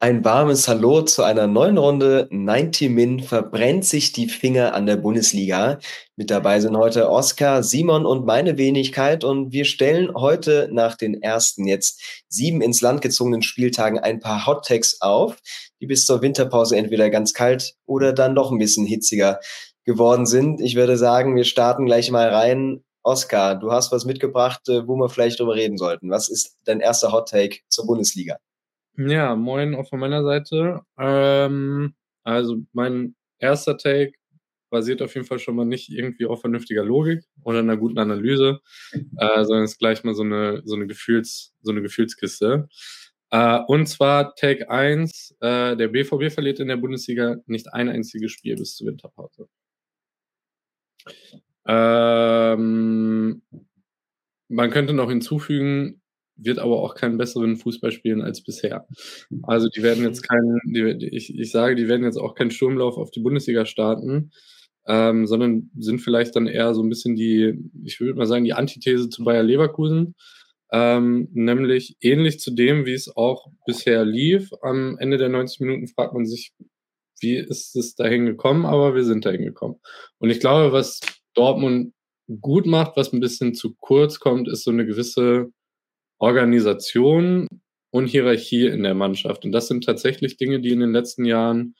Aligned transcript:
Ein 0.00 0.24
warmes 0.24 0.68
Hallo 0.68 1.02
zu 1.02 1.24
einer 1.24 1.48
neuen 1.48 1.76
Runde 1.76 2.28
90 2.30 2.88
Min 2.88 3.20
verbrennt 3.20 3.84
sich 3.84 4.12
die 4.12 4.28
Finger 4.28 4.72
an 4.72 4.86
der 4.86 4.96
Bundesliga. 4.96 5.80
Mit 6.14 6.30
dabei 6.30 6.60
sind 6.60 6.76
heute 6.76 7.10
Oskar, 7.10 7.64
Simon 7.64 8.06
und 8.06 8.24
meine 8.24 8.56
Wenigkeit 8.58 9.24
und 9.24 9.50
wir 9.50 9.64
stellen 9.64 10.14
heute 10.14 10.68
nach 10.70 10.94
den 10.94 11.20
ersten 11.20 11.66
jetzt 11.66 12.00
sieben 12.28 12.60
ins 12.60 12.80
Land 12.80 13.02
gezogenen 13.02 13.42
Spieltagen 13.42 13.98
ein 13.98 14.20
paar 14.20 14.46
Hot 14.46 14.66
Takes 14.66 15.00
auf, 15.00 15.36
die 15.80 15.86
bis 15.86 16.06
zur 16.06 16.22
Winterpause 16.22 16.76
entweder 16.76 17.10
ganz 17.10 17.34
kalt 17.34 17.74
oder 17.84 18.12
dann 18.12 18.36
doch 18.36 18.52
ein 18.52 18.58
bisschen 18.58 18.86
hitziger 18.86 19.40
geworden 19.84 20.26
sind. 20.26 20.60
Ich 20.60 20.76
würde 20.76 20.96
sagen, 20.96 21.34
wir 21.34 21.42
starten 21.42 21.86
gleich 21.86 22.08
mal 22.12 22.28
rein. 22.28 22.84
Oskar, 23.02 23.56
du 23.56 23.72
hast 23.72 23.90
was 23.90 24.04
mitgebracht, 24.04 24.68
äh, 24.68 24.86
wo 24.86 24.94
wir 24.94 25.08
vielleicht 25.08 25.40
drüber 25.40 25.56
reden 25.56 25.76
sollten. 25.76 26.08
Was 26.08 26.28
ist 26.28 26.54
dein 26.66 26.78
erster 26.78 27.10
Hot 27.10 27.30
Take 27.30 27.58
zur 27.68 27.84
Bundesliga? 27.84 28.36
Ja, 28.98 29.36
moin 29.36 29.76
auch 29.76 29.88
von 29.88 30.00
meiner 30.00 30.24
Seite. 30.24 30.80
Ähm, 30.98 31.94
also 32.24 32.58
mein 32.72 33.14
erster 33.38 33.78
Take 33.78 34.12
basiert 34.70 35.02
auf 35.02 35.14
jeden 35.14 35.26
Fall 35.26 35.38
schon 35.38 35.54
mal 35.56 35.64
nicht 35.64 35.88
irgendwie 35.88 36.26
auf 36.26 36.40
vernünftiger 36.40 36.84
Logik 36.84 37.24
oder 37.44 37.60
einer 37.60 37.76
guten 37.76 37.98
Analyse, 37.98 38.60
äh, 39.18 39.44
sondern 39.44 39.64
ist 39.64 39.78
gleich 39.78 40.02
mal 40.04 40.14
so 40.14 40.24
eine, 40.24 40.62
so 40.64 40.74
eine 40.74 40.88
Gefühls, 40.88 41.54
so 41.62 41.70
eine 41.70 41.80
Gefühlskiste. 41.82 42.68
Äh, 43.30 43.60
und 43.68 43.86
zwar 43.86 44.34
Take 44.34 44.68
1, 44.68 45.36
äh, 45.40 45.76
der 45.76 45.88
BVB 45.88 46.32
verliert 46.32 46.58
in 46.60 46.68
der 46.68 46.76
Bundesliga 46.76 47.36
nicht 47.46 47.72
ein 47.72 47.88
einziges 47.88 48.32
Spiel 48.32 48.56
bis 48.56 48.74
zur 48.76 48.88
Winterpause. 48.88 49.48
Ähm, 51.66 53.42
man 54.48 54.70
könnte 54.70 54.92
noch 54.94 55.08
hinzufügen, 55.10 56.00
wird 56.38 56.58
aber 56.58 56.80
auch 56.82 56.94
keinen 56.94 57.18
besseren 57.18 57.56
Fußball 57.56 57.92
spielen 57.92 58.22
als 58.22 58.42
bisher. 58.42 58.86
Also 59.42 59.68
die 59.68 59.82
werden 59.82 60.04
jetzt 60.04 60.26
keinen, 60.26 60.60
die, 60.64 61.08
ich, 61.12 61.36
ich 61.36 61.50
sage, 61.50 61.74
die 61.74 61.88
werden 61.88 62.04
jetzt 62.04 62.16
auch 62.16 62.34
keinen 62.34 62.50
Sturmlauf 62.50 62.96
auf 62.96 63.10
die 63.10 63.20
Bundesliga 63.20 63.66
starten, 63.66 64.30
ähm, 64.86 65.26
sondern 65.26 65.70
sind 65.78 66.00
vielleicht 66.00 66.36
dann 66.36 66.46
eher 66.46 66.74
so 66.74 66.82
ein 66.82 66.88
bisschen 66.88 67.16
die, 67.16 67.58
ich 67.84 68.00
würde 68.00 68.14
mal 68.14 68.26
sagen, 68.26 68.44
die 68.44 68.54
Antithese 68.54 69.08
zu 69.10 69.24
Bayer 69.24 69.42
Leverkusen. 69.42 70.14
Ähm, 70.70 71.28
nämlich 71.32 71.96
ähnlich 72.00 72.40
zu 72.40 72.50
dem, 72.50 72.84
wie 72.84 72.92
es 72.92 73.14
auch 73.14 73.46
bisher 73.66 74.04
lief. 74.04 74.50
Am 74.62 74.98
Ende 74.98 75.16
der 75.16 75.30
90 75.30 75.60
Minuten 75.60 75.88
fragt 75.88 76.12
man 76.12 76.26
sich, 76.26 76.52
wie 77.20 77.36
ist 77.36 77.74
es 77.74 77.94
dahin 77.94 78.26
gekommen, 78.26 78.66
aber 78.66 78.94
wir 78.94 79.04
sind 79.04 79.24
dahin 79.24 79.44
gekommen. 79.44 79.76
Und 80.18 80.30
ich 80.30 80.40
glaube, 80.40 80.72
was 80.72 81.00
Dortmund 81.34 81.94
gut 82.40 82.66
macht, 82.66 82.96
was 82.96 83.12
ein 83.12 83.20
bisschen 83.20 83.54
zu 83.54 83.74
kurz 83.74 84.20
kommt, 84.20 84.48
ist 84.48 84.64
so 84.64 84.70
eine 84.70 84.86
gewisse 84.86 85.50
Organisation 86.18 87.48
und 87.90 88.06
Hierarchie 88.06 88.66
in 88.66 88.82
der 88.82 88.94
Mannschaft. 88.94 89.44
Und 89.44 89.52
das 89.52 89.68
sind 89.68 89.84
tatsächlich 89.84 90.36
Dinge, 90.36 90.60
die 90.60 90.70
in 90.70 90.80
den 90.80 90.92
letzten 90.92 91.24
Jahren 91.24 91.74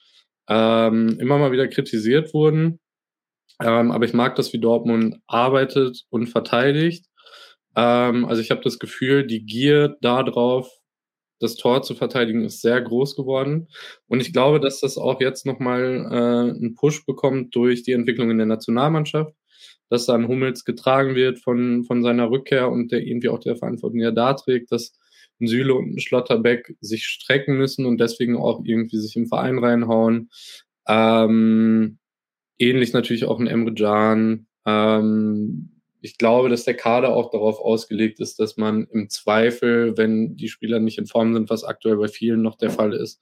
ähm, 0.48 1.18
immer 1.20 1.38
mal 1.38 1.52
wieder 1.52 1.68
kritisiert 1.68 2.32
wurden. 2.32 2.80
Ähm, 3.60 3.90
aber 3.90 4.04
ich 4.04 4.14
mag 4.14 4.36
das, 4.36 4.52
wie 4.52 4.60
Dortmund 4.60 5.18
arbeitet 5.26 6.04
und 6.10 6.28
verteidigt. 6.28 7.06
Ähm, 7.76 8.24
also 8.24 8.40
ich 8.40 8.50
habe 8.50 8.62
das 8.62 8.78
Gefühl, 8.78 9.26
die 9.26 9.44
Gier 9.44 9.96
darauf, 10.00 10.70
das 11.40 11.56
Tor 11.56 11.82
zu 11.82 11.94
verteidigen, 11.94 12.44
ist 12.44 12.62
sehr 12.62 12.80
groß 12.80 13.14
geworden. 13.16 13.68
Und 14.08 14.20
ich 14.20 14.32
glaube, 14.32 14.60
dass 14.60 14.80
das 14.80 14.98
auch 14.98 15.20
jetzt 15.20 15.46
nochmal 15.46 16.06
äh, 16.10 16.56
einen 16.56 16.74
Push 16.74 17.04
bekommt 17.06 17.54
durch 17.54 17.82
die 17.82 17.92
Entwicklung 17.92 18.30
in 18.30 18.38
der 18.38 18.46
Nationalmannschaft 18.46 19.34
dass 19.88 20.06
dann 20.06 20.28
Hummels 20.28 20.64
getragen 20.64 21.14
wird 21.14 21.38
von, 21.38 21.84
von 21.84 22.02
seiner 22.02 22.30
Rückkehr 22.30 22.70
und 22.70 22.92
der 22.92 23.06
irgendwie 23.06 23.28
auch 23.28 23.40
der 23.40 23.56
Verantwortung 23.56 24.00
ja 24.00 24.10
da 24.10 24.34
trägt, 24.34 24.72
dass 24.72 24.92
ein 25.40 25.46
Süle 25.46 25.74
und 25.74 25.94
ein 25.94 26.00
Schlotterbeck 26.00 26.76
sich 26.80 27.06
strecken 27.06 27.56
müssen 27.56 27.86
und 27.86 27.98
deswegen 28.00 28.36
auch 28.36 28.62
irgendwie 28.64 28.98
sich 28.98 29.16
im 29.16 29.26
Verein 29.26 29.58
reinhauen. 29.58 30.30
Ähm, 30.86 31.98
ähnlich 32.58 32.92
natürlich 32.92 33.24
auch 33.24 33.38
ein 33.38 33.46
Emre 33.46 33.74
Can. 33.74 34.46
Ähm, 34.66 35.78
ich 36.00 36.18
glaube, 36.18 36.48
dass 36.48 36.64
der 36.64 36.74
Kader 36.74 37.14
auch 37.14 37.30
darauf 37.30 37.60
ausgelegt 37.60 38.20
ist, 38.20 38.38
dass 38.38 38.56
man 38.56 38.86
im 38.90 39.10
Zweifel, 39.10 39.96
wenn 39.96 40.36
die 40.36 40.48
Spieler 40.48 40.78
nicht 40.80 40.98
in 40.98 41.06
Form 41.06 41.34
sind, 41.34 41.50
was 41.50 41.64
aktuell 41.64 41.96
bei 41.96 42.08
vielen 42.08 42.42
noch 42.42 42.56
der 42.56 42.70
Fall 42.70 42.92
ist, 42.92 43.20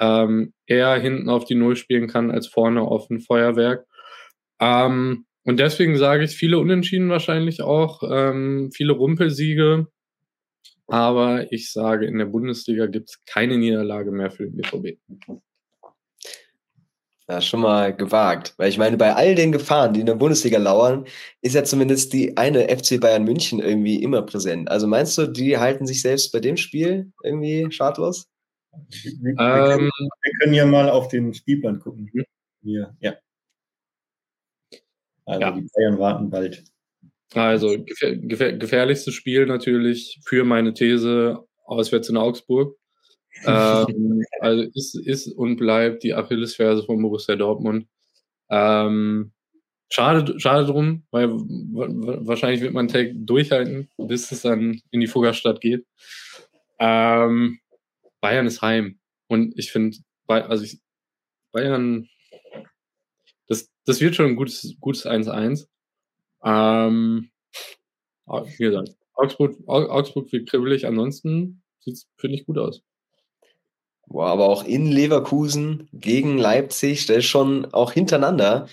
ähm, 0.00 0.52
eher 0.66 0.94
hinten 0.98 1.28
auf 1.28 1.44
die 1.44 1.54
Null 1.54 1.76
spielen 1.76 2.08
kann 2.08 2.30
als 2.30 2.46
vorne 2.46 2.82
auf 2.82 3.10
ein 3.10 3.20
Feuerwerk. 3.20 3.86
Ähm, 4.60 5.26
und 5.48 5.58
deswegen 5.58 5.96
sage 5.96 6.24
ich 6.24 6.36
viele 6.36 6.58
Unentschieden 6.58 7.08
wahrscheinlich 7.08 7.62
auch, 7.62 8.02
ähm, 8.02 8.70
viele 8.70 8.92
Rumpelsiege. 8.92 9.86
Aber 10.86 11.50
ich 11.50 11.72
sage, 11.72 12.04
in 12.04 12.18
der 12.18 12.26
Bundesliga 12.26 12.84
gibt 12.84 13.08
es 13.08 13.24
keine 13.24 13.56
Niederlage 13.56 14.10
mehr 14.10 14.30
für 14.30 14.44
den 14.44 14.56
BVB. 14.58 14.98
Ja, 17.30 17.40
schon 17.40 17.60
mal 17.60 17.96
gewagt. 17.96 18.52
Weil 18.58 18.68
ich 18.68 18.76
meine, 18.76 18.98
bei 18.98 19.14
all 19.14 19.34
den 19.34 19.50
Gefahren, 19.50 19.94
die 19.94 20.00
in 20.00 20.06
der 20.06 20.16
Bundesliga 20.16 20.58
lauern, 20.58 21.06
ist 21.40 21.54
ja 21.54 21.64
zumindest 21.64 22.12
die 22.12 22.36
eine 22.36 22.68
FC 22.68 23.00
Bayern 23.00 23.24
München 23.24 23.58
irgendwie 23.58 24.02
immer 24.02 24.20
präsent. 24.20 24.70
Also 24.70 24.86
meinst 24.86 25.16
du, 25.16 25.28
die 25.28 25.56
halten 25.56 25.86
sich 25.86 26.02
selbst 26.02 26.30
bei 26.30 26.40
dem 26.40 26.58
Spiel 26.58 27.10
irgendwie 27.24 27.68
schadlos? 27.70 28.26
Wir, 28.72 29.12
wir, 29.22 29.30
ähm, 29.30 29.36
können, 29.36 29.90
wir 30.22 30.32
können, 30.42 30.52
ja 30.52 30.66
mal 30.66 30.90
auf 30.90 31.08
den 31.08 31.32
Spielplan 31.32 31.80
gucken. 31.80 32.10
Hier, 32.62 32.94
ja. 33.00 33.14
Also 35.28 35.42
ja. 35.42 35.50
die 35.50 35.68
Bayern 35.74 35.98
warten 35.98 36.30
bald. 36.30 36.64
Also 37.34 37.84
gefähr 37.84 38.16
gefähr 38.16 38.56
gefährlichstes 38.56 39.12
Spiel 39.12 39.44
natürlich 39.44 40.18
für 40.24 40.44
meine 40.44 40.72
These 40.72 41.44
auswärts 41.66 42.08
in 42.08 42.16
Augsburg. 42.16 42.76
ähm, 43.46 44.22
also 44.40 44.62
ist, 44.74 44.94
ist 44.94 45.26
und 45.28 45.58
bleibt 45.58 46.02
die 46.02 46.14
Achillesferse 46.14 46.82
von 46.84 47.00
Borussia 47.02 47.36
Dortmund. 47.36 47.86
Ähm, 48.50 49.32
schade, 49.90 50.40
schade 50.40 50.64
drum, 50.64 51.04
weil 51.10 51.28
wahrscheinlich 51.28 52.62
wird 52.62 52.72
man 52.72 52.88
Take 52.88 53.14
durchhalten, 53.14 53.90
bis 53.98 54.32
es 54.32 54.42
dann 54.42 54.80
in 54.90 55.00
die 55.00 55.06
Fuggerstadt 55.06 55.60
geht. 55.60 55.86
Ähm, 56.80 57.60
Bayern 58.22 58.46
ist 58.46 58.62
heim. 58.62 58.98
Und 59.28 59.52
ich 59.58 59.70
finde, 59.70 59.98
also 60.26 60.64
ich, 60.64 60.80
Bayern 61.52 62.08
das, 63.88 64.00
wird 64.00 64.14
schon 64.14 64.26
ein 64.26 64.36
gutes, 64.36 64.76
gutes 64.80 65.06
1-1. 65.06 65.66
Ähm, 66.44 67.30
wie 68.26 68.64
gesagt, 68.64 68.90
Augsburg, 69.14 69.56
Augsburg 69.66 70.30
wird 70.32 70.48
kribbelig, 70.48 70.86
ansonsten 70.86 71.62
sieht 71.80 71.94
es, 71.94 72.08
finde 72.16 72.36
ich, 72.36 72.46
gut 72.46 72.58
aus. 72.58 72.82
Boah, 74.10 74.28
aber 74.28 74.48
auch 74.48 74.64
in 74.64 74.86
Leverkusen 74.86 75.86
gegen 75.92 76.38
Leipzig, 76.38 77.04
der 77.06 77.18
ist 77.18 77.26
schon 77.26 77.66
auch 77.74 77.92
hintereinander. 77.92 78.66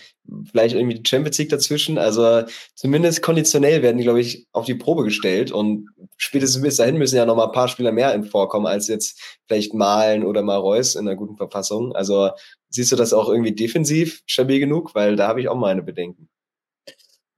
Vielleicht 0.50 0.75
irgendwie 0.75 0.96
die 0.96 1.07
Champions 1.07 1.38
League 1.38 1.50
dazwischen. 1.50 1.97
Also 1.97 2.44
zumindest 2.73 3.22
konditionell 3.22 3.81
werden 3.81 3.97
die, 3.97 4.06
glaube 4.06 4.22
ich, 4.22 4.47
auf 4.53 4.66
die 4.66 4.75
Probe 4.75 5.03
gestellt. 5.03 5.51
Und 5.51 5.90
spätestens 6.16 6.63
bis 6.63 6.78
dahin 6.78 6.97
müssen 6.97 7.18
ja 7.18 7.25
noch 7.25 7.35
mal 7.35 7.47
ein 7.47 7.51
paar 7.51 7.68
Spieler 7.68 7.91
mehr 7.91 8.13
in 8.16 8.24
vorkommen, 8.24 8.66
als 8.66 8.88
jetzt 8.88 9.22
vielleicht 9.45 9.74
Malen 9.74 10.24
oder 10.24 10.41
Mareus 10.41 10.95
in 10.95 11.06
einer 11.06 11.18
guten 11.18 11.35
Verfassung. 11.35 11.94
Also 11.94 12.29
siehst 12.69 12.94
du 12.94 12.95
das 12.95 13.12
auch 13.12 13.28
irgendwie 13.28 13.53
defensiv 13.53 14.24
stabil 14.25 14.62
genug? 14.62 14.95
Weil 14.95 15.18
da 15.18 15.28
habe 15.28 15.41
ich 15.41 15.50
auch 15.50 15.57
meine 15.57 15.84
Bedenken. 15.84 16.29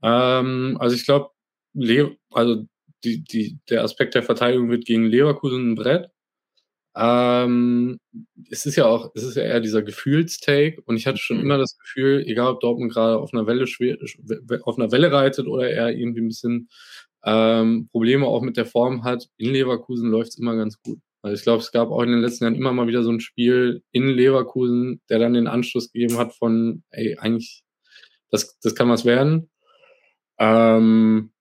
Ähm, 0.04 0.78
also 0.80 0.96
ich 0.96 1.04
glaube, 1.04 1.32
also 2.32 2.64
die, 3.04 3.24
die, 3.24 3.58
der 3.72 3.84
Aspekt 3.84 4.14
der 4.14 4.24
Verteidigung 4.24 4.70
wird 4.70 4.86
gegen 4.86 5.06
Leverkusen 5.06 5.72
ein 5.72 5.76
Brett. 5.76 6.12
Ähm, 7.00 8.00
es 8.50 8.66
ist 8.66 8.76
ja 8.76 8.86
auch, 8.86 9.12
es 9.14 9.22
ist 9.24 9.36
ja 9.38 9.44
eher 9.44 9.60
dieser 9.60 9.84
Gefühlstake 9.84 10.82
und 10.86 10.98
ich 10.98 11.06
hatte 11.06 11.20
schon 11.20 11.38
mhm. 11.38 11.44
immer 11.44 11.58
das 11.60 11.78
Gefühl, 11.78 12.24
egal 12.26 12.48
ob 12.48 12.60
Dortmund 12.60 12.92
gerade 12.92 13.20
auf 13.20 13.34
einer 13.34 13.46
Welle 13.46 13.68
schwer, 13.68 13.98
auf 14.64 14.80
einer 14.80 14.92
Welle 14.92 15.12
reitet 15.12 15.46
oder 15.48 15.70
er 15.70 15.92
irgendwie 15.92 16.22
ein 16.22 16.28
bisschen 16.28 16.70
ähm, 17.24 17.88
Probleme 17.92 18.26
auch 18.26 18.42
mit 18.42 18.58
der 18.58 18.66
Form 18.66 19.04
hat, 19.04 19.28
in 19.38 19.52
Leverkusen 19.52 20.10
läuft 20.10 20.30
es 20.30 20.38
immer 20.40 20.56
ganz 20.56 20.82
gut. 20.82 21.00
Also 21.22 21.36
ich 21.36 21.44
glaube, 21.44 21.62
es 21.62 21.72
gab 21.72 21.90
auch 21.90 22.02
in 22.02 22.10
den 22.10 22.22
letzten 22.22 22.46
Jahren 22.46 22.56
immer 22.56 22.74
mal 22.74 22.88
wieder 22.88 23.04
so 23.04 23.12
ein 23.12 23.20
Spiel 23.20 23.84
in 23.92 24.08
Leverkusen, 24.08 25.02
der 25.10 25.20
dann 25.20 25.34
den 25.34 25.48
Anschluss 25.48 25.92
gegeben 25.92 26.18
hat 26.18 26.34
von, 26.34 26.84
ey, 26.90 27.18
eigentlich, 27.20 27.64
das, 28.32 28.58
das 28.60 28.74
kann 28.76 28.90
was 28.90 29.06
werden. 29.06 29.50
Ähm, 30.40 31.32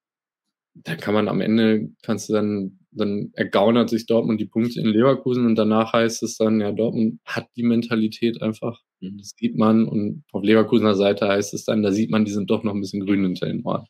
dann 0.75 0.97
kann 0.97 1.13
man 1.13 1.27
am 1.27 1.41
Ende, 1.41 1.89
kannst 2.03 2.29
du 2.29 2.33
dann 2.33 2.79
dann 2.97 3.31
ergaunert 3.33 3.89
sich 3.89 4.05
Dortmund 4.05 4.39
die 4.39 4.45
Punkte 4.45 4.79
in 4.79 4.87
Leverkusen 4.87 5.45
und 5.45 5.55
danach 5.55 5.93
heißt 5.93 6.23
es 6.23 6.37
dann, 6.37 6.59
ja, 6.59 6.71
Dortmund 6.71 7.19
hat 7.25 7.47
die 7.55 7.63
Mentalität 7.63 8.41
einfach. 8.41 8.81
Mhm. 8.99 9.17
Das 9.17 9.33
sieht 9.37 9.57
man 9.57 9.87
und 9.87 10.23
auf 10.31 10.43
Leverkusener 10.43 10.95
Seite 10.95 11.27
heißt 11.27 11.53
es 11.53 11.65
dann, 11.65 11.83
da 11.83 11.91
sieht 11.91 12.11
man, 12.11 12.25
die 12.25 12.31
sind 12.31 12.49
doch 12.49 12.63
noch 12.63 12.73
ein 12.73 12.81
bisschen 12.81 13.05
grün 13.05 13.23
hinter 13.23 13.47
den 13.47 13.63
Ohren. 13.63 13.85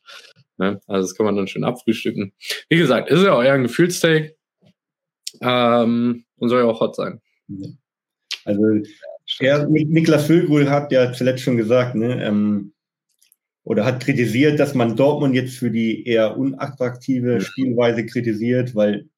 Ne? 0.58 0.80
Also 0.86 1.08
das 1.08 1.14
kann 1.14 1.26
man 1.26 1.36
dann 1.36 1.46
schön 1.46 1.64
abfrühstücken. 1.64 2.32
Wie 2.68 2.78
gesagt, 2.78 3.10
ist 3.10 3.24
ja 3.24 3.34
euer 3.34 3.58
Gefühlstake 3.58 4.36
ähm, 5.40 6.24
und 6.36 6.48
soll 6.48 6.60
ja 6.60 6.66
auch 6.66 6.80
hot 6.80 6.96
sein. 6.96 7.20
Also 8.44 8.62
ja, 9.40 9.66
Niklas 9.66 10.26
Füllgrul 10.26 10.70
hat 10.70 10.90
ja 10.90 11.12
zuletzt 11.12 11.42
schon 11.42 11.56
gesagt, 11.56 11.94
ne, 11.94 12.24
ähm, 12.24 12.72
oder 13.68 13.84
hat 13.84 14.02
kritisiert, 14.02 14.58
dass 14.58 14.74
man 14.74 14.96
Dortmund 14.96 15.34
jetzt 15.34 15.58
für 15.58 15.70
die 15.70 16.06
eher 16.06 16.38
unattraktive 16.38 17.42
Spielweise 17.42 18.06
kritisiert, 18.06 18.74
weil 18.74 19.10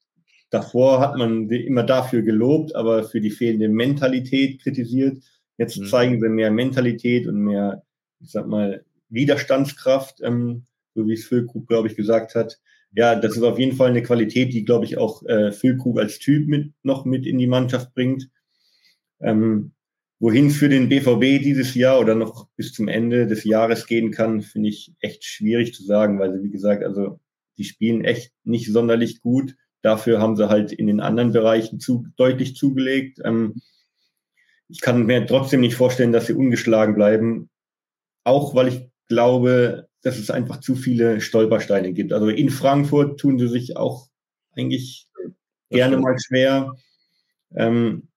davor 0.51 0.99
hat 0.99 1.17
man 1.17 1.49
sie 1.49 1.65
immer 1.65 1.85
dafür 1.85 2.23
gelobt, 2.23 2.75
aber 2.75 3.05
für 3.05 3.21
die 3.21 3.31
fehlende 3.31 3.69
Mentalität 3.69 4.61
kritisiert. 4.61 5.23
Jetzt 5.57 5.79
mhm. 5.79 5.87
zeigen 5.87 6.21
sie 6.21 6.29
mehr 6.29 6.51
Mentalität 6.51 7.29
und 7.29 7.45
mehr, 7.45 7.85
ich 8.19 8.33
sag 8.33 8.49
mal, 8.49 8.85
Widerstandskraft, 9.09 10.21
ähm, 10.21 10.65
so 10.97 11.07
wie 11.07 11.13
es 11.13 11.27
Füllkrug, 11.27 11.69
glaube 11.69 11.87
ich, 11.87 11.95
gesagt 11.95 12.35
hat. 12.35 12.59
Ja, 12.93 13.15
das 13.15 13.37
ist 13.37 13.45
auf 13.45 13.61
jeden 13.61 13.77
Fall 13.77 13.91
eine 13.91 14.03
Qualität, 14.03 14.53
die, 14.53 14.65
glaube 14.65 14.85
ich, 14.85 14.99
auch 14.99 15.23
äh, 15.27 15.53
Füllkrug 15.53 16.01
als 16.01 16.19
Typ 16.19 16.49
mit, 16.49 16.73
noch 16.83 17.05
mit 17.05 17.25
in 17.25 17.39
die 17.39 17.47
Mannschaft 17.47 17.95
bringt. 17.95 18.29
Ähm, 19.21 19.71
wohin 20.21 20.51
für 20.51 20.69
den 20.69 20.89
BVB 20.89 21.43
dieses 21.43 21.75
Jahr 21.75 21.99
oder 21.99 22.15
noch 22.15 22.47
bis 22.57 22.73
zum 22.73 22.89
Ende 22.89 23.27
des 23.27 23.45
Jahres 23.45 23.87
gehen 23.87 24.11
kann, 24.11 24.43
finde 24.43 24.69
ich 24.69 24.93
echt 25.01 25.25
schwierig 25.25 25.75
zu 25.75 25.83
sagen, 25.83 26.19
weil 26.19 26.33
sie, 26.33 26.45
wie 26.45 26.51
gesagt, 26.51 26.85
also 26.85 27.19
die 27.57 27.65
spielen 27.65 28.05
echt 28.05 28.33
nicht 28.45 28.71
sonderlich 28.71 29.23
gut. 29.23 29.57
Dafür 29.83 30.21
haben 30.21 30.37
sie 30.37 30.51
halt 30.51 30.73
in 30.73 30.87
den 30.87 31.01
anderen 31.01 31.33
Bereichen 31.33 31.81
zu, 31.81 32.07
deutlich 32.17 32.55
zugelegt. 32.55 33.19
Ähm, 33.25 33.63
ich 34.69 34.83
kann 34.83 35.07
mir 35.07 35.27
trotzdem 35.27 35.61
nicht 35.61 35.75
vorstellen, 35.75 36.13
dass 36.13 36.27
sie 36.27 36.35
ungeschlagen 36.35 36.95
bleiben. 36.95 37.49
Auch 38.23 38.55
weil 38.55 38.69
ich 38.69 38.89
glaube, 39.09 39.89
dass 40.03 40.19
es 40.19 40.31
einfach 40.31 40.61
zu 40.61 40.77
viele 40.77 41.23
Stolpersteine 41.23 41.93
gibt. 41.95 42.13
Also 42.13 42.29
in 42.29 42.51
Frankfurt 42.51 43.19
tun 43.19 43.39
sie 43.39 43.49
sich 43.49 43.77
auch 43.79 44.09
eigentlich 44.53 45.09
gerne 45.71 45.97
mal 45.97 46.17
schwer. 46.19 46.77
Ähm, 47.55 48.09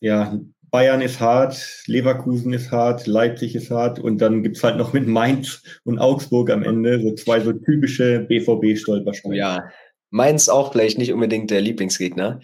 ja, 0.00 0.38
Bayern 0.72 1.02
ist 1.02 1.20
hart, 1.20 1.82
Leverkusen 1.86 2.54
ist 2.54 2.72
hart, 2.72 3.06
Leipzig 3.06 3.54
ist 3.54 3.70
hart 3.70 3.98
und 3.98 4.18
dann 4.22 4.42
gibt's 4.42 4.64
halt 4.64 4.78
noch 4.78 4.94
mit 4.94 5.06
Mainz 5.06 5.62
und 5.84 5.98
Augsburg 5.98 6.50
am 6.50 6.62
Ende 6.62 6.98
so 7.02 7.14
zwei 7.14 7.40
so 7.40 7.52
typische 7.52 8.20
BVB-Stolpersteine. 8.20 9.36
Ja, 9.36 9.70
Mainz 10.08 10.48
auch 10.48 10.72
vielleicht 10.72 10.96
nicht 10.96 11.12
unbedingt 11.12 11.50
der 11.50 11.60
Lieblingsgegner. 11.60 12.40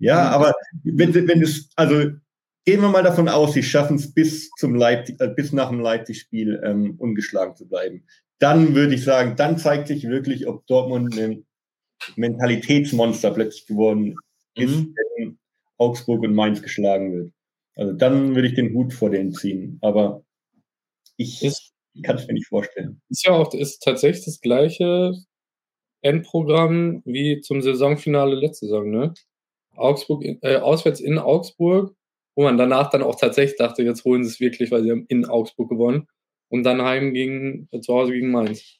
Ja, 0.00 0.28
aber 0.30 0.54
wenn, 0.82 1.14
wenn 1.14 1.40
es, 1.40 1.70
also 1.76 2.10
gehen 2.64 2.80
wir 2.80 2.88
mal 2.88 3.04
davon 3.04 3.28
aus, 3.28 3.54
sie 3.54 3.62
schaffen 3.62 3.94
es 3.94 4.12
bis 4.12 4.50
zum 4.58 4.74
Leipzig, 4.74 5.20
äh, 5.20 5.28
bis 5.28 5.52
nach 5.52 5.68
dem 5.68 5.78
Leipzig-Spiel 5.78 6.60
ähm, 6.64 6.96
ungeschlagen 6.98 7.54
zu 7.54 7.68
bleiben. 7.68 8.04
Dann 8.40 8.74
würde 8.74 8.96
ich 8.96 9.04
sagen, 9.04 9.36
dann 9.36 9.56
zeigt 9.56 9.86
sich 9.86 10.08
wirklich, 10.08 10.48
ob 10.48 10.66
Dortmund 10.66 11.16
ein 11.16 11.46
Mentalitätsmonster 12.16 13.30
plötzlich 13.30 13.66
geworden 13.66 14.16
ist, 14.56 14.74
mhm. 15.18 15.38
Augsburg 15.78 16.22
und 16.22 16.34
Mainz 16.34 16.62
geschlagen 16.62 17.12
wird. 17.12 17.32
Also 17.76 17.92
dann 17.92 18.34
würde 18.34 18.48
ich 18.48 18.54
den 18.54 18.74
Hut 18.74 18.92
vor 18.92 19.10
denen 19.10 19.32
ziehen. 19.32 19.78
Aber 19.82 20.22
ich 21.16 21.40
kann 22.02 22.16
es 22.16 22.26
mir 22.26 22.34
nicht 22.34 22.48
vorstellen. 22.48 23.00
Ist 23.08 23.24
ja 23.24 23.32
auch 23.32 23.52
ist 23.54 23.82
tatsächlich 23.82 24.24
das 24.24 24.40
gleiche 24.40 25.12
Endprogramm 26.02 27.02
wie 27.04 27.40
zum 27.40 27.62
Saisonfinale 27.62 28.34
letzte 28.34 28.66
Saison, 28.66 28.90
ne? 28.90 29.14
Augsburg, 29.76 30.24
äh, 30.42 30.56
auswärts 30.56 31.00
in 31.00 31.18
Augsburg, 31.18 31.94
wo 32.36 32.44
man 32.44 32.58
danach 32.58 32.90
dann 32.90 33.02
auch 33.02 33.16
tatsächlich 33.18 33.58
dachte, 33.58 33.82
jetzt 33.82 34.04
holen 34.04 34.24
sie 34.24 34.30
es 34.30 34.40
wirklich, 34.40 34.70
weil 34.70 34.82
sie 34.84 34.90
haben 34.90 35.06
in 35.08 35.24
Augsburg 35.24 35.68
gewonnen 35.68 36.06
und 36.48 36.62
dann 36.64 36.82
heim 36.82 37.12
gegen, 37.14 37.68
äh, 37.72 37.80
zu 37.80 37.94
Hause 37.94 38.12
gegen 38.12 38.30
Mainz. 38.30 38.78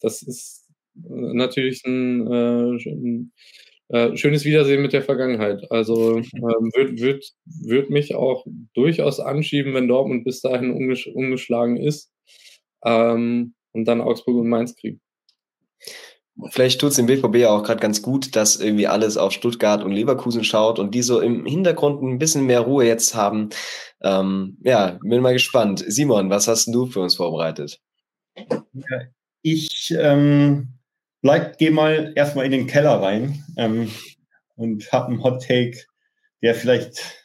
Das 0.00 0.22
ist 0.22 0.68
äh, 0.96 1.34
natürlich 1.34 1.84
ein, 1.84 2.26
äh, 2.26 2.90
ein 2.90 3.32
äh, 3.88 4.16
schönes 4.16 4.44
Wiedersehen 4.44 4.82
mit 4.82 4.92
der 4.92 5.02
Vergangenheit. 5.02 5.70
Also 5.70 6.18
ähm, 6.18 6.70
wird, 6.74 7.00
wird, 7.00 7.24
wird 7.44 7.90
mich 7.90 8.14
auch 8.14 8.46
durchaus 8.74 9.20
anschieben, 9.20 9.74
wenn 9.74 9.88
Dortmund 9.88 10.24
bis 10.24 10.40
dahin 10.40 10.72
ungesch 10.72 11.06
ungeschlagen 11.06 11.76
ist 11.76 12.10
ähm, 12.84 13.54
und 13.72 13.86
dann 13.86 14.00
Augsburg 14.00 14.36
und 14.36 14.48
Mainz 14.48 14.76
kriegen. 14.76 15.00
Vielleicht 16.50 16.80
tut 16.80 16.90
es 16.90 16.96
dem 16.96 17.06
BVB 17.06 17.36
ja 17.36 17.50
auch 17.50 17.64
gerade 17.64 17.80
ganz 17.80 18.00
gut, 18.00 18.36
dass 18.36 18.60
irgendwie 18.60 18.86
alles 18.86 19.16
auf 19.16 19.32
Stuttgart 19.32 19.82
und 19.82 19.90
Leverkusen 19.90 20.44
schaut 20.44 20.78
und 20.78 20.94
die 20.94 21.02
so 21.02 21.20
im 21.20 21.44
Hintergrund 21.46 22.00
ein 22.02 22.18
bisschen 22.18 22.46
mehr 22.46 22.60
Ruhe 22.60 22.86
jetzt 22.86 23.16
haben. 23.16 23.48
Ähm, 24.02 24.56
ja, 24.62 24.98
bin 25.02 25.20
mal 25.20 25.32
gespannt. 25.32 25.84
Simon, 25.88 26.30
was 26.30 26.46
hast 26.46 26.66
du 26.66 26.86
für 26.86 27.00
uns 27.00 27.16
vorbereitet? 27.16 27.80
Ja, 28.36 29.00
ich 29.42 29.92
ähm, 29.98 30.77
bleib, 31.20 31.58
geh 31.58 31.70
mal 31.70 32.12
erstmal 32.14 32.46
in 32.46 32.52
den 32.52 32.66
Keller 32.66 33.02
rein 33.02 33.44
ähm, 33.56 33.90
und 34.56 34.90
habe 34.92 35.08
einen 35.08 35.22
Hot 35.22 35.42
Take, 35.42 35.78
der 36.42 36.54
vielleicht 36.54 37.18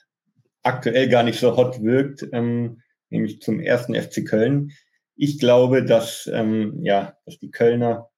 aktuell 0.63 1.10
gar 1.10 1.24
nicht 1.24 1.40
so 1.40 1.56
hot 1.56 1.81
wirkt, 1.84 2.28
ähm, 2.31 2.81
nämlich 3.10 3.42
zum 3.42 3.60
ersten 3.60 3.95
FC 3.95 4.25
Köln. 4.25 4.72
Ich 5.16 5.40
glaube, 5.40 5.86
dass, 5.86 6.30
ähm, 6.34 6.80
ja, 6.84 7.18
dass 7.25 7.38
die 7.38 7.51
Kölner 7.51 8.10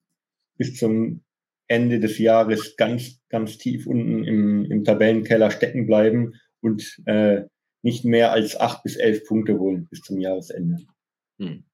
bis 0.58 0.78
zum 0.78 1.24
Ende 1.68 2.00
des 2.00 2.18
Jahres 2.20 2.78
ganz, 2.78 3.20
ganz 3.30 3.58
tief 3.58 3.88
unten 3.88 4.24
im, 4.24 4.66
im 4.72 4.84
Tabellenkeller 4.84 5.52
stecken 5.52 5.88
bleiben 5.88 6.36
und 6.62 7.02
äh, 7.06 7.44
nicht 7.82 8.06
mehr 8.06 8.32
als 8.32 8.60
acht 8.60 8.84
bis 8.84 8.96
elf 8.96 9.26
Punkte 9.26 9.60
holen 9.60 9.88
bis 9.90 10.02
zum 10.02 10.20
Jahresende. 10.20 10.78
Hm. 11.40 11.66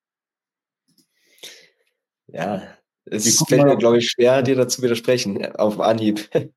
Ja, 2.28 2.78
es 3.06 3.44
fällt 3.48 3.64
mir, 3.64 3.78
glaube 3.78 3.98
ich, 3.98 4.10
schwer, 4.10 4.42
dir 4.42 4.56
dazu 4.56 4.82
widersprechen, 4.82 5.46
auf 5.56 5.80
Anhieb. 5.80 6.30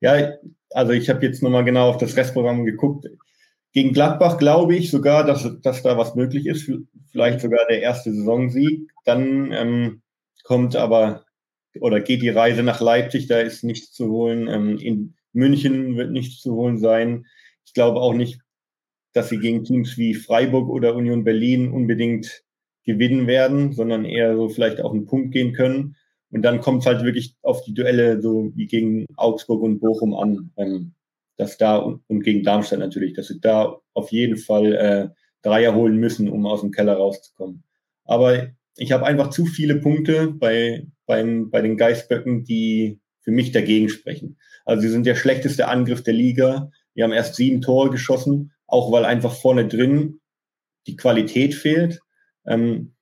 Ja, 0.00 0.34
also 0.70 0.92
ich 0.92 1.10
habe 1.10 1.26
jetzt 1.26 1.42
nochmal 1.42 1.64
genau 1.64 1.88
auf 1.88 1.96
das 1.96 2.16
Restprogramm 2.16 2.64
geguckt. 2.64 3.08
Gegen 3.72 3.92
Gladbach 3.92 4.38
glaube 4.38 4.76
ich 4.76 4.92
sogar, 4.92 5.24
dass, 5.24 5.60
dass 5.60 5.82
da 5.82 5.98
was 5.98 6.14
möglich 6.14 6.46
ist, 6.46 6.70
vielleicht 7.10 7.40
sogar 7.40 7.66
der 7.68 7.82
erste 7.82 8.12
Saisonsieg. 8.12 8.88
Dann 9.04 9.50
ähm, 9.50 10.02
kommt 10.44 10.76
aber 10.76 11.24
oder 11.80 12.00
geht 12.00 12.22
die 12.22 12.28
Reise 12.28 12.62
nach 12.62 12.80
Leipzig, 12.80 13.26
da 13.26 13.40
ist 13.40 13.64
nichts 13.64 13.92
zu 13.92 14.08
holen. 14.08 14.48
Ähm, 14.48 14.78
in 14.78 15.14
München 15.32 15.96
wird 15.96 16.12
nichts 16.12 16.40
zu 16.40 16.54
holen 16.54 16.78
sein. 16.78 17.26
Ich 17.64 17.74
glaube 17.74 18.00
auch 18.00 18.14
nicht, 18.14 18.40
dass 19.12 19.28
sie 19.28 19.38
gegen 19.38 19.64
Teams 19.64 19.98
wie 19.98 20.14
Freiburg 20.14 20.68
oder 20.68 20.94
Union 20.94 21.24
Berlin 21.24 21.72
unbedingt 21.72 22.44
gewinnen 22.88 23.26
werden, 23.26 23.72
sondern 23.72 24.06
eher 24.06 24.34
so 24.34 24.48
vielleicht 24.48 24.80
auch 24.80 24.94
einen 24.94 25.04
Punkt 25.04 25.32
gehen 25.32 25.52
können. 25.52 25.94
Und 26.30 26.40
dann 26.40 26.60
kommt 26.60 26.80
es 26.80 26.86
halt 26.86 27.04
wirklich 27.04 27.36
auf 27.42 27.62
die 27.62 27.74
Duelle, 27.74 28.22
so 28.22 28.50
wie 28.54 28.66
gegen 28.66 29.04
Augsburg 29.14 29.62
und 29.62 29.78
Bochum 29.78 30.14
an, 30.14 30.52
ähm, 30.56 30.94
dass 31.36 31.58
da 31.58 31.76
und, 31.76 32.00
und, 32.08 32.22
gegen 32.22 32.42
Darmstadt 32.42 32.78
natürlich, 32.78 33.12
dass 33.12 33.28
sie 33.28 33.40
da 33.40 33.76
auf 33.92 34.10
jeden 34.10 34.38
Fall 34.38 34.72
äh, 34.72 35.08
Dreier 35.42 35.74
holen 35.74 35.98
müssen, 35.98 36.30
um 36.30 36.46
aus 36.46 36.62
dem 36.62 36.70
Keller 36.70 36.94
rauszukommen. 36.94 37.62
Aber 38.04 38.48
ich 38.76 38.90
habe 38.92 39.04
einfach 39.04 39.28
zu 39.28 39.44
viele 39.44 39.76
Punkte 39.76 40.28
bei, 40.28 40.86
beim, 41.04 41.50
bei 41.50 41.60
den 41.60 41.76
Geistböcken, 41.76 42.44
die 42.44 43.00
für 43.20 43.32
mich 43.32 43.52
dagegen 43.52 43.90
sprechen. 43.90 44.38
Also 44.64 44.82
sie 44.82 44.88
sind 44.88 45.04
der 45.04 45.14
schlechteste 45.14 45.68
Angriff 45.68 46.02
der 46.02 46.14
Liga. 46.14 46.70
Wir 46.94 47.04
haben 47.04 47.12
erst 47.12 47.34
sieben 47.34 47.60
Tore 47.60 47.90
geschossen, 47.90 48.52
auch 48.66 48.90
weil 48.90 49.04
einfach 49.04 49.34
vorne 49.34 49.68
drin 49.68 50.20
die 50.86 50.96
Qualität 50.96 51.54
fehlt. 51.54 52.00
Ähm, 52.48 52.94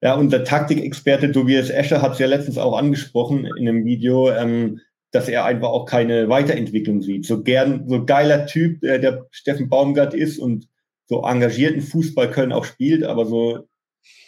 ja, 0.00 0.14
unser 0.14 0.44
Taktikexperte 0.44 1.32
Tobias 1.32 1.70
Escher 1.70 2.02
hat 2.02 2.12
es 2.12 2.18
ja 2.18 2.26
letztens 2.26 2.58
auch 2.58 2.76
angesprochen 2.76 3.46
in 3.58 3.68
einem 3.68 3.84
Video, 3.84 4.30
ähm, 4.30 4.80
dass 5.10 5.28
er 5.28 5.44
einfach 5.44 5.68
auch 5.68 5.86
keine 5.86 6.28
Weiterentwicklung 6.28 7.02
sieht. 7.02 7.26
So 7.26 7.42
gern, 7.42 7.88
so 7.88 8.04
geiler 8.04 8.46
Typ, 8.46 8.82
äh, 8.84 9.00
der 9.00 9.26
Steffen 9.30 9.68
Baumgart 9.68 10.14
ist 10.14 10.38
und 10.38 10.68
so 11.06 11.24
engagierten 11.24 11.80
Fußball 11.80 12.30
können 12.30 12.52
auch 12.52 12.64
spielt, 12.64 13.02
aber 13.02 13.24
so 13.24 13.66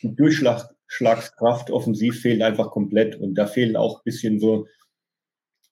die 0.02 0.14
Durchschlagskraft 0.16 1.70
offensiv 1.70 2.20
fehlt 2.20 2.42
einfach 2.42 2.70
komplett. 2.70 3.16
Und 3.16 3.34
da 3.34 3.46
fehlen 3.46 3.76
auch 3.76 3.98
ein 3.98 4.04
bisschen 4.04 4.40
so 4.40 4.66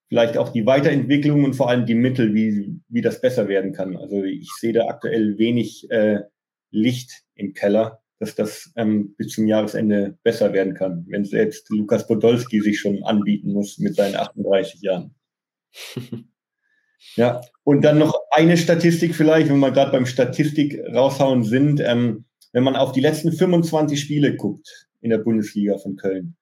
vielleicht 0.09 0.37
auch 0.37 0.51
die 0.51 0.67
Weiterentwicklung 0.67 1.45
und 1.45 1.55
vor 1.55 1.69
allem 1.69 1.87
die 1.87 1.95
Mittel, 1.95 2.35
wie, 2.35 2.81
wie 2.89 3.01
das 3.01 3.21
besser 3.21 3.49
werden 3.49 3.73
kann. 3.73 3.97
Also 3.97 4.23
ich 4.23 4.51
sehe 4.61 4.73
da 4.73 4.87
aktuell 4.87 5.39
wenig 5.39 5.91
äh, 5.91 6.21
Licht 6.71 7.23
im 7.35 7.55
Keller 7.55 8.01
dass 8.19 8.35
das 8.35 8.73
ähm, 8.77 9.15
bis 9.17 9.29
zum 9.29 9.47
Jahresende 9.47 10.19
besser 10.23 10.53
werden 10.53 10.75
kann, 10.75 11.07
wenn 11.09 11.25
selbst 11.25 11.69
Lukas 11.71 12.07
Podolski 12.07 12.61
sich 12.61 12.81
schon 12.81 13.03
anbieten 13.05 13.53
muss 13.53 13.79
mit 13.79 13.95
seinen 13.95 14.17
38 14.17 14.81
Jahren. 14.83 15.15
ja, 17.17 17.41
und 17.63 17.83
dann 17.83 17.99
noch 17.99 18.15
eine 18.31 18.57
Statistik 18.57 19.15
vielleicht, 19.15 19.49
wenn 19.49 19.61
wir 19.61 19.71
gerade 19.71 19.93
beim 19.93 20.07
Statistik 20.07 20.81
raushauen 20.93 21.45
sind, 21.45 21.81
ähm, 21.81 22.25
wenn 22.53 22.65
man 22.65 22.77
auf 22.77 22.93
die 22.93 23.01
letzten 23.01 23.33
25 23.33 24.01
Spiele 24.01 24.37
guckt 24.37 24.89
in 25.01 25.11
der 25.11 25.19
Bundesliga 25.19 25.79
von 25.79 25.97
Köln, 25.97 26.37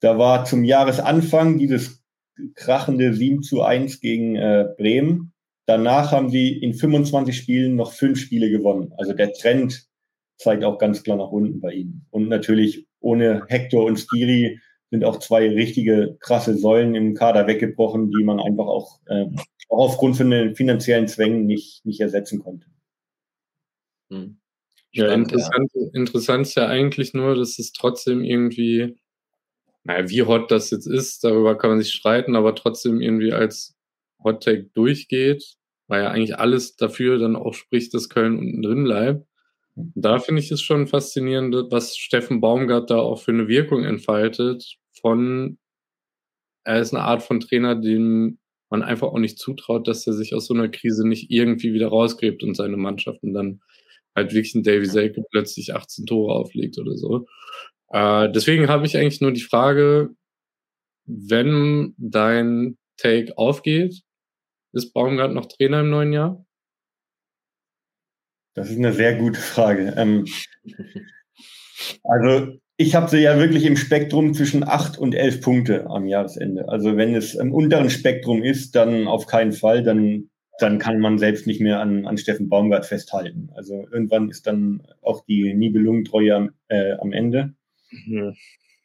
da 0.00 0.18
war 0.18 0.44
zum 0.44 0.64
Jahresanfang 0.64 1.58
dieses 1.58 2.02
krachende 2.54 3.14
7 3.14 3.42
zu 3.42 3.62
1 3.62 4.00
gegen 4.00 4.36
äh, 4.36 4.66
Bremen. 4.76 5.32
Danach 5.66 6.12
haben 6.12 6.30
sie 6.30 6.58
in 6.58 6.74
25 6.74 7.36
Spielen 7.36 7.76
noch 7.76 7.92
fünf 7.92 8.18
Spiele 8.18 8.50
gewonnen. 8.50 8.92
Also 8.98 9.12
der 9.12 9.32
Trend 9.32 9.86
zeigt 10.36 10.64
auch 10.64 10.78
ganz 10.78 11.02
klar 11.02 11.16
nach 11.16 11.30
unten 11.30 11.60
bei 11.60 11.72
ihnen. 11.72 12.06
Und 12.10 12.28
natürlich 12.28 12.86
ohne 13.00 13.44
Hector 13.48 13.84
und 13.84 13.98
Skiri 13.98 14.60
sind 14.90 15.04
auch 15.04 15.18
zwei 15.18 15.48
richtige 15.48 16.16
krasse 16.20 16.56
Säulen 16.56 16.94
im 16.94 17.14
Kader 17.14 17.46
weggebrochen, 17.46 18.10
die 18.10 18.24
man 18.24 18.40
einfach 18.40 18.66
auch, 18.66 19.00
äh, 19.06 19.26
auch 19.68 19.90
aufgrund 19.90 20.16
von 20.16 20.30
den 20.30 20.54
finanziellen 20.54 21.08
Zwängen 21.08 21.46
nicht, 21.46 21.84
nicht 21.84 22.00
ersetzen 22.00 22.40
konnte. 22.40 22.66
Hm. 24.10 24.38
Ja, 24.92 25.12
interessant, 25.12 25.72
interessant 25.92 26.46
ist 26.46 26.54
ja 26.54 26.68
eigentlich 26.68 27.14
nur, 27.14 27.34
dass 27.34 27.58
es 27.58 27.72
trotzdem 27.72 28.22
irgendwie 28.22 28.94
naja, 29.84 30.08
wie 30.08 30.22
hot 30.22 30.50
das 30.50 30.70
jetzt 30.70 30.86
ist, 30.86 31.24
darüber 31.24 31.56
kann 31.56 31.70
man 31.70 31.80
sich 31.80 31.92
streiten, 31.92 32.36
aber 32.36 32.54
trotzdem 32.54 33.00
irgendwie 33.00 33.32
als 33.32 33.76
Hot 34.22 34.42
Take 34.42 34.70
durchgeht, 34.74 35.56
weil 35.86 36.02
ja 36.02 36.10
eigentlich 36.10 36.38
alles 36.38 36.76
dafür 36.76 37.18
dann 37.18 37.36
auch 37.36 37.52
spricht, 37.52 37.92
dass 37.92 38.08
Köln 38.08 38.38
unten 38.38 38.62
drin 38.62 38.84
bleibt. 38.84 39.26
Da 39.76 40.20
finde 40.20 40.40
ich 40.40 40.52
es 40.52 40.62
schon 40.62 40.86
faszinierend, 40.86 41.54
was 41.70 41.96
Steffen 41.96 42.40
Baumgart 42.40 42.90
da 42.90 42.98
auch 42.98 43.20
für 43.20 43.32
eine 43.32 43.48
Wirkung 43.48 43.84
entfaltet 43.84 44.76
von, 45.00 45.58
er 46.64 46.80
ist 46.80 46.94
eine 46.94 47.04
Art 47.04 47.22
von 47.22 47.40
Trainer, 47.40 47.74
dem 47.74 48.38
man 48.70 48.82
einfach 48.82 49.08
auch 49.08 49.18
nicht 49.18 49.38
zutraut, 49.38 49.86
dass 49.88 50.06
er 50.06 50.12
sich 50.14 50.34
aus 50.34 50.46
so 50.46 50.54
einer 50.54 50.68
Krise 50.68 51.06
nicht 51.06 51.30
irgendwie 51.30 51.74
wieder 51.74 51.88
rausgräbt 51.88 52.42
und 52.42 52.54
seine 52.56 52.76
Mannschaften 52.76 53.34
dann 53.34 53.60
halt 54.16 54.32
wirklich 54.32 54.54
ein 54.54 54.62
Davy 54.62 54.86
Selke 54.86 55.22
plötzlich 55.30 55.74
18 55.74 56.06
Tore 56.06 56.34
auflegt 56.34 56.78
oder 56.78 56.96
so. 56.96 57.26
Äh, 57.90 58.30
deswegen 58.32 58.68
habe 58.68 58.86
ich 58.86 58.96
eigentlich 58.96 59.20
nur 59.20 59.32
die 59.32 59.42
Frage, 59.42 60.10
wenn 61.06 61.94
dein 61.98 62.78
Take 62.96 63.36
aufgeht, 63.36 64.02
ist 64.72 64.92
Baumgart 64.92 65.32
noch 65.34 65.46
Trainer 65.46 65.80
im 65.80 65.90
neuen 65.90 66.12
Jahr? 66.12 66.44
Das 68.54 68.70
ist 68.70 68.78
eine 68.78 68.92
sehr 68.92 69.16
gute 69.16 69.40
Frage. 69.40 69.94
Ähm, 69.96 70.26
also 72.02 72.58
ich 72.76 72.94
habe 72.94 73.08
sie 73.08 73.18
ja 73.18 73.38
wirklich 73.38 73.66
im 73.66 73.76
Spektrum 73.76 74.34
zwischen 74.34 74.64
acht 74.64 74.98
und 74.98 75.14
elf 75.14 75.40
Punkte 75.40 75.86
am 75.86 76.06
Jahresende. 76.06 76.68
Also 76.68 76.96
wenn 76.96 77.14
es 77.14 77.34
im 77.34 77.52
unteren 77.52 77.90
Spektrum 77.90 78.42
ist, 78.42 78.74
dann 78.74 79.06
auf 79.06 79.26
keinen 79.26 79.52
Fall, 79.52 79.82
dann, 79.82 80.30
dann 80.58 80.78
kann 80.78 80.98
man 80.98 81.18
selbst 81.18 81.46
nicht 81.46 81.60
mehr 81.60 81.80
an, 81.80 82.06
an 82.06 82.18
Steffen 82.18 82.48
Baumgart 82.48 82.86
festhalten. 82.86 83.50
Also 83.54 83.86
irgendwann 83.92 84.28
ist 84.28 84.46
dann 84.46 84.82
auch 85.02 85.24
die 85.24 85.54
Nibelungentreue 85.54 86.34
am, 86.34 86.50
äh, 86.68 86.92
am 86.92 87.12
Ende. 87.12 87.54
Mhm. 87.90 88.34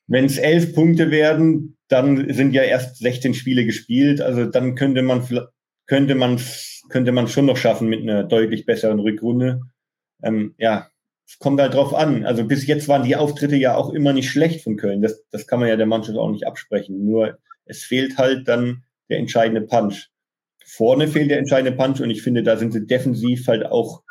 Wenn 0.07 0.25
es 0.25 0.37
elf 0.37 0.73
Punkte 0.73 1.11
werden, 1.11 1.77
dann 1.87 2.31
sind 2.33 2.53
ja 2.53 2.63
erst 2.63 2.97
16 2.97 3.33
Spiele 3.35 3.65
gespielt. 3.65 4.21
Also 4.21 4.45
dann 4.45 4.75
könnte 4.75 5.01
man 5.03 5.27
könnte 5.89 6.13
man 6.13 6.37
könnte 6.89 7.11
man 7.11 7.27
schon 7.27 7.45
noch 7.45 7.57
schaffen 7.57 7.87
mit 7.87 8.01
einer 8.01 8.23
deutlich 8.23 8.65
besseren 8.65 8.99
Rückrunde. 8.99 9.61
Ähm, 10.21 10.55
ja, 10.57 10.89
es 11.25 11.39
kommt 11.39 11.61
halt 11.61 11.73
drauf 11.73 11.93
an. 11.93 12.25
Also 12.25 12.43
bis 12.43 12.67
jetzt 12.67 12.87
waren 12.87 13.03
die 13.03 13.15
Auftritte 13.15 13.55
ja 13.55 13.75
auch 13.75 13.91
immer 13.91 14.13
nicht 14.13 14.29
schlecht 14.29 14.63
von 14.63 14.77
Köln. 14.77 15.01
Das, 15.01 15.23
das 15.29 15.47
kann 15.47 15.59
man 15.59 15.69
ja 15.69 15.75
der 15.75 15.85
Mannschaft 15.85 16.17
auch 16.17 16.31
nicht 16.31 16.47
absprechen. 16.47 17.05
Nur 17.05 17.37
es 17.65 17.83
fehlt 17.83 18.17
halt 18.17 18.47
dann 18.47 18.83
der 19.09 19.19
entscheidende 19.19 19.61
Punch. 19.61 20.09
Vorne 20.65 21.07
fehlt 21.07 21.31
der 21.31 21.39
entscheidende 21.39 21.77
Punch 21.77 22.01
und 22.01 22.09
ich 22.09 22.21
finde, 22.21 22.43
da 22.43 22.57
sind 22.57 22.73
sie 22.73 22.85
defensiv 22.85 23.47
halt 23.47 23.65
auch 23.65 24.03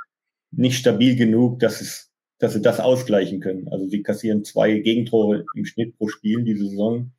nicht 0.50 0.78
stabil 0.78 1.16
genug, 1.16 1.58
dass 1.60 1.80
es 1.80 2.08
dass 2.38 2.52
sie 2.52 2.62
das 2.62 2.80
ausgleichen 2.80 3.40
können. 3.40 3.68
Also 3.68 3.88
sie 3.88 4.02
kassieren 4.02 4.44
zwei 4.44 4.78
Gegentore 4.78 5.44
im 5.54 5.64
Schnitt 5.64 5.96
pro 5.98 6.08
Spiel 6.08 6.44
diese 6.44 6.68
Saison. 6.68 7.10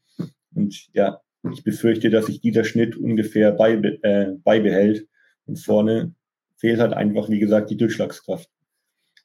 Und 0.56 0.88
ja, 0.94 1.22
ich 1.51 1.63
befürchte, 1.63 2.10
dass 2.10 2.28
sich 2.28 2.42
dieser 2.42 2.63
Schnitt 2.63 2.96
ungefähr 2.96 3.51
beibe 3.51 4.01
äh, 4.04 4.34
beibehält. 4.44 5.08
Und 5.50 5.58
vorne 5.58 6.13
fehlt 6.58 6.79
halt 6.79 6.94
einfach, 6.94 7.29
wie 7.29 7.39
gesagt, 7.39 7.70
die 7.70 7.77
Durchschlagskraft. 7.77 8.50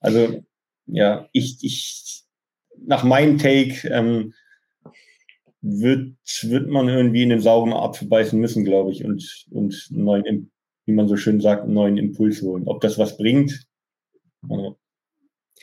Also 0.00 0.42
ja, 0.86 1.28
ich, 1.32 1.58
ich 1.62 2.24
nach 2.86 3.04
meinem 3.04 3.38
Take 3.38 3.88
ähm, 3.88 4.34
wird, 5.60 6.16
wird 6.42 6.68
man 6.68 6.88
irgendwie 6.88 7.22
in 7.22 7.30
den 7.30 7.40
sauren 7.40 7.72
Apfel 7.72 8.08
beißen 8.08 8.38
müssen, 8.38 8.64
glaube 8.64 8.90
ich, 8.92 9.04
und, 9.04 9.46
und 9.50 9.88
neuen, 9.90 10.50
wie 10.84 10.92
man 10.92 11.08
so 11.08 11.16
schön 11.16 11.40
sagt, 11.40 11.64
einen 11.64 11.74
neuen 11.74 11.96
Impuls 11.96 12.42
holen. 12.42 12.64
Ob 12.66 12.80
das 12.80 12.98
was 12.98 13.16
bringt, 13.16 13.66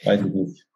Weiß 0.03 0.21
ich 0.21 0.33
nicht. 0.33 0.67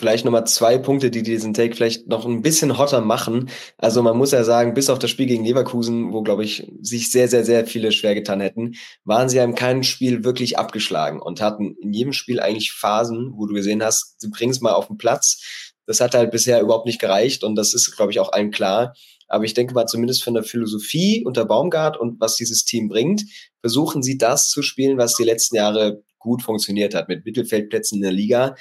Vielleicht 0.00 0.24
nochmal 0.24 0.46
zwei 0.46 0.78
Punkte, 0.78 1.10
die 1.10 1.22
diesen 1.22 1.52
Take 1.52 1.76
vielleicht 1.76 2.06
noch 2.06 2.24
ein 2.24 2.40
bisschen 2.40 2.78
hotter 2.78 3.02
machen. 3.02 3.50
Also 3.76 4.02
man 4.02 4.16
muss 4.16 4.30
ja 4.30 4.44
sagen, 4.44 4.72
bis 4.72 4.88
auf 4.88 4.98
das 4.98 5.10
Spiel 5.10 5.26
gegen 5.26 5.44
Leverkusen, 5.44 6.14
wo, 6.14 6.22
glaube 6.22 6.42
ich, 6.42 6.66
sich 6.80 7.12
sehr, 7.12 7.28
sehr, 7.28 7.44
sehr 7.44 7.66
viele 7.66 7.92
schwer 7.92 8.14
getan 8.14 8.40
hätten, 8.40 8.76
waren 9.04 9.28
sie 9.28 9.36
ja 9.36 9.44
in 9.44 9.54
keinem 9.54 9.82
Spiel 9.82 10.24
wirklich 10.24 10.58
abgeschlagen 10.58 11.20
und 11.20 11.42
hatten 11.42 11.76
in 11.82 11.92
jedem 11.92 12.14
Spiel 12.14 12.40
eigentlich 12.40 12.72
Phasen, 12.72 13.34
wo 13.34 13.44
du 13.44 13.52
gesehen 13.52 13.84
hast, 13.84 14.18
sie 14.22 14.30
bringen 14.30 14.52
es 14.52 14.62
mal 14.62 14.72
auf 14.72 14.86
den 14.86 14.96
Platz. 14.96 15.74
Das 15.84 16.00
hat 16.00 16.14
halt 16.14 16.30
bisher 16.30 16.62
überhaupt 16.62 16.86
nicht 16.86 16.98
gereicht 16.98 17.44
und 17.44 17.54
das 17.54 17.74
ist, 17.74 17.94
glaube 17.94 18.10
ich, 18.10 18.20
auch 18.20 18.32
allen 18.32 18.52
klar. 18.52 18.94
Aber 19.28 19.44
ich 19.44 19.52
denke 19.52 19.74
mal, 19.74 19.84
zumindest 19.84 20.24
von 20.24 20.32
der 20.32 20.44
Philosophie 20.44 21.26
unter 21.26 21.44
Baumgart 21.44 21.98
und 21.98 22.18
was 22.22 22.36
dieses 22.36 22.64
Team 22.64 22.88
bringt, 22.88 23.24
versuchen 23.60 24.02
sie 24.02 24.16
das 24.16 24.48
zu 24.48 24.62
spielen, 24.62 24.96
was 24.96 25.16
die 25.16 25.24
letzten 25.24 25.56
Jahre 25.56 26.02
gut 26.18 26.42
funktioniert 26.42 26.94
hat 26.94 27.08
mit 27.08 27.26
Mittelfeldplätzen 27.26 27.96
in 27.96 28.02
der 28.02 28.12
Liga. 28.12 28.54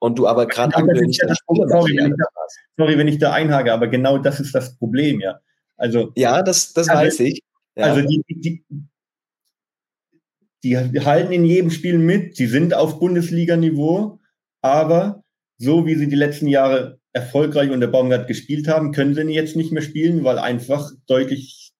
Und 0.00 0.18
du 0.18 0.26
aber 0.26 0.46
gerade 0.46 0.76
aktuell 0.76 1.06
nicht 1.06 1.20
ja 1.22 1.34
sorry, 1.46 1.96
wenn 1.96 2.16
da, 2.16 2.26
sorry, 2.76 2.98
wenn 2.98 3.08
ich 3.08 3.18
da 3.18 3.32
einhage, 3.32 3.72
aber 3.72 3.88
genau 3.88 4.18
das 4.18 4.38
ist 4.38 4.54
das 4.54 4.76
Problem, 4.76 5.20
ja. 5.20 5.40
Also 5.76 6.12
ja, 6.16 6.42
das, 6.42 6.72
das 6.72 6.88
also, 6.88 7.02
weiß 7.02 7.20
ich. 7.20 7.42
Ja. 7.76 7.86
Also 7.86 8.06
die, 8.08 8.22
die, 8.28 8.64
die 10.62 11.00
halten 11.04 11.32
in 11.32 11.44
jedem 11.44 11.70
Spiel 11.70 11.98
mit, 11.98 12.36
sie 12.36 12.46
sind 12.46 12.74
auf 12.74 12.98
Bundesliga-Niveau, 12.98 14.20
aber 14.60 15.22
so 15.58 15.86
wie 15.86 15.94
sie 15.94 16.08
die 16.08 16.16
letzten 16.16 16.48
Jahre 16.48 16.98
erfolgreich 17.12 17.70
unter 17.70 17.88
Baumgart 17.88 18.28
gespielt 18.28 18.68
haben, 18.68 18.92
können 18.92 19.14
sie 19.14 19.22
jetzt 19.22 19.56
nicht 19.56 19.72
mehr 19.72 19.82
spielen, 19.82 20.24
weil 20.24 20.38
einfach 20.38 20.90
deutlich 21.06 21.72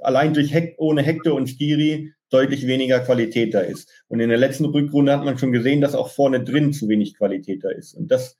allein 0.00 0.34
durch 0.34 0.52
Hek 0.52 0.74
ohne 0.78 1.02
Hector 1.02 1.34
und 1.34 1.48
Skiri 1.48 2.12
deutlich 2.30 2.66
weniger 2.66 3.00
Qualität 3.00 3.54
da 3.54 3.60
ist. 3.60 3.90
Und 4.08 4.20
in 4.20 4.28
der 4.28 4.38
letzten 4.38 4.66
Rückrunde 4.66 5.12
hat 5.12 5.24
man 5.24 5.38
schon 5.38 5.52
gesehen, 5.52 5.80
dass 5.80 5.94
auch 5.94 6.10
vorne 6.10 6.42
drin 6.42 6.72
zu 6.72 6.88
wenig 6.88 7.16
Qualität 7.16 7.64
da 7.64 7.70
ist. 7.70 7.94
Und 7.94 8.10
das, 8.10 8.38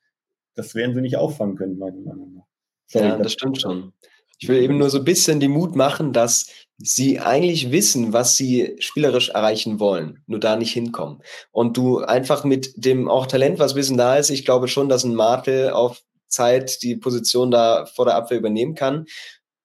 das 0.54 0.74
werden 0.74 0.94
sie 0.94 1.00
nicht 1.00 1.16
auffangen 1.16 1.56
können, 1.56 1.78
meiner 1.78 2.00
Meinung 2.00 2.34
nach. 2.34 2.44
Sorry, 2.86 3.06
ja, 3.06 3.12
das, 3.12 3.22
das 3.22 3.32
stimmt 3.32 3.60
schon. 3.60 3.92
Ich 4.40 4.48
will 4.48 4.62
eben 4.62 4.78
nur 4.78 4.88
so 4.88 4.98
ein 4.98 5.04
bisschen 5.04 5.40
den 5.40 5.50
Mut 5.50 5.74
machen, 5.74 6.12
dass 6.12 6.48
sie 6.78 7.18
eigentlich 7.18 7.72
wissen, 7.72 8.12
was 8.12 8.36
sie 8.36 8.76
spielerisch 8.78 9.30
erreichen 9.30 9.80
wollen, 9.80 10.22
nur 10.26 10.38
da 10.38 10.54
nicht 10.54 10.72
hinkommen. 10.72 11.20
Und 11.50 11.76
du 11.76 11.98
einfach 11.98 12.44
mit 12.44 12.72
dem 12.76 13.08
auch 13.08 13.26
Talent, 13.26 13.58
was 13.58 13.74
Wissen 13.74 13.96
da 13.96 14.16
ist, 14.16 14.30
ich 14.30 14.44
glaube 14.44 14.68
schon, 14.68 14.88
dass 14.88 15.02
ein 15.02 15.14
Martel 15.14 15.70
auf 15.70 16.02
Zeit 16.28 16.82
die 16.82 16.94
Position 16.94 17.50
da 17.50 17.86
vor 17.86 18.04
der 18.04 18.14
Abwehr 18.14 18.38
übernehmen 18.38 18.74
kann 18.74 19.06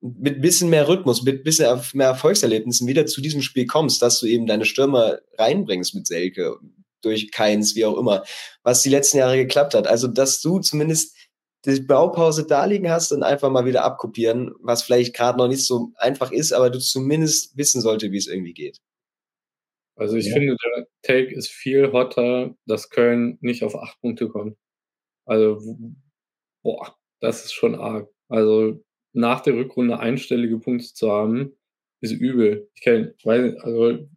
mit 0.04 0.42
bisschen 0.42 0.70
mehr 0.70 0.88
Rhythmus, 0.90 1.24
mit 1.24 1.46
bisschen 1.46 1.82
mehr 1.94 2.08
Erfolgserlebnissen 2.08 2.88
wieder 2.88 3.06
zu 3.06 3.22
diesem 3.22 3.42
Spiel 3.42 3.66
kommst, 3.66 4.02
dass 4.02 4.20
du 4.20 4.26
eben 4.26 4.46
deine 4.46 4.66
Stürmer 4.66 5.20
reinbringst 5.38 5.96
mit 5.96 6.08
Selke, 6.08 6.58
durch 7.02 7.32
Keins, 7.32 7.76
wie 7.76 7.86
auch 7.86 7.98
immer, 7.98 8.24
was 8.64 8.82
die 8.82 8.90
letzten 8.90 9.18
Jahre 9.18 9.38
geklappt 9.38 9.76
hat. 9.76 9.88
Also, 9.88 10.08
dass 10.08 10.42
du 10.42 10.60
zumindest 10.60 11.18
die 11.66 11.80
Baupause 11.82 12.46
da 12.46 12.66
liegen 12.66 12.90
hast 12.90 13.12
und 13.12 13.24
einfach 13.24 13.50
mal 13.50 13.66
wieder 13.66 13.84
abkopieren, 13.86 14.54
was 14.60 14.84
vielleicht 14.84 15.16
gerade 15.16 15.38
noch 15.38 15.48
nicht 15.48 15.66
so 15.66 15.92
einfach 15.96 16.32
ist, 16.32 16.52
aber 16.52 16.70
du 16.70 16.80
zumindest 16.80 17.56
wissen 17.58 17.82
sollte, 17.82 18.12
wie 18.12 18.18
es 18.18 18.28
irgendwie 18.28 18.54
geht. 18.54 18.80
Also 19.96 20.18
ich 20.18 20.26
ja. 20.26 20.34
finde, 20.34 20.58
der 20.76 20.88
Take 21.04 21.34
ist 21.34 21.50
viel 21.50 21.92
hotter, 21.92 22.56
dass 22.66 22.90
Köln 22.90 23.38
nicht 23.42 23.64
auf 23.64 23.76
acht 23.76 24.00
Punkte 24.02 24.28
kommt. 24.28 24.58
Also, 25.26 25.62
boah, 26.64 26.98
das 27.22 27.46
ist 27.46 27.54
schon 27.54 27.76
arg. 27.76 28.10
Also 28.28 28.84
nach 29.14 29.42
der 29.42 29.56
Rückrunde 29.56 30.00
einstellige 30.00 30.60
Punkte 30.60 30.94
zu 30.94 31.12
haben, 31.12 31.54
ist 32.02 32.12
übel. 32.12 32.70
Ich 32.76 32.84
kann, 32.84 33.14
weiß, 33.24 33.56
also, 33.62 34.10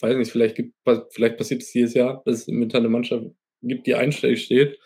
weiß 0.00 0.16
nicht, 0.16 0.30
vielleicht, 0.30 0.56
gibt, 0.56 0.74
vielleicht 1.10 1.36
passiert 1.36 1.62
es 1.62 1.72
dieses 1.72 1.94
Jahr, 1.94 2.22
dass 2.24 2.42
es 2.42 2.46
mit 2.48 2.74
einer 2.74 2.88
Mannschaft 2.88 3.26
gibt, 3.62 3.86
die 3.86 3.94
einstellig 3.94 4.44
steht. 4.44 4.78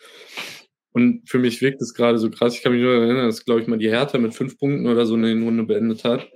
Und 0.93 1.29
für 1.29 1.39
mich 1.39 1.61
wirkt 1.61 1.83
es 1.83 1.95
gerade 1.95 2.19
so 2.19 2.31
krass. 2.31 2.55
Ich 2.57 2.63
kann 2.63 2.73
mich 2.73 2.83
nur 2.83 2.95
erinnern, 2.95 3.27
dass, 3.27 3.45
glaube 3.45 3.61
ich, 3.61 3.67
mal 3.67 3.79
die 3.79 3.91
Hertha 3.91 4.19
mit 4.19 4.35
fünf 4.35 4.59
Punkten 4.59 4.87
oder 4.87 5.07
so 5.07 5.15
eine 5.15 5.33
Runde 5.33 5.65
beendet 5.65 6.05
hat. 6.05 6.29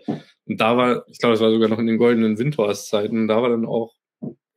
Und 0.44 0.60
da 0.60 0.76
war, 0.76 1.04
ich 1.08 1.18
glaube, 1.18 1.34
es 1.34 1.40
war 1.40 1.50
sogar 1.50 1.68
noch 1.68 1.78
in 1.78 1.86
den 1.86 1.98
goldenen 1.98 2.38
Windhorst-Zeiten, 2.38 3.28
da 3.28 3.40
war 3.42 3.48
dann 3.48 3.64
auch 3.64 3.94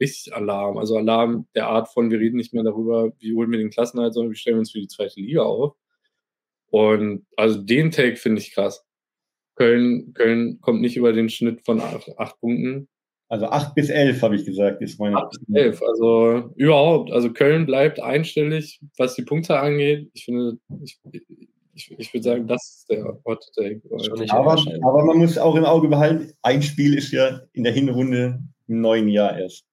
richtig 0.02 0.34
Alarm. 0.36 0.78
Also 0.78 0.98
Alarm 0.98 1.48
der 1.56 1.68
Art 1.68 1.92
von, 1.92 2.12
wir 2.12 2.20
reden 2.20 2.38
nicht 2.38 2.54
mehr 2.54 2.64
darüber, 2.64 3.14
wie 3.20 3.34
holen 3.34 3.52
wir 3.52 3.60
den 3.60 3.70
Klassenhalt, 3.70 4.14
sondern 4.14 4.32
wir 4.32 4.38
stellen 4.38 4.60
uns 4.60 4.72
für 4.72 4.80
die 4.80 4.88
zweite 4.88 5.20
Liga 5.20 5.44
auf. 5.44 5.76
Und 6.76 7.26
also 7.38 7.62
den 7.62 7.90
Take 7.90 8.18
finde 8.18 8.42
ich 8.42 8.54
krass. 8.54 8.86
Köln, 9.56 10.14
Köln 10.14 10.60
kommt 10.60 10.82
nicht 10.82 10.98
über 10.98 11.14
den 11.14 11.30
Schnitt 11.30 11.64
von 11.64 11.80
acht, 11.80 12.12
acht 12.18 12.38
Punkten. 12.42 12.90
Also 13.30 13.46
acht 13.46 13.76
bis 13.76 13.90
elf, 13.90 14.22
habe 14.22 14.36
ich 14.36 14.46
gesagt, 14.46 14.82
ist 14.82 15.00
meine. 15.00 15.16
Acht 15.16 15.32
bis 15.32 15.56
elf, 15.56 15.82
also 15.82 16.52
überhaupt. 16.58 17.14
Also 17.14 17.32
Köln 17.32 17.66
bleibt 17.66 18.02
einstellig, 18.02 18.82
was 18.98 19.16
die 19.16 19.22
Punkte 19.22 19.58
angeht. 19.58 20.10
Ich 20.12 20.26
finde, 20.26 20.58
ich, 20.84 21.00
ich, 21.74 21.92
ich 21.98 22.14
würde 22.14 22.24
sagen, 22.26 22.46
das 22.46 22.80
ist 22.80 22.90
der 22.90 23.06
Hot 23.24 23.46
Take. 23.56 23.82
Aber, 24.32 24.62
aber 24.82 25.06
man 25.06 25.18
muss 25.18 25.38
auch 25.38 25.56
im 25.56 25.64
Auge 25.64 25.88
behalten, 25.88 26.34
ein 26.42 26.62
Spiel 26.62 26.98
ist 26.98 27.14
ja 27.14 27.40
in 27.54 27.64
der 27.64 27.72
Hinrunde 27.72 28.42
im 28.68 28.82
neuen 28.82 29.08
Jahr 29.08 29.40
erst. 29.40 29.64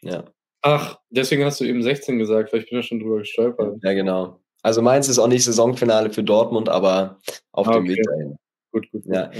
Ja. 0.00 0.24
Ach, 0.62 0.98
deswegen 1.10 1.44
hast 1.44 1.60
du 1.60 1.66
eben 1.66 1.82
16 1.82 2.18
gesagt, 2.18 2.50
weil 2.50 2.60
ich 2.60 2.70
bin 2.70 2.78
ja 2.78 2.82
schon 2.82 3.00
drüber 3.00 3.18
gestolpert. 3.18 3.76
Ja, 3.82 3.92
genau. 3.92 4.40
Also 4.66 4.82
meins 4.82 5.06
ist 5.06 5.20
auch 5.20 5.28
nicht 5.28 5.44
Saisonfinale 5.44 6.10
für 6.10 6.24
Dortmund, 6.24 6.68
aber 6.68 7.20
auf 7.52 7.68
okay. 7.68 7.76
dem 7.76 7.88
Weg 7.88 8.02
dahin. 8.02 8.36
Gut, 8.72 8.90
gut. 8.90 9.04
Ja. 9.06 9.30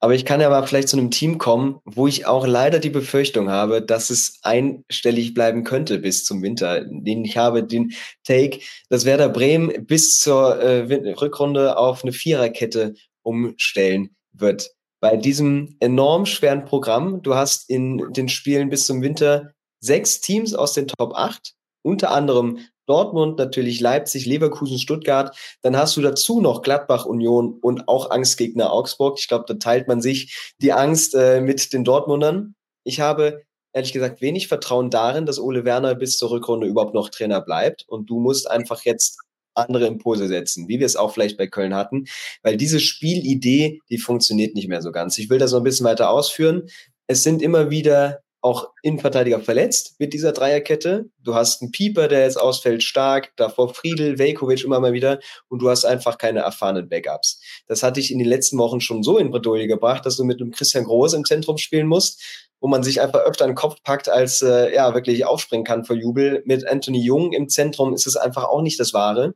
Aber 0.00 0.16
ich 0.16 0.24
kann 0.24 0.40
ja 0.40 0.50
mal 0.50 0.66
vielleicht 0.66 0.88
zu 0.88 0.98
einem 0.98 1.12
Team 1.12 1.38
kommen, 1.38 1.78
wo 1.84 2.08
ich 2.08 2.26
auch 2.26 2.48
leider 2.48 2.80
die 2.80 2.90
Befürchtung 2.90 3.48
habe, 3.48 3.80
dass 3.80 4.10
es 4.10 4.40
einstellig 4.42 5.34
bleiben 5.34 5.62
könnte 5.62 6.00
bis 6.00 6.24
zum 6.24 6.42
Winter. 6.42 6.84
Den 6.84 7.24
ich 7.24 7.36
habe 7.36 7.62
den 7.62 7.92
Take, 8.24 8.58
dass 8.88 9.04
Werder 9.04 9.28
Bremen 9.28 9.86
bis 9.86 10.18
zur 10.18 10.56
äh, 10.60 11.12
Rückrunde 11.12 11.78
auf 11.78 12.02
eine 12.02 12.12
Viererkette 12.12 12.94
umstellen 13.22 14.16
wird. 14.32 14.72
Bei 14.98 15.16
diesem 15.16 15.76
enorm 15.78 16.26
schweren 16.26 16.64
Programm, 16.64 17.22
du 17.22 17.36
hast 17.36 17.70
in 17.70 18.12
den 18.14 18.28
Spielen 18.28 18.68
bis 18.68 18.84
zum 18.84 19.00
Winter 19.00 19.52
sechs 19.78 20.20
Teams 20.20 20.54
aus 20.54 20.72
den 20.72 20.88
Top 20.88 21.14
8, 21.14 21.54
unter 21.82 22.10
anderem 22.10 22.58
Dortmund, 22.86 23.38
natürlich 23.38 23.80
Leipzig, 23.80 24.26
Leverkusen, 24.26 24.78
Stuttgart. 24.78 25.36
Dann 25.62 25.76
hast 25.76 25.96
du 25.96 26.02
dazu 26.02 26.40
noch 26.40 26.62
Gladbach, 26.62 27.06
Union 27.06 27.58
und 27.60 27.88
auch 27.88 28.10
Angstgegner 28.10 28.72
Augsburg. 28.72 29.18
Ich 29.18 29.28
glaube, 29.28 29.44
da 29.46 29.54
teilt 29.54 29.88
man 29.88 30.00
sich 30.00 30.54
die 30.60 30.72
Angst 30.72 31.14
äh, 31.14 31.40
mit 31.40 31.72
den 31.72 31.84
Dortmundern. 31.84 32.54
Ich 32.84 33.00
habe 33.00 33.42
ehrlich 33.72 33.92
gesagt 33.92 34.22
wenig 34.22 34.48
Vertrauen 34.48 34.90
darin, 34.90 35.26
dass 35.26 35.38
Ole 35.38 35.64
Werner 35.64 35.94
bis 35.94 36.16
zur 36.16 36.30
Rückrunde 36.30 36.66
überhaupt 36.66 36.94
noch 36.94 37.10
Trainer 37.10 37.42
bleibt. 37.42 37.84
Und 37.86 38.08
du 38.08 38.20
musst 38.20 38.50
einfach 38.50 38.82
jetzt 38.82 39.18
andere 39.56 39.86
Impulse 39.86 40.28
setzen, 40.28 40.68
wie 40.68 40.78
wir 40.78 40.86
es 40.86 40.96
auch 40.96 41.12
vielleicht 41.12 41.36
bei 41.36 41.46
Köln 41.46 41.74
hatten, 41.74 42.04
weil 42.42 42.56
diese 42.56 42.80
Spielidee, 42.80 43.80
die 43.90 43.98
funktioniert 43.98 44.54
nicht 44.54 44.68
mehr 44.68 44.82
so 44.82 44.92
ganz. 44.92 45.18
Ich 45.18 45.30
will 45.30 45.38
das 45.38 45.52
noch 45.52 45.60
ein 45.60 45.64
bisschen 45.64 45.86
weiter 45.86 46.10
ausführen. 46.10 46.68
Es 47.06 47.22
sind 47.22 47.42
immer 47.42 47.70
wieder 47.70 48.20
auch 48.46 48.70
Innenverteidiger 48.82 49.40
verletzt 49.40 49.96
mit 49.98 50.12
dieser 50.12 50.30
Dreierkette. 50.30 51.10
Du 51.18 51.34
hast 51.34 51.60
einen 51.60 51.72
Pieper, 51.72 52.06
der 52.06 52.20
jetzt 52.20 52.40
ausfällt, 52.40 52.84
stark, 52.84 53.32
davor 53.34 53.74
Friedel, 53.74 54.20
Velkovic 54.20 54.62
immer 54.62 54.78
mal 54.78 54.92
wieder 54.92 55.18
und 55.48 55.60
du 55.60 55.68
hast 55.68 55.84
einfach 55.84 56.16
keine 56.16 56.40
erfahrenen 56.40 56.88
Backups. 56.88 57.40
Das 57.66 57.82
hatte 57.82 57.98
ich 57.98 58.12
in 58.12 58.20
den 58.20 58.28
letzten 58.28 58.56
Wochen 58.58 58.80
schon 58.80 59.02
so 59.02 59.18
in 59.18 59.32
Bredouille 59.32 59.66
gebracht, 59.66 60.06
dass 60.06 60.16
du 60.16 60.22
mit 60.22 60.40
einem 60.40 60.52
Christian 60.52 60.84
Groß 60.84 61.14
im 61.14 61.24
Zentrum 61.24 61.58
spielen 61.58 61.88
musst, 61.88 62.22
wo 62.60 62.68
man 62.68 62.84
sich 62.84 63.00
einfach 63.00 63.20
öfter 63.20 63.46
in 63.46 63.50
den 63.50 63.56
Kopf 63.56 63.82
packt, 63.82 64.08
als 64.08 64.42
äh, 64.42 64.72
ja 64.72 64.94
wirklich 64.94 65.26
aufspringen 65.26 65.64
kann 65.64 65.84
vor 65.84 65.96
Jubel. 65.96 66.44
Mit 66.46 66.68
Anthony 66.68 67.02
Jung 67.02 67.32
im 67.32 67.48
Zentrum 67.48 67.94
ist 67.94 68.06
es 68.06 68.16
einfach 68.16 68.44
auch 68.44 68.62
nicht 68.62 68.78
das 68.78 68.94
Wahre. 68.94 69.34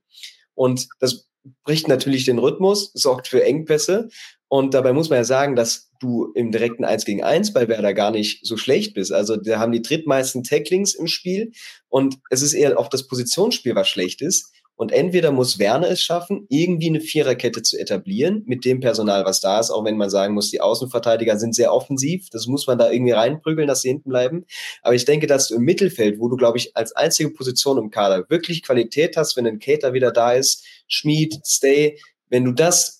Und 0.54 0.86
das 1.00 1.26
bricht 1.64 1.88
natürlich 1.88 2.26
den 2.26 2.38
Rhythmus, 2.38 2.92
sorgt 2.94 3.26
für 3.26 3.42
Engpässe. 3.42 4.08
Und 4.52 4.74
dabei 4.74 4.92
muss 4.92 5.10
man 5.10 5.18
ja 5.18 5.24
sagen, 5.24 5.54
dass 5.54 5.92
du 6.00 6.32
im 6.34 6.50
direkten 6.50 6.84
1 6.84 7.04
gegen 7.04 7.22
1 7.22 7.52
bei 7.52 7.68
Werder 7.68 7.94
gar 7.94 8.10
nicht 8.10 8.44
so 8.44 8.56
schlecht 8.56 8.94
bist. 8.94 9.12
Also 9.12 9.36
da 9.36 9.60
haben 9.60 9.70
die 9.70 9.80
drittmeisten 9.80 10.42
Tacklings 10.42 10.92
im 10.94 11.06
Spiel 11.06 11.52
und 11.88 12.16
es 12.30 12.42
ist 12.42 12.54
eher 12.54 12.76
auch 12.76 12.88
das 12.88 13.06
Positionsspiel, 13.06 13.76
was 13.76 13.88
schlecht 13.88 14.20
ist. 14.22 14.52
Und 14.74 14.90
entweder 14.90 15.30
muss 15.30 15.60
Werner 15.60 15.88
es 15.88 16.00
schaffen, 16.02 16.46
irgendwie 16.48 16.88
eine 16.88 17.00
Viererkette 17.00 17.62
zu 17.62 17.78
etablieren 17.78 18.42
mit 18.46 18.64
dem 18.64 18.80
Personal, 18.80 19.24
was 19.24 19.40
da 19.40 19.60
ist, 19.60 19.70
auch 19.70 19.84
wenn 19.84 19.96
man 19.96 20.10
sagen 20.10 20.34
muss, 20.34 20.50
die 20.50 20.60
Außenverteidiger 20.60 21.38
sind 21.38 21.54
sehr 21.54 21.72
offensiv. 21.72 22.28
Das 22.30 22.48
muss 22.48 22.66
man 22.66 22.78
da 22.78 22.90
irgendwie 22.90 23.12
reinprügeln, 23.12 23.68
dass 23.68 23.82
sie 23.82 23.90
hinten 23.90 24.08
bleiben. 24.08 24.46
Aber 24.82 24.96
ich 24.96 25.04
denke, 25.04 25.28
dass 25.28 25.46
du 25.46 25.54
im 25.54 25.62
Mittelfeld, 25.62 26.18
wo 26.18 26.28
du, 26.28 26.34
glaube 26.34 26.58
ich, 26.58 26.76
als 26.76 26.90
einzige 26.96 27.30
Position 27.30 27.78
im 27.78 27.90
Kader 27.90 28.24
wirklich 28.30 28.64
Qualität 28.64 29.16
hast, 29.16 29.36
wenn 29.36 29.46
ein 29.46 29.60
Cater 29.60 29.92
wieder 29.92 30.10
da 30.10 30.32
ist, 30.32 30.64
Schmied, 30.88 31.38
Stay, 31.44 31.98
wenn 32.30 32.44
du 32.44 32.52
das 32.52 32.99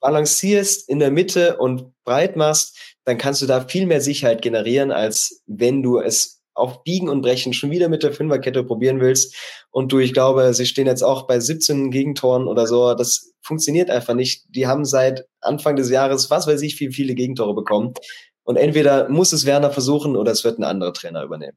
balancierst 0.00 0.88
in 0.88 0.98
der 0.98 1.10
Mitte 1.10 1.56
und 1.58 1.92
breit 2.04 2.36
machst, 2.36 2.76
dann 3.04 3.18
kannst 3.18 3.42
du 3.42 3.46
da 3.46 3.60
viel 3.60 3.86
mehr 3.86 4.00
Sicherheit 4.00 4.42
generieren, 4.42 4.90
als 4.90 5.42
wenn 5.46 5.82
du 5.82 5.98
es 5.98 6.40
auf 6.54 6.82
Biegen 6.82 7.08
und 7.08 7.22
Brechen 7.22 7.52
schon 7.52 7.70
wieder 7.70 7.88
mit 7.88 8.02
der 8.02 8.12
Fünferkette 8.12 8.64
probieren 8.64 9.00
willst. 9.00 9.34
Und 9.70 9.92
du, 9.92 9.98
ich 9.98 10.12
glaube, 10.12 10.52
sie 10.52 10.66
stehen 10.66 10.86
jetzt 10.86 11.02
auch 11.02 11.26
bei 11.26 11.40
17 11.40 11.90
Gegentoren 11.90 12.46
oder 12.48 12.66
so. 12.66 12.94
Das 12.94 13.32
funktioniert 13.40 13.90
einfach 13.90 14.14
nicht. 14.14 14.44
Die 14.54 14.66
haben 14.66 14.84
seit 14.84 15.26
Anfang 15.40 15.76
des 15.76 15.90
Jahres, 15.90 16.30
was 16.30 16.46
weiß 16.46 16.60
ich, 16.62 16.78
wie 16.80 16.92
viele 16.92 17.14
Gegentore 17.14 17.54
bekommen. 17.54 17.94
Und 18.42 18.56
entweder 18.56 19.08
muss 19.08 19.32
es 19.32 19.46
Werner 19.46 19.70
versuchen 19.70 20.16
oder 20.16 20.32
es 20.32 20.44
wird 20.44 20.58
ein 20.58 20.64
anderer 20.64 20.92
Trainer 20.92 21.22
übernehmen. 21.22 21.56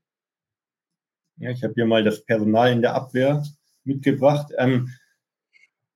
Ja, 1.37 1.49
ich 1.49 1.63
habe 1.63 1.73
hier 1.73 1.85
mal 1.85 2.03
das 2.03 2.23
Personal 2.23 2.71
in 2.71 2.81
der 2.81 2.93
Abwehr 2.93 3.43
mitgebracht. 3.83 4.51
Ähm, 4.57 4.89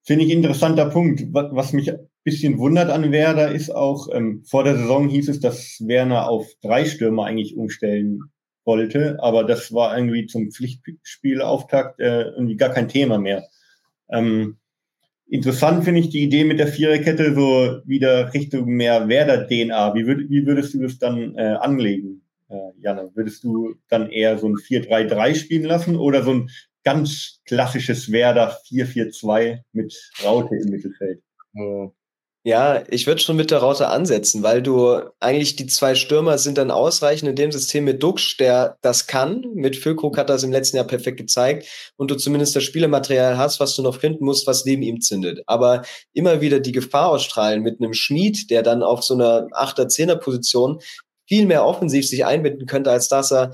Finde 0.03 0.25
ich 0.25 0.31
interessanter 0.31 0.89
Punkt. 0.89 1.23
Was 1.31 1.73
mich 1.73 1.91
bisschen 2.27 2.57
wundert 2.57 2.89
an 2.89 3.13
Werder 3.13 3.53
ist 3.53 3.69
auch, 3.69 4.09
ähm, 4.13 4.43
vor 4.43 4.65
der 4.65 4.75
Saison 4.75 5.07
hieß 5.07 5.29
es, 5.29 5.39
dass 5.39 5.77
Werner 5.79 6.27
auf 6.27 6.45
drei 6.61 6.83
Stürmer 6.83 7.23
eigentlich 7.23 7.55
umstellen 7.55 8.19
wollte, 8.65 9.17
aber 9.21 9.45
das 9.45 9.71
war 9.73 9.97
irgendwie 9.97 10.25
zum 10.25 10.51
Pflichtspielauftakt 10.51 12.01
äh, 12.01 12.23
irgendwie 12.23 12.57
gar 12.57 12.71
kein 12.71 12.89
Thema 12.89 13.17
mehr. 13.17 13.47
Ähm, 14.11 14.57
interessant 15.29 15.85
finde 15.85 16.01
ich 16.01 16.09
die 16.09 16.21
Idee 16.21 16.43
mit 16.43 16.59
der 16.59 16.67
Viererkette 16.67 17.33
so 17.33 17.79
wieder 17.85 18.33
Richtung 18.33 18.65
mehr 18.65 19.07
Werder-DNA. 19.07 19.95
Wie, 19.95 20.05
würd, 20.05 20.29
wie 20.29 20.45
würdest 20.45 20.73
du 20.73 20.81
das 20.81 20.99
dann 20.99 21.33
äh, 21.37 21.55
anlegen, 21.61 22.23
äh, 22.49 22.57
Janne? 22.81 23.09
Würdest 23.15 23.45
du 23.45 23.75
dann 23.87 24.09
eher 24.09 24.37
so 24.37 24.49
ein 24.49 24.55
4-3-3 24.55 25.33
spielen 25.33 25.63
lassen 25.63 25.95
oder 25.95 26.23
so 26.23 26.31
ein 26.31 26.49
ganz 26.83 27.39
klassisches 27.45 28.11
Werder 28.11 28.57
4-4-2 28.69 29.61
mit 29.71 30.11
Raute 30.25 30.57
im 30.57 30.71
Mittelfeld? 30.71 31.21
Ja, 32.47 32.81
ich 32.87 33.07
würde 33.07 33.19
schon 33.19 33.35
mit 33.35 33.51
der 33.51 33.57
Raute 33.57 33.89
ansetzen, 33.89 34.41
weil 34.41 34.61
du 34.61 35.01
eigentlich 35.19 35.57
die 35.57 35.67
zwei 35.67 35.95
Stürmer 35.95 36.37
sind 36.37 36.57
dann 36.57 36.71
ausreichend 36.71 37.29
in 37.29 37.35
dem 37.35 37.51
System 37.51 37.83
mit 37.83 38.01
Duxch, 38.01 38.37
der 38.37 38.77
das 38.81 39.05
kann. 39.05 39.43
Mit 39.53 39.75
Füllkrug 39.75 40.17
hat 40.17 40.29
das 40.29 40.43
im 40.43 40.53
letzten 40.53 40.77
Jahr 40.77 40.87
perfekt 40.87 41.17
gezeigt 41.17 41.67
und 41.97 42.09
du 42.09 42.15
zumindest 42.15 42.55
das 42.55 42.63
Spielematerial 42.63 43.37
hast, 43.37 43.59
was 43.59 43.75
du 43.75 43.81
noch 43.81 43.99
finden 43.99 44.23
musst, 44.23 44.47
was 44.47 44.63
neben 44.63 44.81
ihm 44.81 45.01
zündet. 45.01 45.41
Aber 45.45 45.81
immer 46.13 46.39
wieder 46.39 46.61
die 46.61 46.71
Gefahr 46.71 47.09
ausstrahlen 47.09 47.63
mit 47.63 47.81
einem 47.81 47.93
Schmied, 47.93 48.49
der 48.49 48.63
dann 48.63 48.81
auf 48.81 49.03
so 49.03 49.15
einer 49.15 49.49
Achter-Zehner-Position 49.51 50.79
viel 51.27 51.47
mehr 51.47 51.65
offensiv 51.65 52.07
sich 52.07 52.25
einbinden 52.25 52.65
könnte, 52.65 52.91
als 52.91 53.09
dass 53.09 53.29
er 53.33 53.51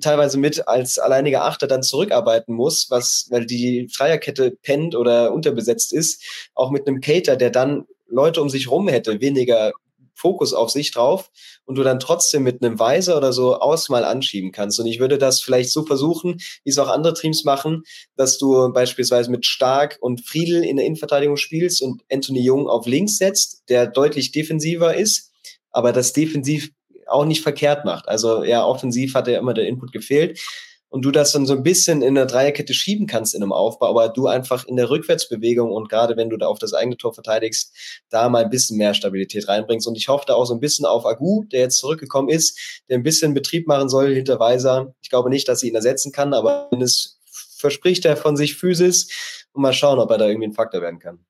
teilweise 0.00 0.36
mit 0.36 0.66
als 0.66 0.98
alleiniger 0.98 1.44
Achter 1.44 1.68
dann 1.68 1.84
zurückarbeiten 1.84 2.56
muss, 2.56 2.88
was, 2.90 3.28
weil 3.30 3.46
die 3.46 3.88
Dreierkette 3.96 4.50
pennt 4.50 4.96
oder 4.96 5.32
unterbesetzt 5.32 5.92
ist, 5.92 6.50
auch 6.56 6.72
mit 6.72 6.88
einem 6.88 7.00
Cater, 7.00 7.36
der 7.36 7.50
dann 7.50 7.84
Leute 8.08 8.42
um 8.42 8.48
sich 8.48 8.70
rum 8.70 8.88
hätte, 8.88 9.20
weniger 9.20 9.72
Fokus 10.16 10.54
auf 10.54 10.70
sich 10.70 10.92
drauf 10.92 11.30
und 11.66 11.76
du 11.76 11.82
dann 11.82 12.00
trotzdem 12.00 12.42
mit 12.42 12.62
einem 12.62 12.78
Weiser 12.78 13.16
oder 13.16 13.32
so 13.32 13.56
aus 13.56 13.90
mal 13.90 14.04
anschieben 14.04 14.50
kannst. 14.50 14.80
Und 14.80 14.86
ich 14.86 14.98
würde 14.98 15.18
das 15.18 15.42
vielleicht 15.42 15.70
so 15.70 15.84
versuchen, 15.84 16.38
wie 16.64 16.70
es 16.70 16.78
auch 16.78 16.88
andere 16.88 17.14
Teams 17.14 17.44
machen, 17.44 17.82
dass 18.16 18.38
du 18.38 18.72
beispielsweise 18.72 19.30
mit 19.30 19.44
Stark 19.44 19.98
und 20.00 20.26
Friedel 20.26 20.64
in 20.64 20.76
der 20.76 20.86
Innenverteidigung 20.86 21.36
spielst 21.36 21.82
und 21.82 22.02
Anthony 22.10 22.42
Jung 22.42 22.66
auf 22.66 22.86
links 22.86 23.18
setzt, 23.18 23.68
der 23.68 23.86
deutlich 23.86 24.32
defensiver 24.32 24.96
ist, 24.96 25.32
aber 25.70 25.92
das 25.92 26.14
defensiv 26.14 26.70
auch 27.06 27.26
nicht 27.26 27.42
verkehrt 27.42 27.84
macht. 27.84 28.08
Also 28.08 28.42
ja, 28.42 28.64
offensiv 28.64 29.14
hat 29.14 29.28
ja 29.28 29.38
immer 29.38 29.54
der 29.54 29.68
Input 29.68 29.92
gefehlt 29.92 30.40
und 30.88 31.04
du 31.04 31.10
das 31.10 31.32
dann 31.32 31.46
so 31.46 31.54
ein 31.54 31.62
bisschen 31.62 32.02
in 32.02 32.14
der 32.14 32.26
Dreierkette 32.26 32.72
schieben 32.72 33.06
kannst 33.06 33.34
in 33.34 33.42
einem 33.42 33.52
Aufbau, 33.52 33.88
aber 33.88 34.08
du 34.08 34.26
einfach 34.26 34.66
in 34.66 34.76
der 34.76 34.88
Rückwärtsbewegung 34.88 35.70
und 35.70 35.88
gerade 35.88 36.16
wenn 36.16 36.30
du 36.30 36.36
da 36.36 36.46
auf 36.46 36.58
das 36.58 36.72
eigene 36.72 36.96
Tor 36.96 37.12
verteidigst, 37.12 37.74
da 38.08 38.28
mal 38.28 38.44
ein 38.44 38.50
bisschen 38.50 38.78
mehr 38.78 38.94
Stabilität 38.94 39.48
reinbringst. 39.48 39.86
Und 39.86 39.96
ich 39.96 40.08
hoffe 40.08 40.24
da 40.26 40.34
auch 40.34 40.44
so 40.44 40.54
ein 40.54 40.60
bisschen 40.60 40.86
auf 40.86 41.04
Agu, 41.04 41.44
der 41.44 41.60
jetzt 41.60 41.78
zurückgekommen 41.78 42.28
ist, 42.28 42.82
der 42.88 42.98
ein 42.98 43.02
bisschen 43.02 43.34
Betrieb 43.34 43.66
machen 43.66 43.88
soll 43.88 44.14
hinter 44.14 44.38
Weiser. 44.38 44.94
Ich 45.02 45.10
glaube 45.10 45.28
nicht, 45.28 45.48
dass 45.48 45.60
sie 45.60 45.68
ihn 45.68 45.74
ersetzen 45.74 46.12
kann, 46.12 46.32
aber 46.32 46.68
zumindest 46.70 47.20
verspricht 47.58 48.04
er 48.04 48.16
von 48.16 48.36
sich 48.36 48.54
Physis 48.54 49.46
und 49.52 49.62
mal 49.62 49.72
schauen, 49.72 49.98
ob 49.98 50.10
er 50.10 50.18
da 50.18 50.28
irgendwie 50.28 50.48
ein 50.48 50.54
Faktor 50.54 50.82
werden 50.82 50.98
kann. 50.98 51.24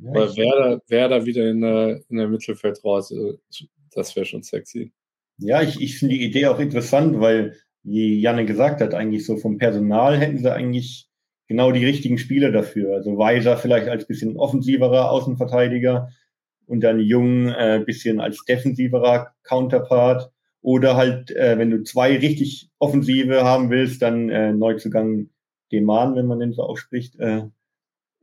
Weil 0.00 0.36
wer 0.36 1.08
da, 1.08 1.08
da 1.08 1.24
wieder 1.24 1.48
in 1.48 1.62
der, 1.62 2.02
in 2.10 2.18
der 2.18 2.28
Mittelfeld 2.28 2.84
raus, 2.84 3.12
das 3.92 4.14
wäre 4.14 4.26
schon 4.26 4.42
sexy. 4.42 4.92
Ja, 5.38 5.62
ich, 5.62 5.80
ich 5.80 5.98
finde 5.98 6.14
die 6.14 6.24
Idee 6.24 6.46
auch 6.46 6.58
interessant, 6.58 7.20
weil 7.20 7.58
wie 7.84 8.18
Janne 8.18 8.46
gesagt 8.46 8.80
hat, 8.80 8.94
eigentlich 8.94 9.26
so 9.26 9.36
vom 9.36 9.58
Personal 9.58 10.18
hätten 10.18 10.38
sie 10.38 10.52
eigentlich 10.52 11.06
genau 11.46 11.70
die 11.70 11.84
richtigen 11.84 12.18
Spieler 12.18 12.50
dafür. 12.50 12.94
Also 12.94 13.18
Weiser 13.18 13.56
vielleicht 13.58 13.88
als 13.88 14.06
bisschen 14.06 14.36
offensiverer 14.38 15.10
Außenverteidiger 15.10 16.08
und 16.66 16.80
dann 16.80 16.98
Jung 16.98 17.48
äh, 17.48 17.82
bisschen 17.84 18.20
als 18.20 18.42
defensiverer 18.44 19.34
Counterpart. 19.42 20.30
Oder 20.62 20.96
halt, 20.96 21.30
äh, 21.30 21.58
wenn 21.58 21.70
du 21.70 21.82
zwei 21.82 22.16
richtig 22.16 22.70
Offensive 22.78 23.44
haben 23.44 23.68
willst, 23.68 24.00
dann 24.00 24.30
äh, 24.30 24.54
Neuzugang 24.54 25.28
Deman, 25.70 26.16
wenn 26.16 26.26
man 26.26 26.40
den 26.40 26.54
so 26.54 26.62
ausspricht, 26.62 27.16
äh, 27.20 27.42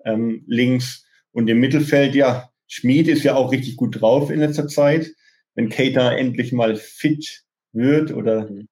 ähm, 0.06 0.43
links. 0.47 1.06
Und 1.32 1.47
im 1.52 1.60
Mittelfeld, 1.60 2.15
ja, 2.15 2.50
Schmied 2.65 3.08
ist 3.08 3.24
ja 3.24 3.36
auch 3.36 3.52
richtig 3.52 3.76
gut 3.76 4.02
drauf 4.02 4.32
in 4.32 4.39
letzter 4.39 4.67
Zeit. 4.67 5.12
Wenn 5.54 5.69
Cater 5.69 6.17
endlich 6.17 6.52
mal 6.52 6.76
fit 6.76 7.43
wird 7.74 8.12
oder 8.12 8.50
mhm 8.50 8.67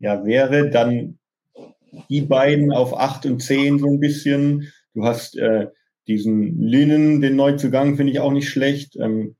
ja, 0.00 0.24
wäre 0.24 0.70
dann 0.70 1.18
die 2.08 2.22
beiden 2.22 2.72
auf 2.72 2.98
acht 2.98 3.26
und 3.26 3.40
zehn 3.40 3.78
so 3.78 3.86
ein 3.86 4.00
bisschen. 4.00 4.72
Du 4.94 5.04
hast 5.04 5.36
äh, 5.36 5.68
diesen 6.08 6.60
Linnen, 6.60 7.20
den 7.20 7.36
Neuzugang, 7.36 7.96
finde 7.96 8.12
ich 8.12 8.20
auch 8.20 8.32
nicht 8.32 8.48
schlecht. 8.48 8.96
Ähm, 8.96 9.36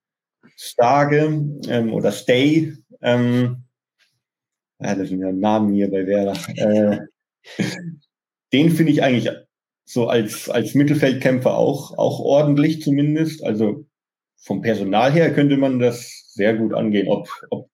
Stage 0.57 1.43
ähm, 1.69 1.93
oder 1.93 2.13
Stay. 2.13 2.75
Ähm, 3.01 3.65
ja, 4.79 4.95
das 4.95 5.09
sind 5.09 5.21
ja 5.21 5.33
Namen 5.33 5.75
hier 5.75 5.91
bei 5.91 6.07
Werder. 6.07 6.37
Äh, 6.57 6.99
den 8.53 8.71
finde 8.71 8.93
ich 8.93 9.03
eigentlich 9.03 9.31
so 9.85 10.09
als, 10.09 10.49
als 10.49 10.75
Mittelfeldkämpfer 10.75 11.57
auch, 11.57 11.97
auch 11.97 12.21
ordentlich 12.21 12.83
zumindest. 12.83 13.43
Also 13.43 13.87
vom 14.37 14.61
Personal 14.61 15.13
her 15.13 15.33
könnte 15.33 15.57
man 15.57 15.79
das 15.79 16.33
sehr 16.35 16.55
gut 16.55 16.75
angehen. 16.75 17.09
Ob, 17.09 17.29
ob 17.51 17.71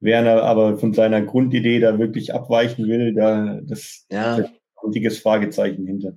Werner 0.00 0.42
aber 0.42 0.78
von 0.78 0.94
seiner 0.94 1.22
Grundidee 1.22 1.78
da 1.78 1.98
wirklich 1.98 2.34
abweichen 2.34 2.88
will, 2.88 3.14
da 3.14 3.60
das 3.62 4.06
ja. 4.10 4.36
ist 4.36 4.46
ein 4.46 4.52
wichtiges 4.84 5.18
Fragezeichen 5.18 5.86
hinter. 5.86 6.14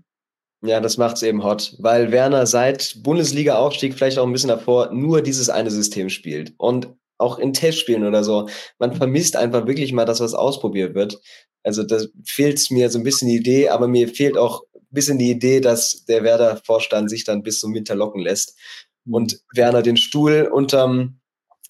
Ja, 0.66 0.80
das 0.80 0.98
macht 0.98 1.18
es 1.18 1.24
eben 1.24 1.44
hot, 1.44 1.76
weil 1.80 2.14
Werner 2.14 2.46
seit 2.46 3.04
Bundesliga-Aufstieg 3.04 3.94
vielleicht 3.94 4.18
auch 4.18 4.26
ein 4.26 4.32
bisschen 4.32 4.48
davor 4.48 4.94
nur 4.94 5.22
dieses 5.22 5.50
eine 5.50 5.70
System 5.70 6.10
spielt. 6.10 6.54
Und 6.58 6.88
auch 7.18 7.38
in 7.38 7.52
Testspielen 7.52 8.06
oder 8.06 8.24
so, 8.24 8.48
man 8.80 8.94
vermisst 8.94 9.36
einfach 9.36 9.68
wirklich 9.68 9.92
mal, 9.92 10.06
dass 10.06 10.22
was 10.22 10.34
ausprobiert 10.34 10.96
wird. 10.96 11.20
Also 11.64 11.84
da 11.84 12.00
fehlt 12.26 12.66
mir 12.72 12.90
so 12.90 12.98
ein 12.98 13.04
bisschen 13.04 13.28
die 13.28 13.38
Idee, 13.38 13.70
aber 13.70 13.88
mir 13.88 14.08
fehlt 14.08 14.38
auch 14.38 14.64
ein 14.74 14.88
bisschen 14.92 15.20
die 15.20 15.32
Idee, 15.32 15.60
dass 15.60 16.06
der 16.06 16.24
Werder-Vorstand 16.24 17.10
sich 17.10 17.26
dann 17.26 17.44
bis 17.44 17.60
zum 17.60 17.74
Winter 17.74 17.96
locken 17.96 18.22
lässt 18.22 18.58
und 19.06 19.42
Werner 19.54 19.82
den 19.82 19.98
Stuhl 19.98 20.50
unterm 20.52 21.20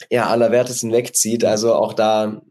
ja, 0.10 0.30
Allerwertesten 0.30 0.92
wegzieht. 0.92 1.46
Also 1.46 1.74
auch 1.74 1.94
da 1.94 2.42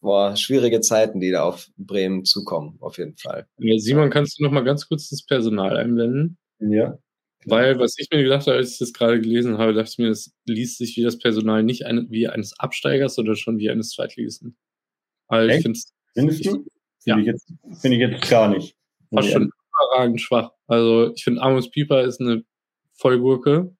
boah, 0.00 0.36
schwierige 0.36 0.80
Zeiten, 0.80 1.20
die 1.20 1.32
da 1.32 1.42
auf 1.42 1.68
Bremen 1.76 2.24
zukommen, 2.24 2.78
auf 2.80 2.98
jeden 2.98 3.16
Fall. 3.16 3.48
Ja, 3.58 3.76
Simon, 3.78 4.10
kannst 4.10 4.38
du 4.38 4.44
noch 4.44 4.52
mal 4.52 4.62
ganz 4.62 4.88
kurz 4.88 5.08
das 5.08 5.24
Personal 5.24 5.76
einblenden? 5.76 6.38
Ja. 6.60 6.98
Weil, 7.44 7.78
was 7.78 7.94
ich 7.98 8.08
mir 8.10 8.22
gedacht 8.22 8.46
habe, 8.46 8.56
als 8.56 8.72
ich 8.72 8.78
das 8.78 8.92
gerade 8.92 9.20
gelesen 9.20 9.58
habe, 9.58 9.72
dachte 9.72 9.90
ich 9.90 9.98
mir, 9.98 10.08
das 10.08 10.32
liest 10.46 10.78
sich 10.78 10.96
wie 10.96 11.02
das 11.02 11.18
Personal 11.18 11.62
nicht 11.62 11.86
ein, 11.86 12.06
wie 12.10 12.28
eines 12.28 12.58
Absteigers, 12.58 13.14
sondern 13.14 13.36
schon 13.36 13.58
wie 13.58 13.70
eines 13.70 13.90
Zweitligisten. 13.90 14.56
Also 15.28 15.48
ich 15.48 15.62
finde 15.62 15.80
Findest 16.14 16.46
du? 16.46 16.50
Finde 16.50 16.68
ja. 17.04 17.18
ich, 17.18 17.26
jetzt, 17.26 17.52
find 17.80 17.94
ich 17.94 18.00
jetzt 18.00 18.28
gar 18.28 18.48
nicht. 18.48 18.76
Fast 19.12 19.30
schon 19.30 19.50
überragend 19.70 20.20
schwach. 20.20 20.52
Also 20.66 21.12
ich 21.14 21.22
finde, 21.22 21.42
Amos 21.42 21.70
Pieper 21.70 22.02
ist 22.02 22.20
eine 22.20 22.44
Vollgurke. 22.94 23.76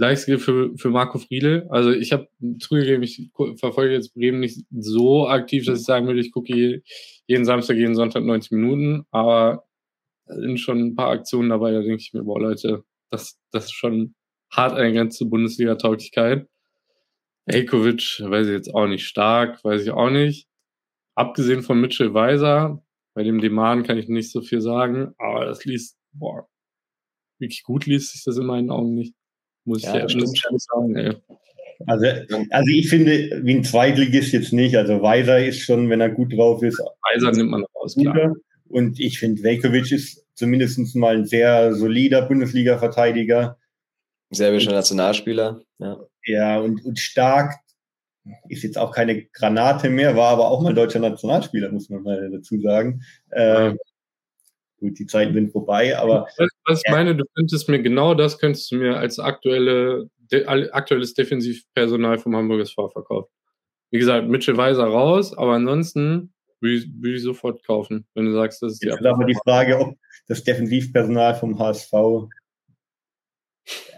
Gleiches 0.00 0.24
gilt 0.24 0.40
für, 0.40 0.74
für 0.78 0.88
Marco 0.88 1.18
Friedel. 1.18 1.66
Also 1.68 1.90
ich 1.92 2.12
habe 2.12 2.26
zugegeben, 2.58 3.02
ich 3.02 3.30
verfolge 3.58 3.92
jetzt 3.92 4.14
Bremen 4.14 4.40
nicht 4.40 4.64
so 4.70 5.28
aktiv, 5.28 5.66
dass 5.66 5.80
ich 5.80 5.84
sagen 5.84 6.06
würde, 6.06 6.20
ich 6.20 6.32
gucke 6.32 6.82
jeden 7.26 7.44
Samstag, 7.44 7.76
jeden 7.76 7.94
Sonntag 7.94 8.24
90 8.24 8.52
Minuten, 8.52 9.04
aber 9.10 9.66
da 10.24 10.36
sind 10.36 10.58
schon 10.58 10.78
ein 10.78 10.94
paar 10.94 11.10
Aktionen 11.10 11.50
dabei, 11.50 11.72
da 11.72 11.80
denke 11.80 12.00
ich 12.00 12.14
mir, 12.14 12.24
boah 12.24 12.40
Leute, 12.40 12.82
das, 13.10 13.38
das 13.52 13.66
ist 13.66 13.74
schon 13.74 14.14
hart 14.50 14.72
eine 14.72 14.90
Grenze 14.94 15.26
Bundesliga-Tauglichkeit. 15.26 16.48
Ejkovic 17.44 18.22
weiß 18.24 18.46
ich 18.46 18.54
jetzt 18.54 18.74
auch 18.74 18.86
nicht 18.86 19.06
stark, 19.06 19.62
weiß 19.64 19.82
ich 19.82 19.90
auch 19.90 20.08
nicht. 20.08 20.48
Abgesehen 21.14 21.62
von 21.62 21.78
Mitchell 21.78 22.14
Weiser, 22.14 22.82
bei 23.14 23.22
dem 23.22 23.42
Demand 23.42 23.86
kann 23.86 23.98
ich 23.98 24.08
nicht 24.08 24.32
so 24.32 24.40
viel 24.40 24.62
sagen, 24.62 25.12
aber 25.18 25.44
das 25.44 25.66
liest, 25.66 25.98
boah, 26.14 26.48
wirklich 27.38 27.64
gut 27.64 27.84
liest 27.84 28.12
sich 28.12 28.24
das 28.24 28.38
in 28.38 28.46
meinen 28.46 28.70
Augen 28.70 28.94
nicht. 28.94 29.14
Muss 29.64 29.82
ja, 29.82 30.04
ich 30.06 30.14
ja 30.14 30.26
sagen, 30.58 30.96
ey. 30.96 31.14
Also, 31.86 32.06
also 32.50 32.70
ich 32.70 32.88
finde, 32.88 33.40
wie 33.42 33.54
ein 33.54 33.64
Zweitligist 33.64 34.32
jetzt 34.32 34.52
nicht. 34.52 34.76
Also 34.76 35.00
Weiser 35.02 35.44
ist 35.44 35.60
schon, 35.60 35.88
wenn 35.88 36.00
er 36.00 36.10
gut 36.10 36.36
drauf 36.36 36.62
ist. 36.62 36.78
Weiser 36.78 37.32
nimmt 37.32 37.50
man 37.50 37.64
raus, 37.74 37.96
klar. 37.98 38.34
Und 38.68 39.00
ich 39.00 39.18
finde, 39.18 39.42
Velkovic 39.42 39.90
ist 39.90 40.24
zumindest 40.34 40.94
mal 40.94 41.16
ein 41.16 41.26
sehr 41.26 41.74
solider 41.74 42.22
Bundesliga-Verteidiger. 42.22 43.58
Serbischer 44.30 44.72
Nationalspieler, 44.72 45.60
ja. 45.78 45.98
Ja, 46.24 46.60
und, 46.60 46.84
und 46.84 46.98
stark 46.98 47.54
ist 48.48 48.62
jetzt 48.62 48.78
auch 48.78 48.92
keine 48.92 49.24
Granate 49.24 49.90
mehr, 49.90 50.16
war 50.16 50.30
aber 50.30 50.48
auch 50.48 50.60
mal 50.60 50.74
deutscher 50.74 51.00
Nationalspieler, 51.00 51.72
muss 51.72 51.88
man 51.88 52.02
mal 52.02 52.30
dazu 52.30 52.60
sagen. 52.60 53.02
Äh, 53.30 53.74
gut, 54.80 54.98
die 54.98 55.06
Zeiten 55.06 55.34
sind 55.34 55.52
vorbei, 55.52 55.96
aber. 55.96 56.26
Was, 56.66 56.82
ich 56.84 56.90
meine, 56.90 57.14
du 57.14 57.24
könntest 57.36 57.68
mir 57.68 57.80
genau 57.80 58.14
das 58.14 58.38
könntest 58.38 58.70
du 58.72 58.76
mir 58.76 58.96
als 58.96 59.18
aktuelle, 59.18 60.10
de, 60.32 60.46
aktuelles 60.46 61.14
Defensivpersonal 61.14 62.18
vom 62.18 62.34
Hamburger 62.34 62.62
SV 62.62 62.88
verkaufen. 62.88 63.30
Wie 63.90 63.98
gesagt, 63.98 64.28
Mitchell 64.28 64.56
Weiser 64.56 64.86
raus, 64.86 65.36
aber 65.36 65.52
ansonsten 65.52 66.32
würde 66.60 66.76
ich, 66.76 66.88
würde 67.00 67.16
ich 67.16 67.22
sofort 67.22 67.64
kaufen, 67.64 68.06
wenn 68.14 68.26
du 68.26 68.32
sagst, 68.32 68.62
das 68.62 68.74
ist 68.74 68.82
die 68.82 68.88
Jetzt 68.88 69.04
aber 69.04 69.24
die 69.24 69.38
Frage, 69.44 69.78
ob 69.78 69.96
das 70.28 70.44
Defensivpersonal 70.44 71.34
vom 71.34 71.58
HSV 71.58 71.92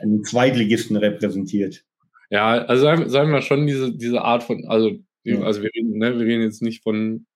einen 0.01 0.25
Zweitligisten 0.25 0.97
repräsentiert. 0.97 1.85
Ja, 2.31 2.64
also 2.64 2.83
sagen, 2.83 3.11
sagen 3.11 3.31
wir 3.31 3.42
schon 3.42 3.66
diese, 3.66 3.92
diese 3.95 4.23
Art 4.23 4.42
von, 4.42 4.64
also, 4.66 4.92
ja. 5.25 5.40
also 5.42 5.62
wir, 5.62 5.71
reden, 5.75 5.99
ne, 5.99 6.18
wir 6.18 6.25
reden 6.25 6.42
jetzt 6.42 6.62
nicht 6.62 6.83
von 6.83 7.27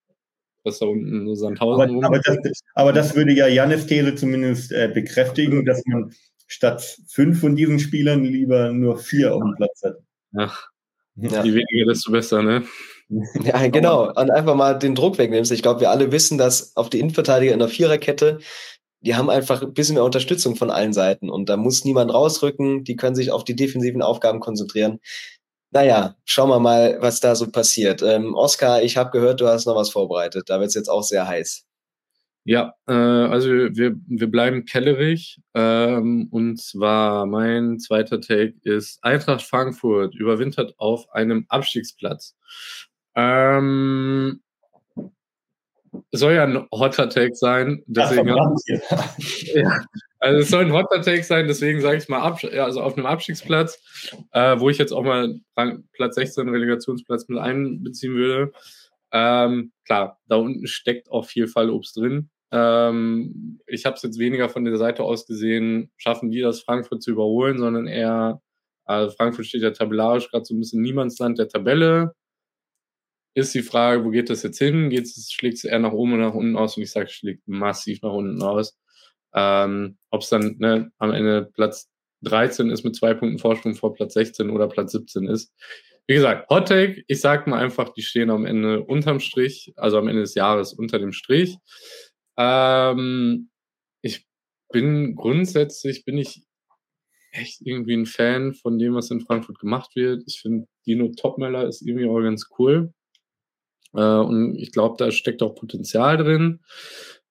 was 0.67 0.81
da 0.81 0.87
unten 0.87 1.27
so 1.27 1.35
Sandhausen 1.35 2.05
aber, 2.05 2.07
aber, 2.07 2.19
das, 2.19 2.61
aber 2.75 2.93
das 2.93 3.15
würde 3.15 3.33
ja 3.33 3.47
Janis 3.47 3.87
These 3.87 4.17
zumindest 4.17 4.73
äh, 4.73 4.91
bekräftigen, 4.93 5.65
dass 5.65 5.83
man 5.87 6.13
statt 6.47 6.99
fünf 7.09 7.41
von 7.41 7.57
diesen 7.57 7.79
Spielern 7.79 8.25
lieber 8.25 8.73
nur 8.73 8.99
vier 8.99 9.35
auf 9.35 9.43
dem 9.43 9.55
Platz 9.57 9.83
hat. 9.85 9.97
Ach, 10.37 10.69
ja. 11.17 11.43
Je 11.43 11.55
weniger, 11.55 11.87
desto 11.89 12.13
besser, 12.13 12.43
ne? 12.43 12.65
Ja, 13.45 13.69
genau. 13.69 14.09
Und 14.09 14.31
einfach 14.31 14.57
mal 14.57 14.75
den 14.75 14.97
Druck 14.97 15.19
wegnimmst. 15.19 15.53
Ich 15.53 15.63
glaube, 15.63 15.81
wir 15.81 15.91
alle 15.91 16.11
wissen, 16.11 16.39
dass 16.39 16.77
auf 16.77 16.91
die 16.91 16.99
Innenverteidiger 16.99 17.53
in 17.53 17.61
der 17.61 17.69
Viererkette, 17.69 18.41
die 19.01 19.15
haben 19.15 19.31
einfach 19.31 19.63
ein 19.63 19.75
bisschen 19.75 19.95
mehr 19.95 20.03
Unterstützung 20.03 20.57
von 20.57 20.71
allen 20.71 20.93
Seiten. 20.93 21.31
Und 21.31 21.49
da 21.49 21.57
muss 21.57 21.85
niemand 21.85 22.13
rausrücken. 22.13 22.83
Die 22.83 22.97
können 22.97 23.15
sich 23.15 23.31
auf 23.31 23.45
die 23.45 23.55
defensiven 23.55 24.03
Aufgaben 24.03 24.41
konzentrieren. 24.41 24.99
Naja, 25.71 26.17
schauen 26.25 26.49
wir 26.49 26.61
mal, 26.61 26.97
was 27.01 27.21
da 27.21 27.35
so 27.35 27.51
passiert. 27.51 28.03
Ähm, 28.03 28.35
Oskar, 28.35 28.83
ich 28.83 28.97
habe 28.97 29.11
gehört, 29.11 29.41
du 29.41 29.49
hast 29.49 29.67
noch 29.67 29.77
was 29.77 29.91
vorbereitet. 29.91 30.49
Da 30.49 30.59
wird 30.61 30.69
es 30.69 30.75
jetzt 30.75 30.89
auch 30.89 31.03
sehr 31.03 31.27
heiß. 31.27 31.67
Ja, 32.45 32.75
äh, 32.87 32.93
also 32.93 33.49
wir, 33.49 33.97
wir 34.07 34.31
bleiben 34.31 34.65
kellerig. 34.67 35.41
Ähm, 35.55 36.29
und 36.31 36.61
zwar 36.61 37.27
mein 37.27 37.81
zweiter 37.81 38.21
Take 38.21 38.55
ist 38.63 39.03
Eintracht 39.03 39.43
Frankfurt 39.43 40.15
überwintert 40.15 40.75
auf 40.79 41.11
einem 41.13 41.47
Abstiegsplatz. 41.49 42.37
Ähm, 43.17 44.41
soll 46.13 46.35
ja 46.35 46.45
ein 46.45 46.69
Hotter 46.73 47.09
Take 47.09 47.35
sein. 47.35 47.83
Deswegen, 47.87 48.29
ja, 49.55 49.85
also 50.27 50.41
es 50.41 50.51
soll 50.51 50.65
ein 50.65 50.73
Hotter 50.73 51.03
Take 51.03 51.23
sein, 51.23 51.47
deswegen 51.49 51.81
sage 51.81 51.99
ich 51.99 52.09
mal, 52.09 52.21
also 52.21 52.81
auf 52.81 52.97
einem 52.97 53.07
Abstiegsplatz, 53.07 53.81
äh, 54.33 54.59
wo 54.59 54.69
ich 54.71 54.79
jetzt 54.79 54.93
auch 54.93 55.03
mal 55.03 55.41
Platz 55.93 56.15
16 56.17 56.49
Relegationsplatz 56.49 57.29
mit 57.29 57.39
einbeziehen 57.39 58.15
würde. 58.15 58.53
Ähm, 59.13 59.73
klar, 59.85 60.19
da 60.27 60.37
unten 60.37 60.67
steckt 60.67 61.11
auch 61.11 61.27
viel 61.27 61.47
Fallobst 61.47 61.97
drin. 61.97 62.31
Ähm, 62.53 63.61
ich 63.67 63.87
habe 63.87 63.97
es 63.97 64.03
jetzt 64.03 64.19
weniger 64.19 64.49
von 64.49 64.65
der 64.65 64.77
Seite 64.77 65.03
aus 65.03 65.27
gesehen, 65.27 65.91
schaffen 65.97 66.31
die 66.31 66.41
das 66.41 66.61
Frankfurt 66.61 67.03
zu 67.03 67.13
überholen, 67.13 67.59
sondern 67.59 67.87
eher, 67.87 68.41
also 68.85 69.15
Frankfurt 69.17 69.47
steht 69.47 69.63
ja 69.63 69.71
tabellarisch 69.71 70.31
gerade 70.31 70.45
so 70.45 70.55
ein 70.55 70.59
bisschen 70.61 70.83
Niemandsland 70.83 71.39
der 71.39 71.49
Tabelle 71.49 72.13
ist 73.37 73.55
die 73.55 73.63
Frage, 73.63 74.03
wo 74.03 74.09
geht 74.09 74.31
das 74.31 74.43
jetzt 74.43 74.59
hin? 74.59 74.89
Geht's, 74.89 75.31
schlägt 75.31 75.59
es 75.59 75.65
eher 75.65 75.79
nach 75.79 75.93
oben 75.93 76.15
oder 76.15 76.29
nach 76.29 76.35
unten 76.35 76.57
aus? 76.57 76.79
Und 76.79 76.83
ich 76.83 76.91
sage, 76.91 77.11
schlägt 77.11 77.47
massiv 77.47 78.01
nach 78.01 78.13
unten 78.13 78.43
aus. 78.43 78.79
Ähm, 79.35 79.99
Ob 80.11 80.23
es 80.23 80.29
dann 80.29 80.57
ne, 80.59 80.91
am 80.99 81.13
Ende 81.13 81.51
Platz 81.55 81.91
13 82.23 82.71
ist 82.71 82.85
mit 82.85 82.97
zwei 82.97 83.15
Punkten 83.15 83.39
Vorsprung 83.39 83.75
vor 83.75 83.95
Platz 83.95 84.15
16 84.15 84.51
oder 84.51 84.69
Platz 84.69 84.93
17 84.93 85.27
ist. 85.29 85.53
Wie 86.07 86.15
gesagt, 86.15 86.49
Hot 86.51 86.69
Take, 86.69 87.03
ich 87.09 87.21
sag 87.21 87.47
mal 87.47 87.59
einfach, 87.59 87.91
die 87.91 88.03
stehen 88.03 88.31
am 88.31 88.47
Ende 88.47 88.83
unterm 88.83 89.21
Strich, 89.21 89.73
also 89.77 89.99
am 89.99 90.09
Ende 90.09 90.23
des 90.23 90.35
Jahres 90.35 90.73
unter 90.73 90.99
dem 90.99 91.13
Strich. 91.13 91.59
Ähm, 92.39 93.51
ich 94.03 94.27
bin 94.71 95.17
grundsätzlich, 95.17 96.05
bin 96.05 96.19
ich 96.19 96.45
echt 97.33 97.61
irgendwie 97.63 97.95
ein 97.95 98.07
Fan 98.07 98.55
von 98.55 98.79
dem, 98.79 98.95
was 98.95 99.11
in 99.11 99.21
Frankfurt 99.21 99.59
gemacht 99.59 99.97
wird. 99.97 100.23
Ich 100.27 100.41
finde, 100.41 100.67
Dino 100.87 101.09
Topmeller 101.09 101.67
ist 101.67 101.83
irgendwie 101.83 102.07
auch 102.07 102.21
ganz 102.21 102.49
cool. 102.59 102.93
Äh, 103.95 104.01
und 104.01 104.57
ich 104.57 104.73
glaube, 104.73 104.97
da 104.99 105.11
steckt 105.11 105.43
auch 105.43 105.55
Potenzial 105.55 106.17
drin. 106.17 106.61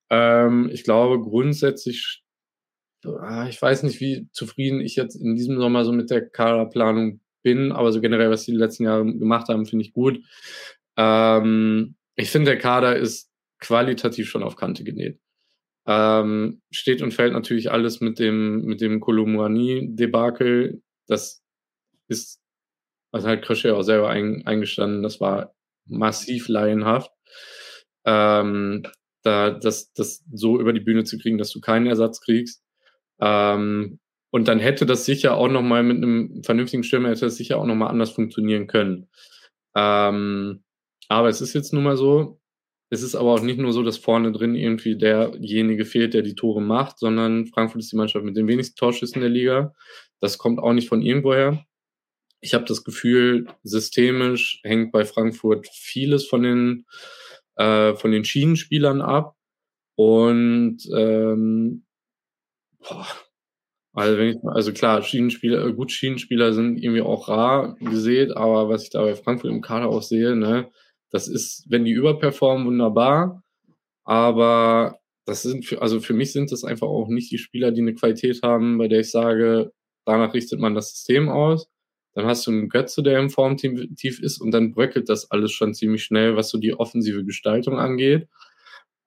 Ähm, 0.09 0.69
ich 0.71 0.83
glaube 0.83 1.21
grundsätzlich, 1.21 2.23
ah, 3.05 3.47
ich 3.47 3.61
weiß 3.61 3.83
nicht, 3.83 3.99
wie 3.99 4.27
zufrieden 4.31 4.81
ich 4.81 4.95
jetzt 4.95 5.15
in 5.15 5.35
diesem 5.35 5.59
Sommer 5.59 5.85
so 5.85 5.91
mit 5.91 6.09
der 6.09 6.27
Kaderplanung 6.27 7.21
bin, 7.43 7.71
aber 7.71 7.91
so 7.91 8.01
generell, 8.01 8.29
was 8.31 8.45
die 8.45 8.51
letzten 8.51 8.85
Jahre 8.85 9.05
gemacht 9.05 9.49
haben, 9.49 9.65
finde 9.65 9.85
ich 9.85 9.93
gut. 9.93 10.19
Ähm, 10.97 11.95
ich 12.15 12.31
finde, 12.31 12.51
der 12.51 12.59
Kader 12.59 12.95
ist 12.95 13.29
qualitativ 13.59 14.29
schon 14.29 14.43
auf 14.43 14.55
Kante 14.55 14.83
genäht. 14.83 15.19
Ähm, 15.87 16.61
steht 16.71 17.01
und 17.01 17.13
fällt 17.13 17.33
natürlich 17.33 17.71
alles 17.71 18.01
mit 18.01 18.17
dem, 18.17 18.61
mit 18.65 18.81
dem 18.81 18.99
Kolomouani-Debakel. 18.99 20.81
Das 21.07 21.43
ist, 22.07 22.41
also 23.11 23.27
hat 23.27 23.43
Krösche 23.43 23.75
auch 23.75 23.83
selber 23.83 24.09
ein, 24.09 24.45
eingestanden, 24.45 25.03
das 25.03 25.19
war 25.19 25.53
massiv 25.85 26.47
laienhaft. 26.47 27.11
Ähm, 28.05 28.83
da, 29.25 29.51
das, 29.51 29.93
das 29.93 30.23
so 30.31 30.59
über 30.59 30.73
die 30.73 30.79
Bühne 30.79 31.03
zu 31.03 31.17
kriegen, 31.17 31.37
dass 31.37 31.51
du 31.51 31.59
keinen 31.59 31.87
Ersatz 31.87 32.21
kriegst. 32.21 32.63
Ähm, 33.19 33.99
und 34.31 34.47
dann 34.47 34.59
hätte 34.59 34.85
das 34.85 35.05
sicher 35.05 35.37
auch 35.37 35.47
nochmal 35.47 35.83
mit 35.83 35.97
einem 35.97 36.43
vernünftigen 36.43 36.83
Stürmer 36.83 37.09
hätte 37.09 37.21
das 37.21 37.37
sicher 37.37 37.57
auch 37.57 37.65
nochmal 37.65 37.89
anders 37.89 38.11
funktionieren 38.11 38.67
können. 38.67 39.07
Ähm, 39.75 40.63
aber 41.07 41.29
es 41.29 41.41
ist 41.41 41.53
jetzt 41.53 41.73
nun 41.73 41.83
mal 41.83 41.97
so. 41.97 42.39
Es 42.91 43.01
ist 43.01 43.15
aber 43.15 43.33
auch 43.33 43.41
nicht 43.41 43.59
nur 43.59 43.73
so, 43.73 43.81
dass 43.81 43.97
vorne 43.97 44.31
drin 44.31 44.55
irgendwie 44.55 44.95
derjenige 44.97 45.85
fehlt, 45.85 46.13
der 46.13 46.21
die 46.21 46.35
Tore 46.35 46.61
macht, 46.61 46.99
sondern 46.99 47.47
Frankfurt 47.47 47.81
ist 47.81 47.91
die 47.91 47.95
Mannschaft 47.95 48.23
mit 48.23 48.37
den 48.37 48.47
wenigsten 48.47 48.75
Torschüssen 48.75 49.21
der 49.21 49.29
Liga. 49.29 49.73
Das 50.19 50.37
kommt 50.37 50.59
auch 50.59 50.73
nicht 50.73 50.89
von 50.89 51.01
irgendwoher 51.01 51.65
ich 52.45 52.53
habe 52.53 52.65
das 52.65 52.83
Gefühl, 52.83 53.47
systemisch 53.63 54.61
hängt 54.63 54.91
bei 54.91 55.03
Frankfurt 55.03 55.67
vieles 55.73 56.27
von 56.27 56.43
den, 56.43 56.85
äh, 57.57 57.95
von 57.95 58.11
den 58.11 58.25
Schienenspielern 58.25 59.01
ab. 59.01 59.35
Und 59.95 60.79
ähm, 60.95 61.85
Boah. 62.87 63.07
Also, 63.93 64.17
wenn 64.17 64.29
ich, 64.29 64.37
also 64.43 64.73
klar, 64.73 65.01
Schienenspieler, 65.01 65.65
äh, 65.65 65.73
gut, 65.73 65.91
Schienenspieler 65.91 66.53
sind 66.53 66.77
irgendwie 66.77 67.01
auch 67.01 67.29
rar 67.29 67.75
gesehen, 67.79 68.33
aber 68.33 68.67
was 68.69 68.83
ich 68.83 68.89
da 68.89 69.01
bei 69.01 69.15
Frankfurt 69.15 69.51
im 69.51 69.61
Kader 69.61 69.87
auch 69.87 70.01
sehe, 70.01 70.35
ne, 70.35 70.69
das 71.11 71.29
ist, 71.29 71.65
wenn 71.69 71.85
die 71.85 71.91
überperformen, 71.91 72.67
wunderbar. 72.67 73.41
Aber 74.03 74.99
das 75.25 75.43
sind 75.43 75.65
für, 75.65 75.81
also 75.81 76.01
für 76.01 76.13
mich 76.13 76.33
sind 76.33 76.51
das 76.51 76.63
einfach 76.65 76.87
auch 76.87 77.07
nicht 77.07 77.31
die 77.31 77.37
Spieler, 77.37 77.71
die 77.71 77.81
eine 77.81 77.95
Qualität 77.95 78.41
haben, 78.43 78.77
bei 78.77 78.87
der 78.89 78.99
ich 78.99 79.11
sage, 79.11 79.71
danach 80.05 80.33
richtet 80.33 80.59
man 80.59 80.75
das 80.75 80.91
System 80.91 81.29
aus. 81.29 81.67
Dann 82.15 82.25
hast 82.25 82.47
du 82.47 82.51
einen 82.51 82.69
Götze, 82.69 83.03
der 83.03 83.19
im 83.19 83.29
Formtief 83.29 84.19
ist 84.21 84.39
und 84.39 84.51
dann 84.51 84.71
bröckelt 84.71 85.09
das 85.09 85.29
alles 85.31 85.51
schon 85.51 85.73
ziemlich 85.73 86.03
schnell, 86.03 86.35
was 86.35 86.49
so 86.49 86.57
die 86.57 86.73
offensive 86.73 87.25
Gestaltung 87.25 87.77
angeht. 87.77 88.27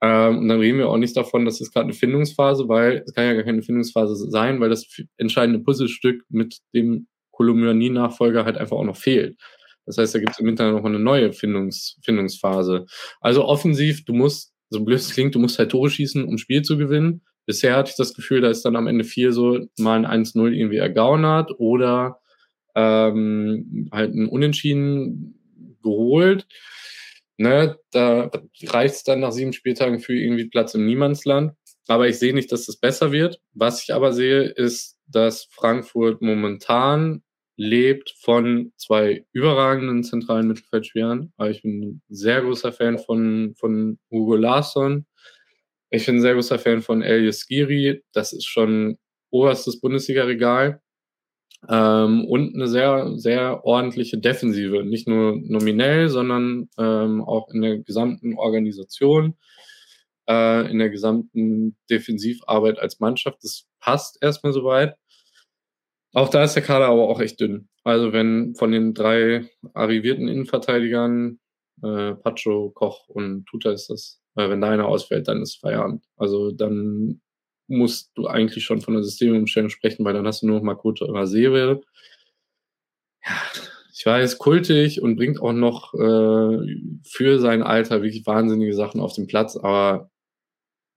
Ähm, 0.00 0.38
und 0.38 0.48
dann 0.48 0.60
reden 0.60 0.78
wir 0.78 0.88
auch 0.88 0.98
nicht 0.98 1.16
davon, 1.16 1.44
dass 1.44 1.60
es 1.60 1.72
gerade 1.72 1.84
eine 1.84 1.94
Findungsphase, 1.94 2.68
weil 2.68 3.02
es 3.06 3.14
kann 3.14 3.24
ja 3.24 3.32
gar 3.32 3.42
keine 3.42 3.62
Findungsphase 3.62 4.14
sein, 4.30 4.60
weil 4.60 4.68
das 4.68 4.86
entscheidende 5.16 5.60
Puzzlestück 5.60 6.22
mit 6.28 6.58
dem 6.74 7.08
Kolumnianie-Nachfolger 7.32 8.44
halt 8.44 8.58
einfach 8.58 8.76
auch 8.76 8.84
noch 8.84 8.96
fehlt. 8.96 9.38
Das 9.86 9.96
heißt, 9.96 10.14
da 10.14 10.18
gibt 10.18 10.32
es 10.32 10.38
im 10.38 10.46
Winter 10.46 10.70
noch 10.70 10.84
eine 10.84 10.98
neue 10.98 11.32
Findungs 11.32 11.96
Findungsphase. 12.04 12.84
Also 13.20 13.46
offensiv, 13.46 14.04
du 14.04 14.12
musst, 14.12 14.52
so 14.68 14.84
blöd 14.84 14.98
es 14.98 15.10
klingt, 15.10 15.34
du 15.34 15.38
musst 15.38 15.58
halt 15.58 15.70
Tore 15.70 15.88
schießen, 15.88 16.24
um 16.24 16.36
Spiel 16.36 16.60
zu 16.62 16.76
gewinnen. 16.76 17.22
Bisher 17.46 17.74
hatte 17.74 17.90
ich 17.90 17.96
das 17.96 18.12
Gefühl, 18.12 18.42
da 18.42 18.50
ist 18.50 18.66
dann 18.66 18.76
am 18.76 18.86
Ende 18.86 19.04
vier 19.04 19.32
so 19.32 19.66
mal 19.78 20.04
ein 20.04 20.24
1-0 20.26 20.52
irgendwie 20.52 20.76
ergaunert 20.76 21.52
oder 21.58 22.20
ähm, 22.78 23.88
halt 23.90 24.14
ein 24.14 24.28
Unentschieden 24.28 25.34
geholt. 25.82 26.46
Ne, 27.36 27.76
da 27.92 28.30
reicht 28.64 28.96
es 28.96 29.04
dann 29.04 29.20
nach 29.20 29.30
sieben 29.32 29.52
Spieltagen 29.52 30.00
für 30.00 30.14
irgendwie 30.14 30.48
Platz 30.48 30.74
im 30.74 30.86
Niemandsland. 30.86 31.52
Aber 31.86 32.08
ich 32.08 32.18
sehe 32.18 32.34
nicht, 32.34 32.52
dass 32.52 32.68
es 32.68 32.78
besser 32.78 33.12
wird. 33.12 33.40
Was 33.52 33.82
ich 33.82 33.94
aber 33.94 34.12
sehe, 34.12 34.42
ist, 34.42 34.98
dass 35.06 35.44
Frankfurt 35.44 36.20
momentan 36.20 37.22
lebt 37.56 38.14
von 38.20 38.72
zwei 38.76 39.24
überragenden 39.32 40.04
zentralen 40.04 40.48
Mittelfeldspielern. 40.48 41.32
Ich 41.48 41.62
bin 41.62 41.82
ein 41.82 42.02
sehr 42.08 42.42
großer 42.42 42.72
Fan 42.72 42.98
von, 42.98 43.54
von 43.56 43.98
Hugo 44.10 44.36
Larsson. 44.36 45.06
Ich 45.90 46.06
bin 46.06 46.16
ein 46.16 46.20
sehr 46.20 46.34
großer 46.34 46.58
Fan 46.58 46.82
von 46.82 47.02
Elias 47.02 47.46
Giri. 47.46 48.02
Das 48.12 48.32
ist 48.32 48.46
schon 48.46 48.98
oberstes 49.30 49.80
Bundesliga-Regal. 49.80 50.80
Ähm, 51.68 52.24
und 52.24 52.54
eine 52.54 52.68
sehr, 52.68 53.12
sehr 53.16 53.64
ordentliche 53.64 54.18
Defensive. 54.18 54.84
Nicht 54.84 55.08
nur 55.08 55.36
nominell, 55.42 56.08
sondern 56.08 56.68
ähm, 56.78 57.22
auch 57.22 57.48
in 57.52 57.62
der 57.62 57.78
gesamten 57.78 58.36
Organisation, 58.38 59.36
äh, 60.28 60.70
in 60.70 60.78
der 60.78 60.90
gesamten 60.90 61.76
Defensivarbeit 61.90 62.78
als 62.78 63.00
Mannschaft. 63.00 63.42
Das 63.42 63.66
passt 63.80 64.18
erstmal 64.22 64.52
soweit. 64.52 64.96
Auch 66.14 66.28
da 66.28 66.44
ist 66.44 66.54
der 66.54 66.62
Kader 66.62 66.86
aber 66.86 67.08
auch 67.08 67.20
echt 67.20 67.40
dünn. 67.40 67.68
Also 67.84 68.12
wenn 68.12 68.54
von 68.54 68.72
den 68.72 68.94
drei 68.94 69.48
arrivierten 69.74 70.28
Innenverteidigern, 70.28 71.38
äh, 71.82 72.14
Pacho, 72.14 72.70
Koch 72.70 73.08
und 73.08 73.46
Tuta 73.46 73.72
ist 73.72 73.90
das, 73.90 74.20
äh, 74.36 74.48
wenn 74.48 74.60
da 74.60 74.70
einer 74.70 74.86
ausfällt, 74.86 75.28
dann 75.28 75.42
ist 75.42 75.60
Feierabend. 75.60 76.04
Also 76.16 76.50
dann 76.50 77.20
musst 77.68 78.10
du 78.14 78.26
eigentlich 78.26 78.64
schon 78.64 78.80
von 78.80 78.94
der 78.94 79.02
Systemumstellung 79.02 79.70
sprechen, 79.70 80.04
weil 80.04 80.14
dann 80.14 80.26
hast 80.26 80.42
du 80.42 80.46
nur 80.46 80.56
noch 80.56 80.64
Makoto 80.64 81.06
oder 81.06 81.26
Sewe. 81.26 81.82
Ja, 83.24 83.36
ich 83.98 84.06
weiß, 84.06 84.38
kultig 84.38 85.02
und 85.02 85.16
bringt 85.16 85.40
auch 85.40 85.52
noch 85.52 85.92
äh, 85.94 86.76
für 87.04 87.38
sein 87.40 87.62
Alter 87.62 88.02
wirklich 88.02 88.26
wahnsinnige 88.26 88.74
Sachen 88.74 89.00
auf 89.00 89.12
den 89.14 89.26
Platz, 89.26 89.56
aber 89.56 90.10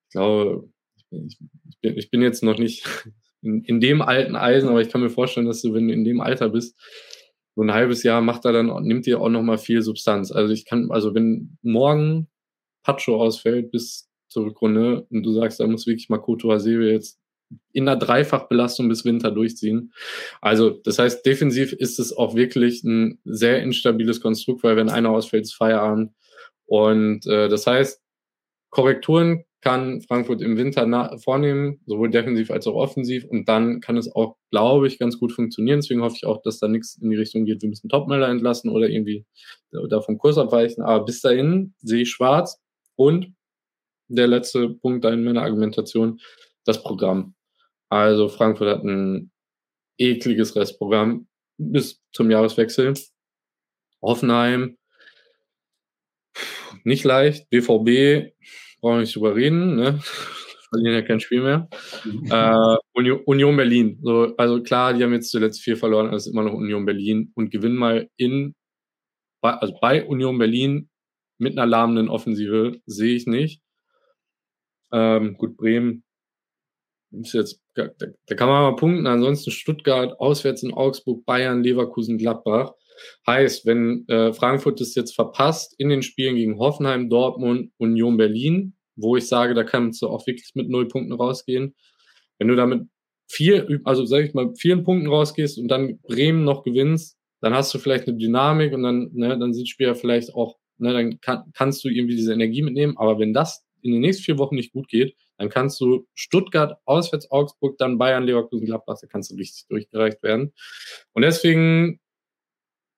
ich 0.07 0.11
glaube, 0.11 0.69
ich 0.95 1.09
bin, 1.09 1.27
ich 1.27 1.39
bin, 1.81 1.97
ich 1.97 2.11
bin 2.11 2.21
jetzt 2.21 2.43
noch 2.43 2.59
nicht 2.59 2.85
in, 3.41 3.63
in 3.63 3.79
dem 3.79 4.03
alten 4.03 4.35
Eisen, 4.35 4.69
aber 4.69 4.81
ich 4.81 4.89
kann 4.89 5.01
mir 5.01 5.09
vorstellen, 5.09 5.47
dass 5.47 5.61
du, 5.61 5.73
wenn 5.73 5.87
du 5.87 5.93
in 5.93 6.03
dem 6.03 6.21
Alter 6.21 6.49
bist, 6.49 6.79
so 7.55 7.63
ein 7.63 7.73
halbes 7.73 8.03
Jahr 8.03 8.21
macht 8.21 8.45
er 8.45 8.53
dann, 8.53 8.67
nimmt 8.83 9.07
dir 9.07 9.19
auch 9.19 9.29
noch 9.29 9.41
mal 9.41 9.57
viel 9.57 9.81
Substanz. 9.81 10.31
Also 10.31 10.53
ich 10.53 10.65
kann, 10.65 10.91
also 10.91 11.15
wenn 11.15 11.57
morgen 11.63 12.29
Pacho 12.83 13.21
ausfällt 13.21 13.71
bis 13.71 14.10
zur 14.31 14.45
Rückrunde 14.45 15.05
und 15.09 15.23
du 15.23 15.31
sagst, 15.31 15.59
da 15.59 15.67
muss 15.67 15.87
wirklich 15.87 16.09
Makoto 16.09 16.51
Hasebe 16.51 16.89
jetzt 16.89 17.19
in 17.73 17.85
der 17.85 17.97
Dreifachbelastung 17.97 18.87
bis 18.87 19.03
Winter 19.03 19.29
durchziehen. 19.29 19.93
Also, 20.39 20.69
das 20.69 20.99
heißt, 20.99 21.25
defensiv 21.25 21.73
ist 21.73 21.99
es 21.99 22.15
auch 22.15 22.35
wirklich 22.35 22.83
ein 22.83 23.19
sehr 23.25 23.61
instabiles 23.61 24.21
Konstrukt, 24.21 24.63
weil 24.63 24.77
wenn 24.77 24.89
einer 24.89 25.09
ausfällt, 25.09 25.43
ist 25.43 25.55
Feierabend. 25.55 26.13
Und 26.65 27.25
äh, 27.27 27.49
das 27.49 27.67
heißt, 27.67 28.01
Korrekturen 28.69 29.43
kann 29.59 30.01
Frankfurt 30.01 30.41
im 30.41 30.57
Winter 30.57 31.17
vornehmen, 31.19 31.81
sowohl 31.85 32.09
defensiv 32.09 32.49
als 32.49 32.65
auch 32.67 32.75
offensiv. 32.75 33.25
Und 33.25 33.47
dann 33.47 33.79
kann 33.79 33.97
es 33.97 34.13
auch, 34.15 34.37
glaube 34.49 34.87
ich, 34.87 34.97
ganz 34.97 35.19
gut 35.19 35.33
funktionieren. 35.33 35.79
Deswegen 35.79 36.01
hoffe 36.01 36.15
ich 36.15 36.25
auch, 36.25 36.41
dass 36.41 36.57
da 36.59 36.67
nichts 36.67 36.97
in 36.99 37.09
die 37.09 37.17
Richtung 37.17 37.45
geht, 37.45 37.61
wir 37.61 37.69
müssen 37.69 37.89
Topmelder 37.89 38.29
entlassen 38.29 38.71
oder 38.71 38.89
irgendwie 38.89 39.25
da 39.71 40.01
vom 40.01 40.17
Kurs 40.17 40.37
abweichen. 40.37 40.81
Aber 40.81 41.05
bis 41.05 41.21
dahin 41.21 41.73
sehe 41.79 42.03
ich 42.03 42.09
schwarz. 42.09 42.59
Und 42.95 43.33
der 44.15 44.27
letzte 44.27 44.69
Punkt 44.69 45.05
in 45.05 45.23
meiner 45.23 45.43
Argumentation, 45.43 46.19
das 46.65 46.81
Programm. 46.83 47.35
Also 47.89 48.29
Frankfurt 48.29 48.69
hat 48.69 48.83
ein 48.83 49.31
ekliges 49.97 50.55
Restprogramm 50.55 51.27
bis 51.57 52.01
zum 52.13 52.31
Jahreswechsel. 52.31 52.93
Hoffenheim, 54.01 54.77
nicht 56.83 57.03
leicht. 57.03 57.49
BVB, 57.49 58.33
brauchen 58.81 58.95
wir 58.95 59.01
nicht 59.01 59.15
drüber 59.15 59.35
reden, 59.35 59.75
ne? 59.75 59.99
Verlieren 60.69 60.95
ja 60.95 61.01
kein 61.01 61.19
Spiel 61.19 61.41
mehr. 61.41 61.69
Mhm. 62.05 62.31
Äh, 62.31 62.77
Union, 62.93 63.19
Union, 63.25 63.57
Berlin. 63.57 63.99
So, 64.01 64.33
also 64.37 64.63
klar, 64.63 64.93
die 64.93 65.03
haben 65.03 65.13
jetzt 65.13 65.29
zuletzt 65.29 65.61
vier 65.61 65.75
verloren, 65.75 66.07
aber 66.07 66.15
es 66.15 66.25
ist 66.25 66.31
immer 66.31 66.43
noch 66.43 66.53
Union 66.53 66.85
Berlin 66.85 67.31
und 67.35 67.51
gewinnen 67.51 67.75
mal 67.75 68.09
in, 68.15 68.55
also 69.41 69.77
bei 69.81 70.05
Union 70.05 70.37
Berlin 70.37 70.89
mit 71.37 71.57
einer 71.57 71.65
lahmenden 71.65 72.07
Offensive 72.07 72.79
sehe 72.85 73.15
ich 73.15 73.27
nicht. 73.27 73.61
Ähm, 74.91 75.35
gut, 75.37 75.57
Bremen 75.57 76.03
ist 77.11 77.33
jetzt, 77.33 77.61
da, 77.75 77.89
da 77.97 78.35
kann 78.35 78.47
man 78.47 78.63
mal 78.63 78.75
punkten. 78.75 79.07
Ansonsten 79.07 79.51
Stuttgart, 79.51 80.19
auswärts 80.19 80.63
in 80.63 80.73
Augsburg, 80.73 81.25
Bayern, 81.25 81.63
Leverkusen, 81.63 82.17
Gladbach. 82.17 82.73
Heißt, 83.27 83.65
wenn 83.65 84.07
äh, 84.07 84.33
Frankfurt 84.33 84.79
das 84.79 84.95
jetzt 84.95 85.15
verpasst 85.15 85.73
in 85.77 85.89
den 85.89 86.03
Spielen 86.03 86.35
gegen 86.35 86.59
Hoffenheim, 86.59 87.09
Dortmund, 87.09 87.71
Union 87.77 88.17
Berlin, 88.17 88.75
wo 88.95 89.17
ich 89.17 89.27
sage, 89.27 89.53
da 89.53 89.63
kannst 89.63 90.01
du 90.01 90.07
auch 90.07 90.25
wirklich 90.27 90.51
mit 90.53 90.69
null 90.69 90.87
Punkten 90.87 91.13
rausgehen. 91.13 91.75
Wenn 92.37 92.47
du 92.47 92.55
damit 92.55 92.87
vier, 93.29 93.81
also 93.85 94.05
sag 94.05 94.25
ich 94.25 94.33
mal, 94.33 94.53
vielen 94.55 94.83
Punkten 94.83 95.07
rausgehst 95.07 95.57
und 95.57 95.67
dann 95.67 95.99
Bremen 96.01 96.43
noch 96.43 96.63
gewinnst, 96.63 97.17
dann 97.41 97.53
hast 97.53 97.73
du 97.73 97.79
vielleicht 97.79 98.07
eine 98.07 98.17
Dynamik 98.17 98.73
und 98.73 98.83
dann, 98.83 99.09
ne, 99.13 99.37
dann 99.39 99.53
sind 99.53 99.67
Spieler 99.67 99.95
vielleicht 99.95 100.33
auch, 100.35 100.57
ne, 100.77 100.93
dann 100.93 101.19
kann, 101.21 101.43
kannst 101.53 101.83
du 101.83 101.89
irgendwie 101.89 102.15
diese 102.15 102.33
Energie 102.33 102.61
mitnehmen. 102.61 102.97
Aber 102.97 103.19
wenn 103.19 103.33
das 103.33 103.65
in 103.83 103.91
den 103.91 104.01
nächsten 104.01 104.23
vier 104.23 104.37
Wochen 104.37 104.55
nicht 104.55 104.73
gut 104.73 104.87
geht, 104.87 105.15
dann 105.37 105.49
kannst 105.49 105.79
du 105.81 106.07
Stuttgart, 106.13 106.77
auswärts 106.85 107.29
Augsburg, 107.31 107.77
dann 107.77 107.97
Bayern, 107.97 108.23
Leverkusen, 108.23 108.65
Gladbach, 108.65 108.97
da 109.01 109.07
kannst 109.07 109.31
du 109.31 109.35
richtig 109.35 109.67
durchgereicht 109.67 110.21
werden. 110.23 110.53
Und 111.13 111.23
deswegen 111.23 111.99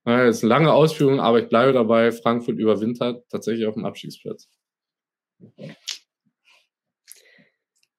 das 0.05 0.37
ist 0.37 0.43
eine 0.43 0.49
lange 0.49 0.73
Ausführung, 0.73 1.21
aber 1.21 1.39
ich 1.39 1.47
bleibe 1.47 1.71
dabei. 1.71 2.11
Frankfurt 2.11 2.59
überwintert 2.59 3.23
tatsächlich 3.29 3.65
auf 3.65 3.75
dem 3.75 3.85
Abstiegsplatz. 3.85 4.49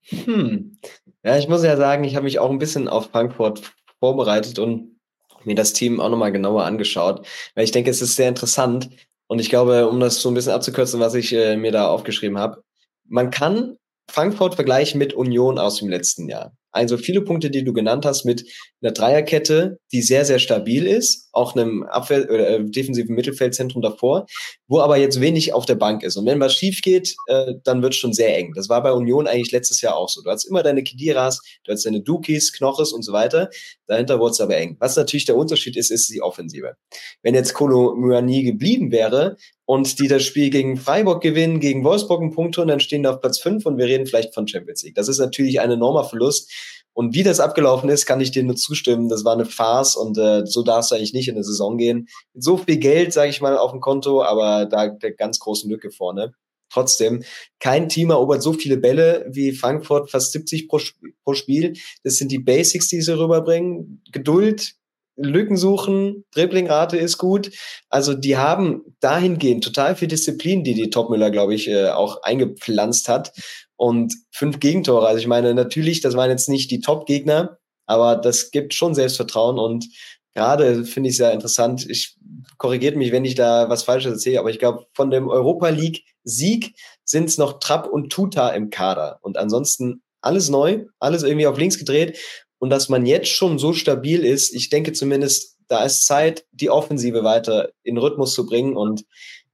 Hm. 0.08 0.78
Ja, 1.22 1.38
ich 1.38 1.48
muss 1.48 1.64
ja 1.64 1.76
sagen, 1.76 2.04
ich 2.04 2.14
habe 2.14 2.24
mich 2.24 2.38
auch 2.38 2.50
ein 2.50 2.58
bisschen 2.58 2.88
auf 2.88 3.10
Frankfurt 3.10 3.72
vorbereitet 4.00 4.58
und 4.58 5.00
mir 5.44 5.54
das 5.54 5.72
Team 5.72 6.00
auch 6.00 6.10
nochmal 6.10 6.32
genauer 6.32 6.64
angeschaut, 6.64 7.26
weil 7.54 7.64
ich 7.64 7.70
denke, 7.70 7.90
es 7.90 8.02
ist 8.02 8.16
sehr 8.16 8.28
interessant 8.28 8.90
und 9.26 9.40
ich 9.40 9.48
glaube, 9.48 9.88
um 9.88 10.00
das 10.00 10.20
so 10.20 10.30
ein 10.30 10.34
bisschen 10.34 10.52
abzukürzen, 10.52 11.00
was 11.00 11.14
ich 11.14 11.32
äh, 11.32 11.56
mir 11.56 11.72
da 11.72 11.88
aufgeschrieben 11.88 12.38
habe, 12.38 12.62
man 13.08 13.30
kann 13.30 13.76
Frankfurt 14.10 14.54
vergleichen 14.54 14.98
mit 14.98 15.14
Union 15.14 15.58
aus 15.58 15.76
dem 15.76 15.88
letzten 15.88 16.28
Jahr. 16.28 16.56
Also 16.74 16.96
viele 16.96 17.22
Punkte, 17.22 17.50
die 17.50 17.62
du 17.62 17.72
genannt 17.72 18.04
hast, 18.04 18.24
mit 18.24 18.44
einer 18.82 18.92
Dreierkette, 18.92 19.78
die 19.92 20.02
sehr, 20.02 20.24
sehr 20.24 20.40
stabil 20.40 20.86
ist, 20.86 21.28
auch 21.32 21.54
einem 21.54 21.84
Abwehr- 21.84 22.28
oder 22.28 22.50
äh, 22.50 22.64
defensiven 22.64 23.14
Mittelfeldzentrum 23.14 23.80
davor, 23.80 24.26
wo 24.66 24.80
aber 24.80 24.96
jetzt 24.96 25.20
wenig 25.20 25.52
auf 25.52 25.66
der 25.66 25.76
Bank 25.76 26.02
ist. 26.02 26.16
Und 26.16 26.26
wenn 26.26 26.40
was 26.40 26.54
schief 26.54 26.82
geht, 26.82 27.14
äh, 27.28 27.54
dann 27.62 27.80
wird 27.80 27.94
es 27.94 27.98
schon 27.98 28.12
sehr 28.12 28.36
eng. 28.36 28.52
Das 28.54 28.68
war 28.68 28.82
bei 28.82 28.92
Union 28.92 29.28
eigentlich 29.28 29.52
letztes 29.52 29.80
Jahr 29.80 29.96
auch 29.96 30.08
so. 30.08 30.20
Du 30.22 30.30
hast 30.30 30.44
immer 30.44 30.64
deine 30.64 30.82
Kidiras, 30.82 31.40
du 31.62 31.72
hast 31.72 31.86
deine 31.86 32.00
Dukis, 32.00 32.52
Knoches 32.52 32.92
und 32.92 33.02
so 33.02 33.12
weiter. 33.12 33.50
Dahinter 33.86 34.18
wurde 34.18 34.32
es 34.32 34.40
aber 34.40 34.56
eng. 34.56 34.76
Was 34.80 34.96
natürlich 34.96 35.26
der 35.26 35.36
Unterschied 35.36 35.76
ist, 35.76 35.90
ist 35.90 36.10
die 36.10 36.22
Offensive. 36.22 36.76
Wenn 37.22 37.34
jetzt 37.34 37.54
Kolo 37.54 37.94
Muani 37.94 38.42
geblieben 38.42 38.90
wäre 38.90 39.36
und 39.66 39.98
die 39.98 40.08
das 40.08 40.22
Spiel 40.22 40.50
gegen 40.50 40.76
Freiburg 40.76 41.22
gewinnen, 41.22 41.60
gegen 41.60 41.84
Wolfsburg 41.84 42.20
einen 42.20 42.32
Punkt 42.32 42.56
holen, 42.56 42.68
dann 42.68 42.80
stehen 42.80 43.02
die 43.02 43.08
auf 43.08 43.20
Platz 43.20 43.38
5 43.38 43.64
und 43.66 43.78
wir 43.78 43.86
reden 43.86 44.06
vielleicht 44.06 44.34
von 44.34 44.48
Champions 44.48 44.82
League. 44.82 44.94
Das 44.94 45.08
ist 45.08 45.18
natürlich 45.18 45.60
ein 45.60 45.70
enormer 45.70 46.04
Verlust. 46.04 46.50
Und 46.92 47.14
wie 47.14 47.24
das 47.24 47.40
abgelaufen 47.40 47.88
ist, 47.90 48.06
kann 48.06 48.20
ich 48.20 48.30
dir 48.30 48.44
nur 48.44 48.54
zustimmen. 48.54 49.08
Das 49.08 49.24
war 49.24 49.32
eine 49.32 49.46
Farce 49.46 49.96
und 49.96 50.16
äh, 50.16 50.46
so 50.46 50.62
darfst 50.62 50.90
du 50.90 50.94
eigentlich 50.94 51.12
nicht 51.12 51.28
in 51.28 51.34
eine 51.34 51.44
Saison 51.44 51.76
gehen. 51.76 52.08
So 52.34 52.56
viel 52.56 52.76
Geld, 52.76 53.12
sage 53.12 53.30
ich 53.30 53.40
mal, 53.40 53.58
auf 53.58 53.72
dem 53.72 53.80
Konto, 53.80 54.22
aber 54.22 54.66
da 54.66 54.88
der 54.88 55.12
ganz 55.12 55.40
großen 55.40 55.68
Lücke 55.68 55.90
vorne. 55.90 56.34
trotzdem, 56.72 57.22
kein 57.60 57.88
Team 57.88 58.10
erobert 58.10 58.42
so 58.42 58.52
viele 58.52 58.76
Bälle 58.76 59.26
wie 59.30 59.52
Frankfurt, 59.52 60.10
fast 60.10 60.32
70 60.32 60.68
pro, 60.68 60.80
pro 61.24 61.34
Spiel. 61.34 61.74
Das 62.02 62.16
sind 62.16 62.30
die 62.32 62.38
Basics, 62.40 62.88
die 62.88 63.00
sie 63.00 63.16
rüberbringen. 63.18 64.02
Geduld, 64.12 64.74
Lücken 65.16 65.56
suchen, 65.56 66.24
Driblingrate 66.34 66.96
ist 66.96 67.18
gut. 67.18 67.50
Also 67.88 68.14
die 68.14 68.36
haben 68.36 68.82
dahingehend 69.00 69.62
total 69.62 69.96
viel 69.96 70.08
Disziplin, 70.08 70.64
die 70.64 70.74
die 70.74 70.90
Topmüller, 70.90 71.30
glaube 71.30 71.54
ich, 71.54 71.68
äh, 71.68 71.88
auch 71.90 72.22
eingepflanzt 72.22 73.08
hat. 73.08 73.32
Und 73.76 74.14
fünf 74.30 74.60
Gegentore. 74.60 75.06
Also 75.06 75.18
ich 75.18 75.26
meine, 75.26 75.54
natürlich, 75.54 76.00
das 76.00 76.14
waren 76.16 76.30
jetzt 76.30 76.48
nicht 76.48 76.70
die 76.70 76.80
Top-Gegner, 76.80 77.58
aber 77.86 78.16
das 78.16 78.50
gibt 78.50 78.74
schon 78.74 78.94
Selbstvertrauen 78.94 79.58
und 79.58 79.86
gerade 80.34 80.84
finde 80.84 81.10
ich 81.10 81.16
sehr 81.16 81.32
interessant. 81.32 81.88
Ich 81.88 82.16
korrigiert 82.58 82.96
mich, 82.96 83.12
wenn 83.12 83.24
ich 83.24 83.34
da 83.34 83.68
was 83.68 83.82
Falsches 83.82 84.12
erzähle, 84.12 84.40
aber 84.40 84.50
ich 84.50 84.58
glaube, 84.58 84.86
von 84.92 85.10
dem 85.10 85.28
Europa 85.28 85.68
League 85.68 86.04
Sieg 86.24 86.74
sind 87.04 87.28
es 87.28 87.38
noch 87.38 87.58
Trapp 87.60 87.86
und 87.86 88.10
Tuta 88.10 88.50
im 88.50 88.70
Kader. 88.70 89.18
Und 89.22 89.36
ansonsten 89.36 90.02
alles 90.20 90.48
neu, 90.48 90.86
alles 90.98 91.22
irgendwie 91.22 91.46
auf 91.46 91.58
links 91.58 91.78
gedreht. 91.78 92.18
Und 92.58 92.70
dass 92.70 92.88
man 92.88 93.06
jetzt 93.06 93.28
schon 93.28 93.58
so 93.58 93.72
stabil 93.72 94.24
ist, 94.24 94.54
ich 94.54 94.70
denke 94.70 94.92
zumindest, 94.92 95.58
da 95.68 95.84
ist 95.84 96.06
Zeit, 96.06 96.46
die 96.52 96.70
Offensive 96.70 97.24
weiter 97.24 97.70
in 97.82 97.98
Rhythmus 97.98 98.34
zu 98.34 98.46
bringen 98.46 98.76
und 98.76 99.04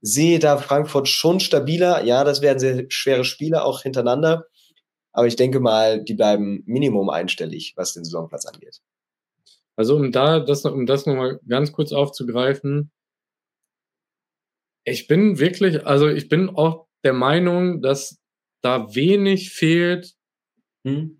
sehe 0.01 0.39
da 0.39 0.57
Frankfurt 0.57 1.07
schon 1.07 1.39
stabiler. 1.39 2.03
Ja, 2.03 2.23
das 2.23 2.41
werden 2.41 2.59
sehr 2.59 2.85
schwere 2.89 3.23
Spiele 3.23 3.63
auch 3.63 3.81
hintereinander. 3.81 4.45
Aber 5.13 5.27
ich 5.27 5.35
denke 5.35 5.59
mal, 5.59 6.03
die 6.03 6.13
bleiben 6.13 6.63
Minimum 6.65 7.09
einstellig, 7.09 7.73
was 7.75 7.93
den 7.93 8.03
Saisonplatz 8.03 8.45
angeht. 8.45 8.81
Also 9.75 9.95
um 9.95 10.11
da 10.11 10.39
das, 10.39 10.65
um 10.65 10.85
das 10.85 11.05
nochmal 11.05 11.39
ganz 11.47 11.71
kurz 11.71 11.91
aufzugreifen, 11.91 12.91
ich 14.83 15.07
bin 15.07 15.37
wirklich, 15.37 15.85
also 15.85 16.07
ich 16.07 16.27
bin 16.27 16.49
auch 16.49 16.87
der 17.03 17.13
Meinung, 17.13 17.81
dass 17.81 18.19
da 18.61 18.93
wenig 18.95 19.51
fehlt. 19.51 20.15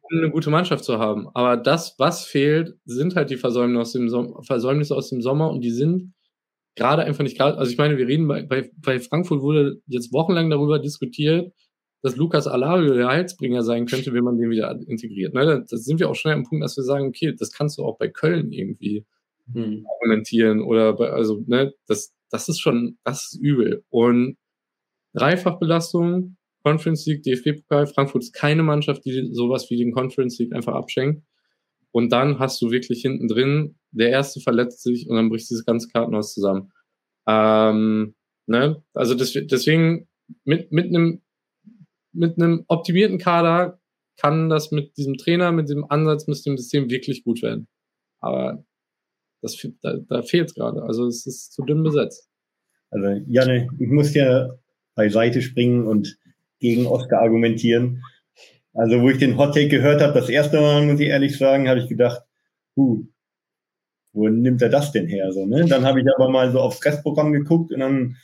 Um 0.01 0.17
eine 0.17 0.31
gute 0.31 0.49
Mannschaft 0.49 0.83
zu 0.83 0.99
haben. 0.99 1.27
Aber 1.33 1.57
das, 1.57 1.95
was 1.97 2.25
fehlt, 2.25 2.77
sind 2.85 3.15
halt 3.15 3.29
die 3.29 3.37
Versäumnisse 3.37 3.81
aus 3.81 3.91
dem, 3.93 4.09
Sommer, 4.09 4.43
Versäumnisse 4.43 4.95
aus 4.95 5.09
dem 5.09 5.21
Sommer 5.21 5.51
und 5.51 5.61
die 5.61 5.71
sind 5.71 6.13
gerade 6.75 7.03
einfach 7.03 7.23
nicht 7.23 7.37
gerade. 7.37 7.57
Also 7.57 7.71
ich 7.71 7.77
meine, 7.77 7.97
wir 7.97 8.07
reden 8.07 8.27
bei, 8.27 8.43
bei, 8.43 8.71
bei 8.77 8.99
Frankfurt 8.99 9.41
wurde 9.41 9.81
jetzt 9.85 10.13
wochenlang 10.13 10.49
darüber 10.49 10.79
diskutiert, 10.79 11.53
dass 12.01 12.15
Lukas 12.15 12.47
Alario 12.47 12.93
der 12.95 13.07
Heilsbringer 13.07 13.63
sein 13.63 13.85
könnte, 13.85 14.13
wenn 14.13 14.23
man 14.23 14.37
den 14.37 14.49
wieder 14.49 14.75
integriert. 14.87 15.33
Ne? 15.33 15.65
Da 15.69 15.77
sind 15.77 15.99
wir 15.99 16.09
auch 16.09 16.15
schnell 16.15 16.33
am 16.33 16.43
Punkt, 16.43 16.63
dass 16.63 16.77
wir 16.77 16.83
sagen, 16.83 17.07
okay, 17.07 17.35
das 17.37 17.51
kannst 17.51 17.77
du 17.77 17.83
auch 17.83 17.97
bei 17.97 18.07
Köln 18.07 18.51
irgendwie 18.51 19.05
hm. 19.53 19.85
argumentieren 19.87 20.61
oder 20.61 20.93
bei, 20.93 21.11
also, 21.11 21.43
ne, 21.45 21.73
das, 21.87 22.13
das 22.29 22.49
ist 22.49 22.59
schon, 22.59 22.97
das 23.03 23.33
ist 23.33 23.39
übel. 23.39 23.83
Und 23.89 24.37
Dreifachbelastung, 25.13 26.37
Conference 26.63 27.05
League, 27.05 27.23
DFB-Pokal. 27.23 27.87
Frankfurt 27.87 28.23
ist 28.23 28.33
keine 28.33 28.63
Mannschaft, 28.63 29.05
die 29.05 29.29
sowas 29.31 29.69
wie 29.69 29.77
den 29.77 29.91
Conference 29.91 30.37
League 30.39 30.53
einfach 30.53 30.73
abschenkt. 30.73 31.23
Und 31.91 32.11
dann 32.11 32.39
hast 32.39 32.61
du 32.61 32.71
wirklich 32.71 33.01
hinten 33.01 33.27
drin, 33.27 33.75
der 33.91 34.09
erste 34.09 34.39
verletzt 34.39 34.81
sich 34.81 35.09
und 35.09 35.15
dann 35.15 35.29
bricht 35.29 35.49
dieses 35.49 35.65
ganze 35.65 35.89
Kartenhaus 35.89 36.33
zusammen. 36.33 36.71
Ähm, 37.27 38.15
ne? 38.45 38.81
Also 38.93 39.15
deswegen 39.15 40.07
mit, 40.45 40.71
mit 40.71 40.87
einem 40.87 41.21
mit 42.13 42.37
einem 42.37 42.65
optimierten 42.67 43.17
Kader 43.17 43.79
kann 44.17 44.49
das 44.49 44.71
mit 44.71 44.97
diesem 44.97 45.17
Trainer, 45.17 45.51
mit 45.51 45.69
dem 45.69 45.85
Ansatz, 45.89 46.27
mit 46.27 46.45
dem 46.45 46.57
System 46.57 46.89
wirklich 46.89 47.23
gut 47.23 47.41
werden. 47.41 47.67
Aber 48.19 48.63
das, 49.41 49.57
da, 49.81 49.97
da 49.97 50.21
fehlt 50.21 50.53
gerade. 50.53 50.83
Also 50.83 51.07
es 51.07 51.25
ist 51.25 51.53
zu 51.53 51.63
dünn 51.63 51.83
besetzt. 51.83 52.29
Also 52.89 53.07
Janne, 53.27 53.67
ich 53.79 53.87
muss 53.87 54.13
ja 54.13 54.49
beiseite 54.95 55.41
springen 55.41 55.87
und 55.87 56.17
gegen 56.61 56.87
Oscar 56.87 57.21
argumentieren. 57.21 58.03
Also 58.73 59.01
wo 59.01 59.09
ich 59.09 59.17
den 59.17 59.37
Hot 59.37 59.53
Take 59.53 59.67
gehört 59.67 60.01
habe, 60.01 60.13
das 60.13 60.29
erste 60.29 60.61
Mal, 60.61 60.85
muss 60.85 60.99
ich 61.01 61.09
ehrlich 61.09 61.37
sagen, 61.37 61.67
habe 61.67 61.81
ich 61.81 61.89
gedacht, 61.89 62.21
huh, 62.77 63.03
wo 64.13 64.29
nimmt 64.29 64.61
er 64.61 64.69
das 64.69 64.93
denn 64.93 65.07
her? 65.07 65.33
So, 65.33 65.45
ne? 65.45 65.65
Dann 65.65 65.85
habe 65.85 65.99
ich 65.99 66.07
aber 66.15 66.29
mal 66.29 66.51
so 66.51 66.61
aufs 66.61 66.83
Restprogramm 66.85 67.33
geguckt 67.33 67.73
und 67.73 67.79
dann 67.79 68.17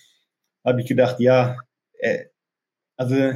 habe 0.64 0.82
ich 0.82 0.88
gedacht, 0.88 1.20
ja, 1.20 1.58
äh, 2.00 2.26
also 2.96 3.34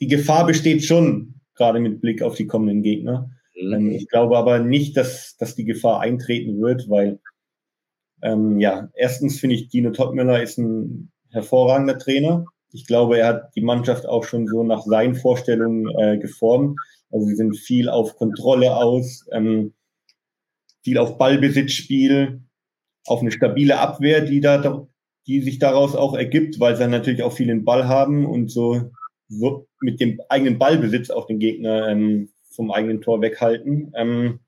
die 0.00 0.08
Gefahr 0.08 0.46
besteht 0.46 0.84
schon, 0.84 1.34
gerade 1.54 1.80
mit 1.80 2.00
Blick 2.00 2.22
auf 2.22 2.36
die 2.36 2.46
kommenden 2.46 2.82
Gegner. 2.82 3.30
Mhm. 3.54 3.72
Ähm, 3.72 3.90
ich 3.90 4.08
glaube 4.08 4.38
aber 4.38 4.60
nicht, 4.60 4.96
dass, 4.96 5.36
dass 5.36 5.54
die 5.54 5.64
Gefahr 5.64 6.00
eintreten 6.00 6.60
wird, 6.60 6.88
weil 6.88 7.18
ähm, 8.22 8.60
ja, 8.60 8.88
erstens 8.94 9.40
finde 9.40 9.56
ich, 9.56 9.68
Dino 9.68 9.90
Topmüller 9.90 10.42
ist 10.42 10.58
ein 10.58 11.12
hervorragender 11.30 11.98
Trainer 11.98 12.46
ich 12.76 12.86
glaube, 12.86 13.18
er 13.18 13.28
hat 13.28 13.56
die 13.56 13.62
Mannschaft 13.62 14.06
auch 14.06 14.24
schon 14.24 14.46
so 14.46 14.62
nach 14.62 14.82
seinen 14.82 15.14
Vorstellungen 15.14 15.88
äh, 15.98 16.18
geformt. 16.18 16.78
Also 17.10 17.26
sie 17.26 17.34
sind 17.34 17.56
viel 17.56 17.88
auf 17.88 18.16
Kontrolle 18.16 18.76
aus, 18.76 19.26
ähm, 19.32 19.72
viel 20.84 20.98
auf 20.98 21.16
Ballbesitzspiel, 21.16 22.42
auf 23.06 23.22
eine 23.22 23.30
stabile 23.30 23.78
Abwehr, 23.78 24.20
die 24.20 24.40
da, 24.40 24.86
die 25.26 25.40
sich 25.40 25.58
daraus 25.58 25.96
auch 25.96 26.14
ergibt, 26.14 26.60
weil 26.60 26.76
sie 26.76 26.86
natürlich 26.86 27.22
auch 27.22 27.32
viel 27.32 27.46
den 27.46 27.64
Ball 27.64 27.88
haben 27.88 28.26
und 28.26 28.50
so, 28.50 28.90
so 29.28 29.66
mit 29.80 29.98
dem 29.98 30.20
eigenen 30.28 30.58
Ballbesitz 30.58 31.08
auch 31.08 31.26
den 31.26 31.38
Gegner 31.38 31.88
ähm, 31.88 32.28
vom 32.50 32.70
eigenen 32.70 33.00
Tor 33.00 33.22
weghalten. 33.22 33.90
Ähm, 33.96 34.40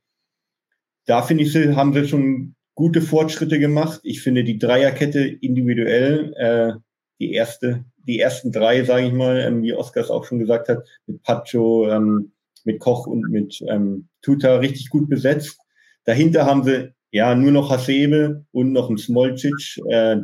da 1.06 1.22
finde 1.22 1.44
ich, 1.44 1.56
haben 1.56 1.94
sie 1.94 2.06
schon 2.06 2.56
gute 2.74 3.00
Fortschritte 3.00 3.58
gemacht. 3.58 4.00
Ich 4.02 4.20
finde 4.20 4.44
die 4.44 4.58
Dreierkette 4.58 5.20
individuell, 5.20 6.34
äh, 6.36 6.78
die 7.20 7.32
erste 7.32 7.86
die 8.08 8.18
ersten 8.18 8.50
drei, 8.50 8.82
sage 8.84 9.06
ich 9.06 9.12
mal, 9.12 9.38
ähm, 9.38 9.62
wie 9.62 9.74
Oskar 9.74 10.02
es 10.02 10.10
auch 10.10 10.24
schon 10.24 10.38
gesagt 10.38 10.68
hat, 10.68 10.88
mit 11.06 11.22
Pacho, 11.22 11.88
ähm, 11.90 12.32
mit 12.64 12.80
Koch 12.80 13.06
und 13.06 13.30
mit 13.30 13.62
ähm, 13.68 14.08
Tuta 14.22 14.56
richtig 14.56 14.88
gut 14.88 15.08
besetzt. 15.08 15.58
Dahinter 16.04 16.46
haben 16.46 16.64
sie 16.64 16.94
ja 17.12 17.34
nur 17.34 17.52
noch 17.52 17.70
Hasebe 17.70 18.46
und 18.50 18.72
noch 18.72 18.88
einen 18.88 18.98
Smolcic, 18.98 19.78
äh, 19.90 20.16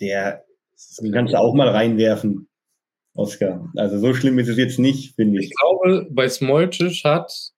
der 0.00 0.44
kannst 1.12 1.34
du 1.34 1.38
auch 1.38 1.54
mal 1.54 1.68
reinwerfen, 1.68 2.48
Oskar. 3.14 3.72
Also 3.76 3.98
so 3.98 4.14
schlimm 4.14 4.38
ist 4.38 4.48
es 4.48 4.56
jetzt 4.56 4.78
nicht, 4.78 5.16
finde 5.16 5.40
ich. 5.40 5.46
Ich 5.46 5.54
glaube, 5.56 6.06
bei 6.10 6.28
Smolcic 6.28 7.02
hat 7.04 7.52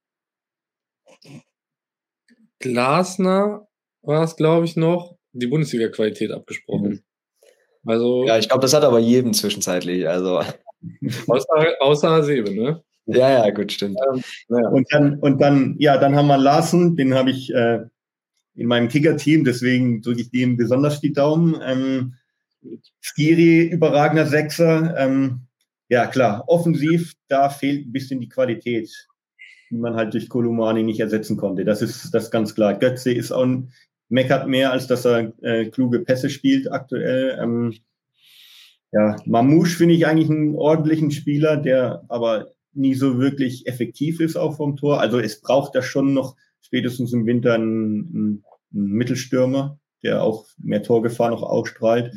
Glasner 2.59 3.69
war 4.03 4.25
es, 4.25 4.37
glaube 4.37 4.65
ich, 4.65 4.77
noch, 4.77 5.17
die 5.33 5.47
Bundesliga-Qualität 5.47 6.31
abgesprochen. 6.31 7.05
Also, 7.89 8.27
ja, 8.27 8.37
ich 8.37 8.49
glaube, 8.49 8.61
das 8.61 8.75
hat 8.75 8.85
aber 8.85 8.99
jedem 8.99 9.33
zwischenzeitlich. 9.33 10.07
Also. 10.07 10.43
Außer, 11.27 11.75
außer 11.81 12.09
Hasebe, 12.09 12.55
ne? 12.55 12.85
Ja, 13.07 13.45
ja, 13.45 13.51
gut, 13.51 13.73
stimmt. 13.73 13.97
Ähm, 14.13 14.23
ja. 14.49 14.69
Und 14.69 14.87
dann, 14.93 15.19
und 15.19 15.41
dann, 15.41 15.75
ja, 15.79 15.97
dann 15.97 16.15
haben 16.15 16.29
wir 16.29 16.39
Larsen, 16.39 16.95
den 16.95 17.15
habe 17.15 17.31
ich 17.31 17.53
äh, 17.53 17.81
in 18.55 18.67
meinem 18.69 18.89
Kicker-Team, 18.89 19.45
deswegen 19.45 20.03
drücke 20.03 20.21
ich 20.21 20.31
dem 20.31 20.57
besonders 20.57 21.01
die 21.01 21.13
Daumen. 21.13 21.59
Ähm, 21.65 22.15
Skiri, 23.01 23.67
überragender 23.67 24.27
Sechser. 24.27 24.95
Ähm, 24.97 25.47
ja, 25.89 26.07
klar, 26.07 26.45
offensiv, 26.47 27.15
da 27.29 27.49
fehlt 27.49 27.87
ein 27.87 27.93
bisschen 27.93 28.21
die 28.21 28.29
Qualität, 28.29 28.91
die 29.71 29.77
man 29.77 29.95
halt 29.95 30.13
durch 30.13 30.29
Kolumani 30.29 30.85
nicht 30.85 31.01
ersetzen 31.01 31.37
konnte. 31.39 31.65
Das 31.65 31.83
ist 31.83 32.15
das 32.15 32.25
ist 32.25 32.31
ganz 32.31 32.55
klar. 32.55 32.79
Götze 32.79 33.13
ist 33.13 33.33
auch 33.33 33.47
meckert 34.09 34.49
mehr, 34.49 34.73
als 34.73 34.87
dass 34.87 35.05
er 35.05 35.33
äh, 35.43 35.67
kluge 35.67 36.01
Pässe 36.01 36.31
spielt 36.31 36.71
aktuell. 36.71 37.39
Ähm, 37.41 37.75
ja, 38.93 39.17
Mamouche 39.27 39.77
finde 39.77 39.95
ich 39.95 40.07
eigentlich 40.07 40.31
einen 40.31 40.55
ordentlichen 40.55 41.11
Spieler, 41.11 41.57
der 41.57 42.05
aber 42.09 42.53
nie 42.73 42.95
so 42.95 43.19
wirklich 43.19 43.67
effektiv 43.67 44.21
ist 44.21 44.37
auch 44.37 44.57
vom 44.57 44.77
Tor. 44.77 45.01
Also 45.01 45.19
es 45.19 45.41
braucht 45.41 45.75
da 45.75 45.83
schon 45.83 46.15
noch 46.15 46.37
spätestens 46.61 47.13
im 47.13 47.27
Winter 47.27 47.55
einen, 47.55 48.43
einen 48.73 48.93
Mittelstürmer, 48.93 49.79
der 50.03 50.23
auch 50.23 50.47
mehr 50.59 50.83
Torgefahr 50.83 51.31
noch 51.31 51.43
ausstrahlt. 51.43 52.15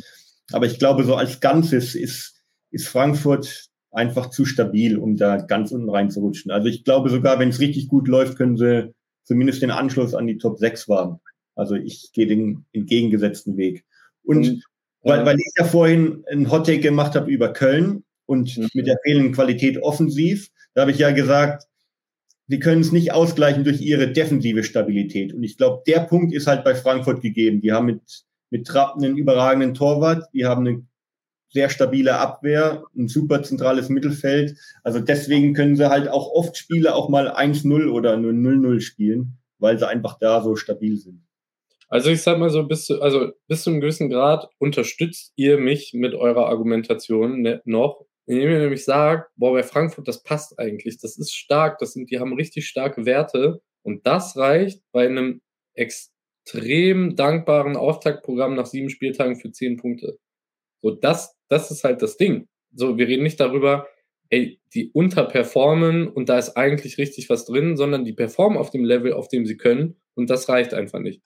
Aber 0.51 0.65
ich 0.65 0.79
glaube, 0.79 1.03
so 1.03 1.15
als 1.15 1.39
Ganzes 1.39 1.95
ist, 1.95 2.35
ist 2.69 2.87
Frankfurt 2.87 3.69
einfach 3.91 4.29
zu 4.29 4.45
stabil, 4.45 4.97
um 4.97 5.17
da 5.17 5.37
ganz 5.37 5.71
unten 5.71 5.89
reinzurutschen. 5.89 6.51
Also 6.51 6.67
ich 6.67 6.83
glaube 6.83 7.09
sogar, 7.09 7.39
wenn 7.39 7.49
es 7.49 7.59
richtig 7.59 7.87
gut 7.89 8.07
läuft, 8.07 8.37
können 8.37 8.57
sie 8.57 8.93
zumindest 9.23 9.61
den 9.61 9.71
Anschluss 9.71 10.13
an 10.13 10.27
die 10.27 10.37
Top 10.37 10.57
6 10.57 10.87
wagen. 10.87 11.19
Also 11.61 11.75
ich 11.75 12.11
gehe 12.11 12.25
den 12.25 12.65
entgegengesetzten 12.73 13.55
Weg. 13.55 13.85
Und 14.23 14.47
mhm. 14.47 14.63
weil, 15.03 15.25
weil 15.27 15.37
ich 15.39 15.53
ja 15.59 15.63
vorhin 15.63 16.23
ein 16.31 16.49
Hottake 16.49 16.79
gemacht 16.79 17.13
habe 17.13 17.29
über 17.29 17.53
Köln 17.53 18.03
und 18.25 18.57
mhm. 18.57 18.67
mit 18.73 18.87
der 18.87 18.97
fehlenden 19.05 19.31
Qualität 19.31 19.77
offensiv, 19.83 20.49
da 20.73 20.81
habe 20.81 20.91
ich 20.91 20.97
ja 20.97 21.11
gesagt, 21.11 21.67
sie 22.47 22.57
können 22.57 22.81
es 22.81 22.91
nicht 22.91 23.13
ausgleichen 23.13 23.63
durch 23.63 23.79
ihre 23.79 24.11
defensive 24.11 24.63
Stabilität. 24.63 25.35
Und 25.35 25.43
ich 25.43 25.55
glaube, 25.55 25.83
der 25.85 25.99
Punkt 25.99 26.33
ist 26.33 26.47
halt 26.47 26.63
bei 26.63 26.73
Frankfurt 26.73 27.21
gegeben. 27.21 27.61
Die 27.61 27.71
haben 27.71 27.85
mit, 27.85 28.01
mit 28.49 28.65
Trapp 28.65 28.95
einen 28.95 29.17
überragenden 29.17 29.75
Torwart, 29.75 30.25
die 30.33 30.45
haben 30.45 30.65
eine 30.65 30.83
sehr 31.49 31.69
stabile 31.69 32.17
Abwehr, 32.17 32.85
ein 32.97 33.07
super 33.07 33.43
zentrales 33.43 33.89
Mittelfeld. 33.89 34.57
Also 34.83 34.99
deswegen 34.99 35.53
können 35.53 35.75
sie 35.75 35.91
halt 35.91 36.07
auch 36.07 36.31
oft 36.31 36.57
Spiele 36.57 36.95
auch 36.95 37.07
mal 37.07 37.29
1-0 37.29 37.91
oder 37.91 38.17
nur 38.17 38.31
0-0 38.31 38.79
spielen, 38.79 39.37
weil 39.59 39.77
sie 39.77 39.87
einfach 39.87 40.17
da 40.17 40.41
so 40.41 40.55
stabil 40.55 40.97
sind. 40.97 41.21
Also 41.91 42.09
ich 42.09 42.21
sag 42.21 42.39
mal 42.39 42.49
so, 42.49 42.63
bis 42.63 42.85
zu, 42.85 43.01
also 43.01 43.33
bis 43.49 43.63
zu 43.63 43.69
einem 43.69 43.81
gewissen 43.81 44.09
Grad 44.09 44.49
unterstützt 44.59 45.33
ihr 45.35 45.57
mich 45.57 45.91
mit 45.93 46.15
eurer 46.15 46.47
Argumentation 46.47 47.41
ne, 47.41 47.61
noch, 47.65 48.05
indem 48.25 48.49
ihr 48.49 48.59
nämlich 48.59 48.85
sagt, 48.85 49.29
boah, 49.35 49.51
bei 49.51 49.61
Frankfurt, 49.61 50.07
das 50.07 50.23
passt 50.23 50.57
eigentlich, 50.57 50.99
das 50.99 51.17
ist 51.17 51.35
stark, 51.35 51.79
das 51.79 51.91
sind, 51.91 52.09
die 52.09 52.19
haben 52.19 52.33
richtig 52.33 52.65
starke 52.65 53.05
Werte 53.05 53.61
und 53.83 54.07
das 54.07 54.37
reicht 54.37 54.81
bei 54.93 55.05
einem 55.05 55.41
extrem 55.73 57.17
dankbaren 57.17 57.75
Auftaktprogramm 57.75 58.55
nach 58.55 58.67
sieben 58.67 58.89
Spieltagen 58.89 59.35
für 59.35 59.51
zehn 59.51 59.75
Punkte. 59.75 60.17
So, 60.81 60.91
das, 60.91 61.35
das 61.49 61.71
ist 61.71 61.83
halt 61.83 62.01
das 62.01 62.15
Ding. 62.15 62.47
So, 62.73 62.97
wir 62.97 63.09
reden 63.09 63.23
nicht 63.23 63.41
darüber, 63.41 63.85
ey, 64.29 64.61
die 64.73 64.91
unterperformen 64.91 66.07
und 66.07 66.29
da 66.29 66.39
ist 66.39 66.55
eigentlich 66.55 66.97
richtig 66.97 67.29
was 67.29 67.43
drin, 67.43 67.75
sondern 67.75 68.05
die 68.05 68.13
performen 68.13 68.57
auf 68.57 68.69
dem 68.69 68.85
Level, 68.85 69.11
auf 69.11 69.27
dem 69.27 69.45
sie 69.45 69.57
können 69.57 69.99
und 70.15 70.29
das 70.29 70.47
reicht 70.47 70.73
einfach 70.73 70.99
nicht. 70.99 71.21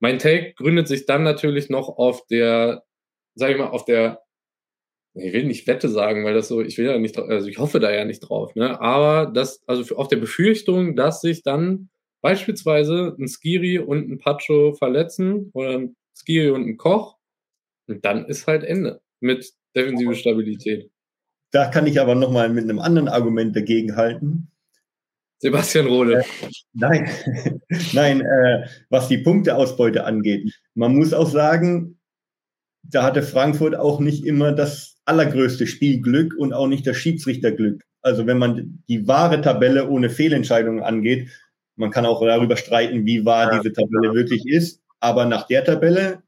Mein 0.00 0.18
Take 0.18 0.54
gründet 0.54 0.88
sich 0.88 1.06
dann 1.06 1.22
natürlich 1.22 1.70
noch 1.70 1.88
auf 1.88 2.26
der, 2.26 2.84
sag 3.34 3.50
ich 3.50 3.58
mal, 3.58 3.68
auf 3.68 3.84
der, 3.84 4.22
ich 5.14 5.32
will 5.32 5.44
nicht 5.44 5.66
Wette 5.66 5.88
sagen, 5.88 6.24
weil 6.24 6.34
das 6.34 6.48
so, 6.48 6.60
ich 6.60 6.76
will 6.78 6.86
ja 6.86 6.98
nicht, 6.98 7.18
also 7.18 7.48
ich 7.48 7.58
hoffe 7.58 7.80
da 7.80 7.92
ja 7.92 8.04
nicht 8.04 8.20
drauf, 8.20 8.54
ne, 8.54 8.80
aber 8.80 9.30
das, 9.30 9.62
also 9.66 9.96
auf 9.96 10.08
der 10.08 10.18
Befürchtung, 10.18 10.96
dass 10.96 11.20
sich 11.20 11.42
dann 11.42 11.88
beispielsweise 12.22 13.16
ein 13.18 13.28
Skiri 13.28 13.78
und 13.78 14.10
ein 14.10 14.18
Pacho 14.18 14.74
verletzen 14.74 15.50
oder 15.54 15.78
ein 15.78 15.96
Skiri 16.14 16.50
und 16.50 16.66
ein 16.66 16.76
Koch 16.76 17.16
und 17.88 18.04
dann 18.04 18.26
ist 18.26 18.46
halt 18.46 18.64
Ende 18.64 19.00
mit 19.20 19.52
defensive 19.74 20.14
Stabilität. 20.14 20.90
Da 21.52 21.68
kann 21.68 21.86
ich 21.86 22.00
aber 22.00 22.14
nochmal 22.14 22.50
mit 22.50 22.64
einem 22.64 22.80
anderen 22.80 23.08
Argument 23.08 23.54
dagegen 23.54 23.96
halten. 23.96 24.50
Sebastian 25.38 25.86
Rohde. 25.86 26.20
Äh, 26.20 26.24
nein, 26.72 27.10
nein, 27.92 28.20
äh, 28.20 28.68
was 28.88 29.08
die 29.08 29.18
Punkteausbeute 29.18 30.04
angeht. 30.04 30.52
Man 30.74 30.96
muss 30.96 31.12
auch 31.12 31.28
sagen, 31.28 31.98
da 32.82 33.02
hatte 33.02 33.22
Frankfurt 33.22 33.76
auch 33.76 34.00
nicht 34.00 34.24
immer 34.24 34.52
das 34.52 34.96
allergrößte 35.04 35.66
Spielglück 35.66 36.34
und 36.36 36.52
auch 36.52 36.66
nicht 36.66 36.86
das 36.86 36.96
Schiedsrichterglück. 36.96 37.82
Also 38.02 38.26
wenn 38.26 38.38
man 38.38 38.82
die 38.88 39.06
wahre 39.08 39.40
Tabelle 39.40 39.88
ohne 39.88 40.10
Fehlentscheidungen 40.10 40.82
angeht, 40.82 41.28
man 41.76 41.90
kann 41.90 42.06
auch 42.06 42.24
darüber 42.24 42.56
streiten, 42.56 43.04
wie 43.04 43.24
wahr 43.24 43.52
ja, 43.52 43.58
diese 43.58 43.72
Tabelle 43.72 44.08
ja. 44.08 44.14
wirklich 44.14 44.46
ist. 44.46 44.80
Aber 45.00 45.26
nach 45.26 45.46
der 45.46 45.64
Tabelle 45.64 46.22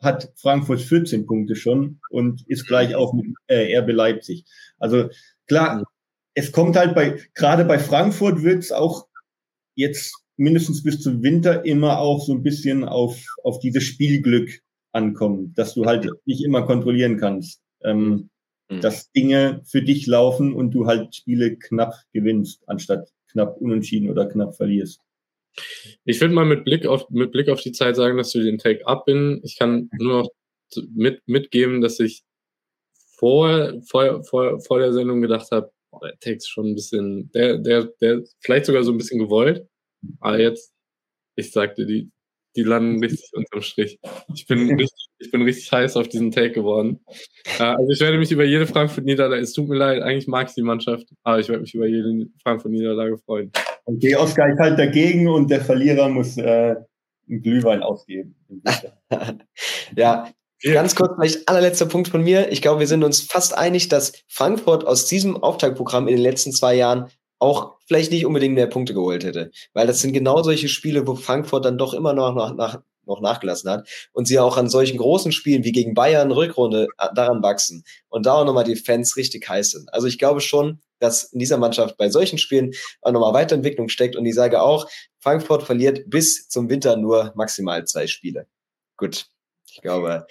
hat 0.00 0.32
Frankfurt 0.36 0.80
14 0.80 1.26
Punkte 1.26 1.56
schon 1.56 2.00
und 2.10 2.46
ist 2.48 2.66
gleich 2.66 2.94
auf 2.94 3.12
mit 3.12 3.26
äh, 3.46 3.76
RB 3.78 3.90
Leipzig. 3.92 4.44
Also 4.78 5.08
klar. 5.46 5.84
Es 6.34 6.52
kommt 6.52 6.76
halt 6.76 6.94
bei, 6.94 7.20
gerade 7.34 7.64
bei 7.64 7.78
Frankfurt 7.78 8.42
wird 8.42 8.58
es 8.64 8.72
auch 8.72 9.06
jetzt 9.76 10.14
mindestens 10.36 10.82
bis 10.82 11.00
zum 11.00 11.22
Winter 11.22 11.64
immer 11.64 11.98
auch 11.98 12.24
so 12.24 12.32
ein 12.32 12.42
bisschen 12.42 12.84
auf, 12.84 13.24
auf 13.42 13.60
dieses 13.60 13.84
Spielglück 13.84 14.60
ankommen, 14.92 15.52
dass 15.54 15.74
du 15.74 15.84
halt 15.84 16.08
nicht 16.24 16.44
immer 16.44 16.62
kontrollieren 16.62 17.18
kannst, 17.18 17.60
ähm, 17.82 18.30
mhm. 18.68 18.80
dass 18.80 19.10
Dinge 19.12 19.62
für 19.64 19.82
dich 19.82 20.06
laufen 20.06 20.54
und 20.54 20.72
du 20.72 20.86
halt 20.86 21.14
Spiele 21.14 21.56
knapp 21.56 21.94
gewinnst, 22.12 22.62
anstatt 22.66 23.08
knapp 23.30 23.56
unentschieden 23.58 24.10
oder 24.10 24.26
knapp 24.26 24.56
verlierst. 24.56 25.00
Ich 26.04 26.20
würde 26.20 26.34
mal 26.34 26.46
mit 26.46 26.64
Blick 26.64 26.86
auf 26.86 27.08
mit 27.10 27.30
Blick 27.30 27.48
auf 27.48 27.60
die 27.60 27.72
Zeit 27.72 27.94
sagen, 27.94 28.16
dass 28.16 28.32
du 28.32 28.42
den 28.42 28.58
Take 28.58 28.86
up 28.86 29.04
bin. 29.04 29.40
Ich 29.44 29.56
kann 29.56 29.88
nur 29.98 30.22
noch 30.22 30.28
mit, 30.92 31.22
mitgeben, 31.26 31.80
dass 31.80 32.00
ich 32.00 32.24
vor, 33.16 33.80
vor, 33.86 34.24
vor, 34.24 34.60
vor 34.60 34.78
der 34.80 34.92
Sendung 34.92 35.20
gedacht 35.20 35.50
habe, 35.52 35.70
der 36.02 36.36
ist 36.36 36.48
schon 36.48 36.66
ein 36.66 36.74
bisschen, 36.74 37.30
der, 37.32 37.58
der, 37.58 37.84
der, 38.00 38.22
vielleicht 38.40 38.66
sogar 38.66 38.84
so 38.84 38.92
ein 38.92 38.98
bisschen 38.98 39.18
gewollt. 39.18 39.66
Aber 40.20 40.38
jetzt, 40.38 40.72
ich 41.36 41.50
sagte, 41.50 41.86
die, 41.86 42.10
die 42.56 42.62
landen 42.62 43.02
richtig 43.02 43.30
unterm 43.34 43.62
Strich. 43.62 43.98
Ich 44.34 44.46
bin 44.46 44.68
richtig, 44.78 45.08
ich 45.18 45.30
bin 45.30 45.42
richtig 45.42 45.70
heiß 45.72 45.96
auf 45.96 46.08
diesen 46.08 46.30
Take 46.30 46.52
geworden. 46.52 47.00
Äh, 47.58 47.62
also 47.62 47.90
ich 47.90 48.00
werde 48.00 48.18
mich 48.18 48.30
über 48.32 48.44
jede 48.44 48.66
Frankfurt-Niederlage, 48.66 49.42
es 49.42 49.52
tut 49.52 49.68
mir 49.68 49.76
leid, 49.76 50.02
eigentlich 50.02 50.28
mag 50.28 50.48
ich 50.48 50.54
die 50.54 50.62
Mannschaft, 50.62 51.06
aber 51.22 51.40
ich 51.40 51.48
werde 51.48 51.62
mich 51.62 51.74
über 51.74 51.86
jede 51.86 52.26
Frankfurt-Niederlage 52.42 53.18
freuen. 53.18 53.50
Okay, 53.86 54.16
Oskar 54.16 54.50
ist 54.50 54.58
halt 54.58 54.78
dagegen 54.78 55.28
und 55.28 55.50
der 55.50 55.60
Verlierer 55.60 56.08
muss 56.08 56.36
äh, 56.38 56.76
einen 57.28 57.42
Glühwein 57.42 57.82
ausgeben. 57.82 58.34
ja, 59.96 60.30
Ganz 60.62 60.94
kurz, 60.94 61.12
vielleicht 61.18 61.48
allerletzter 61.48 61.86
Punkt 61.86 62.08
von 62.08 62.22
mir. 62.22 62.50
Ich 62.50 62.62
glaube, 62.62 62.80
wir 62.80 62.86
sind 62.86 63.04
uns 63.04 63.20
fast 63.20 63.56
einig, 63.56 63.88
dass 63.88 64.12
Frankfurt 64.28 64.86
aus 64.86 65.06
diesem 65.06 65.42
Auftaktprogramm 65.42 66.08
in 66.08 66.16
den 66.16 66.22
letzten 66.22 66.52
zwei 66.52 66.74
Jahren 66.74 67.10
auch 67.38 67.76
vielleicht 67.86 68.10
nicht 68.10 68.24
unbedingt 68.24 68.54
mehr 68.54 68.66
Punkte 68.66 68.94
geholt 68.94 69.24
hätte. 69.24 69.50
Weil 69.74 69.86
das 69.86 70.00
sind 70.00 70.12
genau 70.12 70.42
solche 70.42 70.68
Spiele, 70.68 71.06
wo 71.06 71.14
Frankfurt 71.14 71.64
dann 71.64 71.76
doch 71.76 71.92
immer 71.92 72.14
noch, 72.14 72.34
nach, 72.34 72.54
nach, 72.54 72.82
noch 73.04 73.20
nachgelassen 73.20 73.70
hat 73.70 73.88
und 74.12 74.26
sie 74.26 74.38
auch 74.38 74.56
an 74.56 74.70
solchen 74.70 74.96
großen 74.96 75.32
Spielen 75.32 75.64
wie 75.64 75.72
gegen 75.72 75.92
Bayern 75.92 76.32
Rückrunde 76.32 76.86
äh, 76.98 77.08
daran 77.14 77.42
wachsen 77.42 77.84
und 78.08 78.24
da 78.24 78.34
auch 78.34 78.46
nochmal 78.46 78.64
die 78.64 78.76
Fans 78.76 79.16
richtig 79.16 79.46
heiß 79.46 79.72
sind. 79.72 79.92
Also 79.92 80.06
ich 80.06 80.18
glaube 80.18 80.40
schon, 80.40 80.80
dass 81.00 81.24
in 81.24 81.38
dieser 81.38 81.58
Mannschaft 81.58 81.98
bei 81.98 82.08
solchen 82.08 82.38
Spielen 82.38 82.72
auch 83.02 83.12
nochmal 83.12 83.34
Weiterentwicklung 83.34 83.88
steckt. 83.88 84.16
Und 84.16 84.24
ich 84.24 84.34
sage 84.34 84.62
auch, 84.62 84.88
Frankfurt 85.20 85.64
verliert 85.64 86.08
bis 86.08 86.48
zum 86.48 86.70
Winter 86.70 86.96
nur 86.96 87.32
maximal 87.34 87.84
zwei 87.84 88.06
Spiele. 88.06 88.46
Gut, 88.96 89.26
ich 89.74 89.82
glaube, 89.82 90.26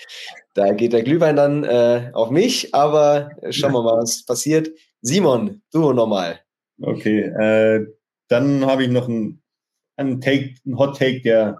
da 0.53 0.71
geht 0.71 0.93
der 0.93 1.03
Glühwein 1.03 1.35
dann 1.35 1.65
äh, 1.65 2.11
auf 2.13 2.29
mich, 2.29 2.73
aber 2.73 3.31
schauen 3.49 3.73
wir 3.73 3.83
mal, 3.83 3.97
was 3.97 4.25
passiert. 4.25 4.69
Simon, 5.01 5.61
du 5.71 5.91
nochmal. 5.91 6.39
Okay, 6.81 7.23
äh, 7.23 7.85
dann 8.29 8.65
habe 8.65 8.83
ich 8.83 8.89
noch 8.89 9.09
einen, 9.09 9.43
einen, 9.97 10.21
Take, 10.21 10.55
einen 10.65 10.79
Hot 10.79 10.97
Take, 10.97 11.21
der 11.21 11.59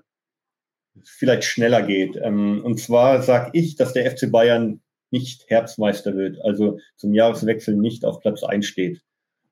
vielleicht 1.04 1.44
schneller 1.44 1.82
geht. 1.82 2.16
Ähm, 2.16 2.62
und 2.64 2.80
zwar 2.80 3.22
sage 3.22 3.50
ich, 3.54 3.76
dass 3.76 3.92
der 3.92 4.10
FC 4.10 4.32
Bayern 4.32 4.82
nicht 5.12 5.50
Herbstmeister 5.50 6.16
wird, 6.16 6.40
also 6.42 6.80
zum 6.96 7.14
Jahreswechsel 7.14 7.76
nicht 7.76 8.06
auf 8.06 8.22
Platz 8.22 8.44
1 8.44 8.66
steht. 8.66 9.02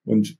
Und 0.05 0.37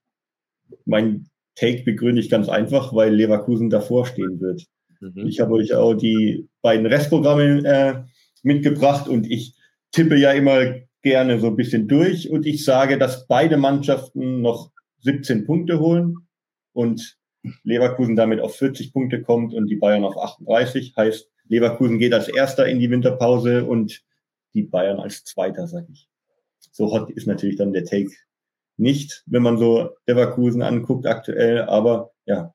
mein 0.85 1.27
Take 1.55 1.83
begründe 1.83 2.21
ich 2.21 2.29
ganz 2.29 2.47
einfach, 2.47 2.95
weil 2.95 3.13
Leverkusen 3.13 3.69
davor 3.69 4.05
stehen 4.05 4.39
wird. 4.39 4.65
Mhm. 5.01 5.27
Ich 5.27 5.39
habe 5.39 5.53
euch 5.53 5.73
auch 5.73 5.93
die 5.93 6.47
beiden 6.61 6.85
Restprogramme 6.85 7.65
äh, 7.65 8.03
mitgebracht 8.43 9.07
und 9.07 9.29
ich 9.29 9.55
tippe 9.91 10.15
ja 10.15 10.31
immer 10.31 10.75
gerne 11.01 11.39
so 11.39 11.47
ein 11.47 11.55
bisschen 11.55 11.87
durch 11.87 12.29
und 12.29 12.45
ich 12.45 12.63
sage, 12.63 12.97
dass 12.97 13.27
beide 13.27 13.57
Mannschaften 13.57 14.41
noch 14.41 14.71
17 14.99 15.45
Punkte 15.45 15.79
holen 15.79 16.27
und 16.73 17.17
Leverkusen 17.63 18.15
damit 18.15 18.39
auf 18.39 18.55
40 18.55 18.93
Punkte 18.93 19.21
kommt 19.21 19.53
und 19.53 19.67
die 19.67 19.75
Bayern 19.75 20.05
auf 20.05 20.17
38. 20.17 20.93
Heißt, 20.95 21.27
Leverkusen 21.47 21.97
geht 21.97 22.13
als 22.13 22.27
Erster 22.29 22.67
in 22.67 22.79
die 22.79 22.91
Winterpause 22.91 23.65
und 23.65 24.03
die 24.53 24.63
Bayern 24.63 24.99
als 24.99 25.23
Zweiter, 25.23 25.67
sag 25.67 25.89
ich. 25.89 26.07
So 26.71 26.91
hot 26.91 27.09
ist 27.09 27.25
natürlich 27.25 27.57
dann 27.57 27.73
der 27.73 27.85
Take 27.85 28.11
nicht, 28.77 29.23
wenn 29.25 29.43
man 29.43 29.57
so 29.57 29.89
Leverkusen 30.05 30.61
anguckt 30.61 31.07
aktuell, 31.07 31.63
aber 31.63 32.11
ja, 32.25 32.53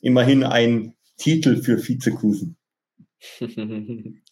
immerhin 0.00 0.44
ein 0.44 0.94
Titel 1.22 1.62
für 1.62 1.78
Vizekusen. 1.78 2.56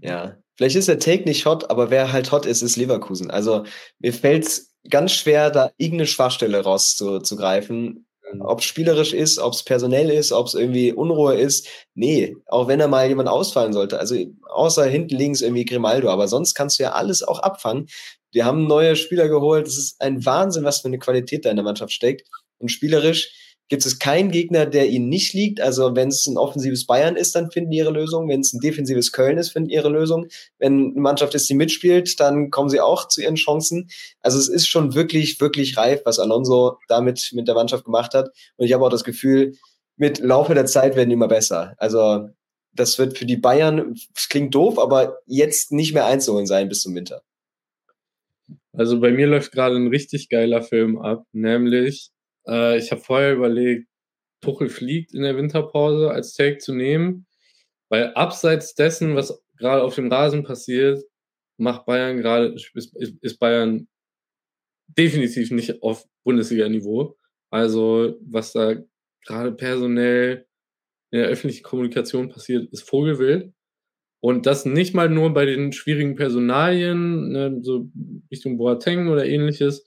ja, 0.00 0.38
vielleicht 0.56 0.76
ist 0.76 0.88
der 0.88 0.98
Take 0.98 1.24
nicht 1.24 1.44
hot, 1.44 1.70
aber 1.70 1.90
wer 1.90 2.12
halt 2.12 2.32
hot 2.32 2.46
ist, 2.46 2.62
ist 2.62 2.76
Leverkusen. 2.76 3.30
Also 3.30 3.64
mir 3.98 4.12
fällt 4.12 4.44
es 4.44 4.72
ganz 4.88 5.12
schwer, 5.12 5.50
da 5.50 5.72
irgendeine 5.76 6.06
Schwachstelle 6.06 6.62
rauszugreifen. 6.62 8.06
Ob 8.40 8.60
es 8.60 8.64
spielerisch 8.64 9.12
ist, 9.12 9.38
ob 9.38 9.52
es 9.52 9.62
personell 9.62 10.08
ist, 10.08 10.32
ob 10.32 10.46
es 10.46 10.54
irgendwie 10.54 10.90
Unruhe 10.90 11.34
ist. 11.34 11.68
Nee, 11.94 12.34
auch 12.46 12.66
wenn 12.66 12.78
da 12.78 12.88
mal 12.88 13.06
jemand 13.06 13.28
ausfallen 13.28 13.74
sollte. 13.74 13.98
Also 13.98 14.16
außer 14.48 14.86
hinten 14.86 15.16
links 15.16 15.42
irgendwie 15.42 15.66
Grimaldo, 15.66 16.08
aber 16.08 16.28
sonst 16.28 16.54
kannst 16.54 16.78
du 16.78 16.84
ja 16.84 16.92
alles 16.92 17.22
auch 17.22 17.40
abfangen. 17.40 17.88
Wir 18.30 18.46
haben 18.46 18.66
neue 18.66 18.96
Spieler 18.96 19.28
geholt. 19.28 19.66
Es 19.66 19.76
ist 19.76 20.00
ein 20.00 20.24
Wahnsinn, 20.24 20.64
was 20.64 20.80
für 20.80 20.88
eine 20.88 20.98
Qualität 20.98 21.44
da 21.44 21.50
in 21.50 21.56
der 21.56 21.64
Mannschaft 21.64 21.92
steckt. 21.92 22.26
Und 22.56 22.70
spielerisch 22.70 23.41
gibt 23.68 23.86
es 23.86 23.98
keinen 23.98 24.30
Gegner, 24.30 24.66
der 24.66 24.88
ihnen 24.88 25.08
nicht 25.08 25.32
liegt. 25.32 25.60
Also 25.60 25.96
wenn 25.96 26.08
es 26.08 26.26
ein 26.26 26.36
offensives 26.36 26.86
Bayern 26.86 27.16
ist, 27.16 27.34
dann 27.34 27.50
finden 27.50 27.70
die 27.70 27.78
ihre 27.78 27.90
Lösung. 27.90 28.28
Wenn 28.28 28.40
es 28.40 28.52
ein 28.52 28.60
defensives 28.60 29.12
Köln 29.12 29.38
ist, 29.38 29.50
finden 29.50 29.70
ihre 29.70 29.88
Lösung. 29.88 30.26
Wenn 30.58 30.92
eine 30.92 31.00
Mannschaft 31.00 31.34
ist, 31.34 31.48
die 31.48 31.54
mitspielt, 31.54 32.20
dann 32.20 32.50
kommen 32.50 32.68
sie 32.68 32.80
auch 32.80 33.08
zu 33.08 33.22
ihren 33.22 33.36
Chancen. 33.36 33.88
Also 34.20 34.38
es 34.38 34.48
ist 34.48 34.68
schon 34.68 34.94
wirklich, 34.94 35.40
wirklich 35.40 35.76
reif, 35.76 36.02
was 36.04 36.18
Alonso 36.18 36.78
damit 36.88 37.30
mit 37.32 37.48
der 37.48 37.54
Mannschaft 37.54 37.84
gemacht 37.84 38.14
hat. 38.14 38.30
Und 38.56 38.66
ich 38.66 38.72
habe 38.72 38.84
auch 38.84 38.90
das 38.90 39.04
Gefühl, 39.04 39.54
mit 39.96 40.18
Laufe 40.18 40.54
der 40.54 40.66
Zeit 40.66 40.96
werden 40.96 41.08
die 41.08 41.14
immer 41.14 41.28
besser. 41.28 41.74
Also 41.78 42.28
das 42.74 42.98
wird 42.98 43.18
für 43.18 43.26
die 43.26 43.36
Bayern, 43.36 43.94
es 44.14 44.28
klingt 44.28 44.54
doof, 44.54 44.78
aber 44.78 45.18
jetzt 45.26 45.72
nicht 45.72 45.92
mehr 45.94 46.06
einzuholen 46.06 46.46
sein 46.46 46.68
bis 46.68 46.82
zum 46.82 46.94
Winter. 46.94 47.22
Also 48.72 49.00
bei 49.00 49.10
mir 49.10 49.26
läuft 49.26 49.52
gerade 49.52 49.76
ein 49.76 49.88
richtig 49.88 50.28
geiler 50.28 50.62
Film 50.62 50.98
ab, 50.98 51.24
nämlich 51.32 52.11
äh, 52.46 52.78
ich 52.78 52.90
habe 52.90 53.00
vorher 53.00 53.34
überlegt, 53.34 53.88
Tuchel 54.40 54.68
fliegt 54.68 55.14
in 55.14 55.22
der 55.22 55.36
Winterpause 55.36 56.10
als 56.10 56.34
Take 56.34 56.58
zu 56.58 56.74
nehmen, 56.74 57.26
weil 57.88 58.12
abseits 58.14 58.74
dessen, 58.74 59.14
was 59.16 59.42
gerade 59.56 59.82
auf 59.82 59.94
dem 59.94 60.10
Rasen 60.10 60.42
passiert, 60.42 61.02
macht 61.58 61.86
Bayern 61.86 62.18
gerade, 62.18 62.54
ist, 62.74 62.96
ist 62.96 63.38
Bayern 63.38 63.88
definitiv 64.88 65.50
nicht 65.50 65.82
auf 65.82 66.06
Bundesliga-Niveau. 66.24 67.16
Also, 67.50 68.16
was 68.22 68.52
da 68.52 68.76
gerade 69.26 69.52
personell 69.52 70.46
in 71.12 71.18
der 71.20 71.28
öffentlichen 71.28 71.62
Kommunikation 71.62 72.30
passiert, 72.30 72.72
ist 72.72 72.88
Vogelwild. 72.88 73.52
Und 74.20 74.46
das 74.46 74.64
nicht 74.64 74.94
mal 74.94 75.08
nur 75.08 75.34
bei 75.34 75.44
den 75.44 75.72
schwierigen 75.72 76.14
Personalien, 76.14 77.30
ne, 77.30 77.58
so 77.62 77.90
Richtung 78.30 78.56
Boateng 78.56 79.08
oder 79.08 79.26
ähnliches, 79.26 79.84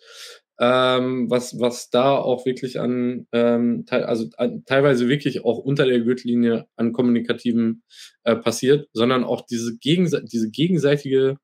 ähm, 0.59 1.29
was, 1.29 1.59
was 1.59 1.89
da 1.89 2.17
auch 2.17 2.45
wirklich 2.45 2.79
an, 2.79 3.27
ähm, 3.33 3.85
te 3.85 4.07
also 4.07 4.29
an, 4.37 4.63
teilweise 4.65 5.09
wirklich 5.09 5.43
auch 5.43 5.57
unter 5.57 5.85
der 5.85 5.99
Gürtellinie 6.01 6.67
an 6.75 6.93
Kommunikativen 6.93 7.83
äh, 8.23 8.35
passiert, 8.35 8.87
sondern 8.93 9.23
auch 9.23 9.41
diese, 9.45 9.77
gegense 9.77 10.23
diese 10.23 10.49
gegenseitige 10.49 11.37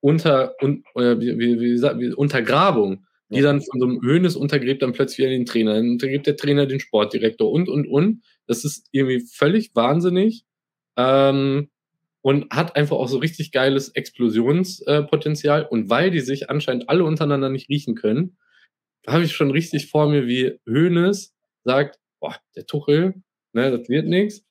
unter, 0.00 0.54
un, 0.62 0.82
äh, 0.94 1.18
wie, 1.20 1.38
wie, 1.38 1.60
wie, 1.60 1.82
wie, 1.82 2.14
Untergrabung, 2.14 3.06
die 3.28 3.36
ja. 3.36 3.42
dann 3.42 3.60
von 3.60 3.80
so 3.80 3.86
einem 3.86 4.02
Hönes 4.02 4.34
untergräbt 4.36 4.82
dann 4.82 4.92
plötzlich 4.92 5.18
wieder 5.18 5.30
den 5.30 5.46
Trainer, 5.46 5.74
dann 5.74 5.90
untergräbt 5.90 6.26
der 6.26 6.36
Trainer 6.36 6.66
den 6.66 6.80
Sportdirektor 6.80 7.50
und, 7.50 7.68
und, 7.68 7.86
und. 7.86 8.22
Das 8.46 8.64
ist 8.64 8.88
irgendwie 8.92 9.20
völlig 9.20 9.74
wahnsinnig. 9.74 10.44
Ähm, 10.96 11.68
und 12.22 12.52
hat 12.52 12.76
einfach 12.76 12.96
auch 12.96 13.08
so 13.08 13.18
richtig 13.18 13.50
geiles 13.52 13.88
Explosionspotenzial. 13.90 15.66
Und 15.66 15.90
weil 15.90 16.10
die 16.10 16.20
sich 16.20 16.48
anscheinend 16.48 16.88
alle 16.88 17.04
untereinander 17.04 17.48
nicht 17.48 17.68
riechen 17.68 17.96
können, 17.96 18.38
habe 19.06 19.24
ich 19.24 19.34
schon 19.34 19.50
richtig 19.50 19.90
vor 19.90 20.08
mir, 20.08 20.26
wie 20.28 20.58
Hoeneß 20.68 21.34
sagt, 21.64 21.98
boah, 22.20 22.36
der 22.54 22.66
Tuchel, 22.66 23.14
ne, 23.52 23.76
das 23.76 23.88
wird 23.88 24.06
nichts. 24.06 24.44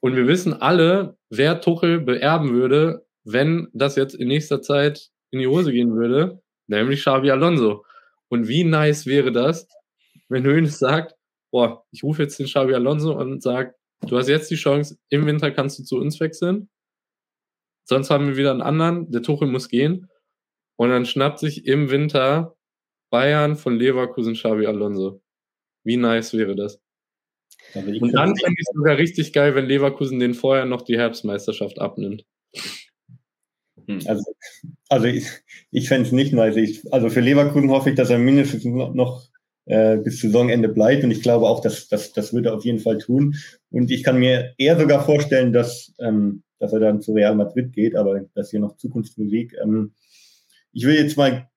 Und 0.00 0.16
wir 0.16 0.26
wissen 0.26 0.54
alle, 0.54 1.18
wer 1.28 1.60
Tuchel 1.60 2.00
beerben 2.00 2.52
würde, 2.54 3.06
wenn 3.24 3.68
das 3.74 3.96
jetzt 3.96 4.14
in 4.14 4.28
nächster 4.28 4.62
Zeit 4.62 5.10
in 5.30 5.40
die 5.40 5.46
Hose 5.46 5.72
gehen 5.72 5.94
würde, 5.94 6.40
nämlich 6.66 7.00
Xavi 7.00 7.30
Alonso. 7.30 7.84
Und 8.28 8.48
wie 8.48 8.64
nice 8.64 9.04
wäre 9.04 9.32
das, 9.32 9.68
wenn 10.28 10.46
Hoeneß 10.46 10.78
sagt, 10.78 11.14
boah, 11.50 11.84
ich 11.90 12.02
rufe 12.02 12.22
jetzt 12.22 12.38
den 12.38 12.46
Xavi 12.46 12.72
Alonso 12.74 13.12
und 13.12 13.42
sage, 13.42 13.74
du 14.06 14.16
hast 14.16 14.28
jetzt 14.28 14.50
die 14.50 14.56
Chance, 14.56 14.96
im 15.10 15.26
Winter 15.26 15.50
kannst 15.50 15.78
du 15.78 15.82
zu 15.82 15.96
uns 15.98 16.18
wechseln 16.20 16.70
Sonst 17.88 18.10
haben 18.10 18.26
wir 18.26 18.36
wieder 18.36 18.50
einen 18.50 18.60
anderen, 18.60 19.10
der 19.10 19.22
Tuchel 19.22 19.48
muss 19.48 19.68
gehen. 19.68 20.08
Und 20.76 20.90
dann 20.90 21.06
schnappt 21.06 21.38
sich 21.38 21.66
im 21.66 21.90
Winter 21.90 22.54
Bayern 23.10 23.56
von 23.56 23.78
Leverkusen 23.78 24.34
Xavi 24.34 24.66
Alonso. 24.66 25.22
Wie 25.84 25.96
nice 25.96 26.34
wäre 26.34 26.54
das? 26.54 26.80
Und 27.74 28.12
dann 28.12 28.36
fände 28.36 28.54
ich 28.58 28.66
es 28.68 28.74
sogar 28.74 28.98
richtig 28.98 29.32
geil, 29.32 29.54
wenn 29.54 29.66
Leverkusen 29.66 30.18
den 30.18 30.34
vorher 30.34 30.66
noch 30.66 30.82
die 30.82 30.98
Herbstmeisterschaft 30.98 31.80
abnimmt. 31.80 32.24
Hm. 33.86 34.00
Also, 34.06 34.24
also 34.90 35.06
ich, 35.06 35.26
ich 35.70 35.88
fände 35.88 36.06
es 36.06 36.12
nicht 36.12 36.34
nice. 36.34 36.56
Ich, 36.56 36.92
also 36.92 37.08
für 37.08 37.20
Leverkusen 37.20 37.70
hoffe 37.70 37.90
ich, 37.90 37.96
dass 37.96 38.10
er 38.10 38.18
mindestens 38.18 38.66
noch, 38.66 38.92
noch 38.92 39.26
äh, 39.64 39.96
bis 39.96 40.20
Saisonende 40.20 40.68
bleibt. 40.68 41.04
Und 41.04 41.10
ich 41.10 41.22
glaube 41.22 41.46
auch, 41.46 41.60
dass, 41.62 41.88
dass 41.88 42.12
das 42.12 42.34
würde 42.34 42.50
er 42.50 42.56
auf 42.56 42.64
jeden 42.66 42.80
Fall 42.80 42.98
tun. 42.98 43.36
Und 43.70 43.90
ich 43.90 44.04
kann 44.04 44.18
mir 44.18 44.54
eher 44.58 44.78
sogar 44.78 45.04
vorstellen, 45.04 45.54
dass 45.54 45.94
ähm, 46.00 46.42
dass 46.58 46.72
er 46.72 46.80
dann 46.80 47.00
zu 47.00 47.12
Real 47.12 47.34
Madrid 47.34 47.72
geht, 47.72 47.96
aber 47.96 48.20
das 48.34 48.46
ist 48.46 48.50
hier 48.50 48.60
noch 48.60 48.76
Zukunftsmusik. 48.76 49.54
Ähm, 49.62 49.92
ich 50.72 50.84
will 50.84 50.94
jetzt 50.94 51.16
mal 51.16 51.48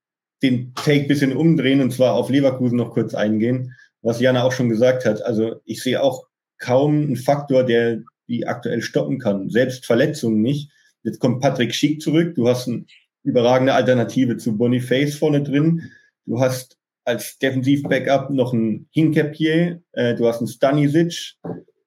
den 0.41 0.73
Take 0.73 1.07
bisschen 1.07 1.35
umdrehen 1.35 1.81
und 1.81 1.91
zwar 1.91 2.15
auf 2.15 2.29
Leverkusen 2.29 2.77
noch 2.77 2.91
kurz 2.91 3.13
eingehen, 3.13 3.75
was 4.01 4.19
Jana 4.19 4.43
auch 4.43 4.51
schon 4.51 4.69
gesagt 4.69 5.05
hat. 5.05 5.21
Also 5.21 5.61
ich 5.65 5.83
sehe 5.83 6.01
auch 6.01 6.27
kaum 6.57 7.01
einen 7.01 7.15
Faktor, 7.15 7.63
der 7.63 8.01
die 8.27 8.47
aktuell 8.47 8.81
stoppen 8.81 9.19
kann. 9.19 9.49
Selbst 9.49 9.85
Verletzungen 9.85 10.41
nicht. 10.41 10.71
Jetzt 11.03 11.19
kommt 11.19 11.41
Patrick 11.41 11.73
Schick 11.73 12.01
zurück. 12.01 12.35
Du 12.35 12.47
hast 12.47 12.67
eine 12.67 12.85
überragende 13.23 13.73
Alternative 13.73 14.37
zu 14.37 14.57
Boniface 14.57 15.15
vorne 15.15 15.43
drin. 15.43 15.91
Du 16.25 16.39
hast 16.39 16.77
als 17.03 17.37
Defensiv-Backup 17.39 18.29
noch 18.29 18.53
einen 18.53 18.87
Hincapier. 18.91 19.81
Äh, 19.91 20.15
du 20.15 20.27
hast 20.27 20.39
einen 20.39 20.47
Stanisic. 20.47 21.35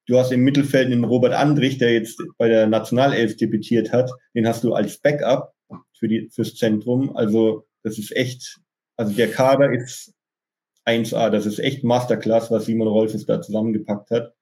Du 0.07 0.19
hast 0.19 0.33
im 0.33 0.43
Mittelfeld 0.43 0.87
einen 0.87 1.05
Robert 1.05 1.33
Andrich, 1.33 1.79
der 1.79 1.93
jetzt 1.93 2.23
bei 2.37 2.49
der 2.49 2.67
Nationalelf 2.67 3.37
debütiert 3.37 3.93
hat. 3.93 4.11
Den 4.35 4.47
hast 4.47 4.63
du 4.65 4.75
als 4.75 4.99
Backup 4.99 5.55
für 5.99 6.09
die, 6.09 6.29
fürs 6.31 6.57
Zentrum. 6.57 7.17
Also, 7.17 7.67
das 7.83 7.99
ist 7.99 8.15
echt, 8.15 8.61
also 8.97 9.15
der 9.15 9.31
Kader 9.31 9.73
ist 9.73 10.13
1A. 10.85 11.31
Das 11.31 11.47
ist 11.47 11.59
echt 11.59 11.85
Masterclass, 11.85 12.51
was 12.51 12.67
Simon 12.67 12.89
Rolfes 12.89 13.25
da 13.25 13.41
zusammengepackt 13.41 14.11
hat. 14.11 14.35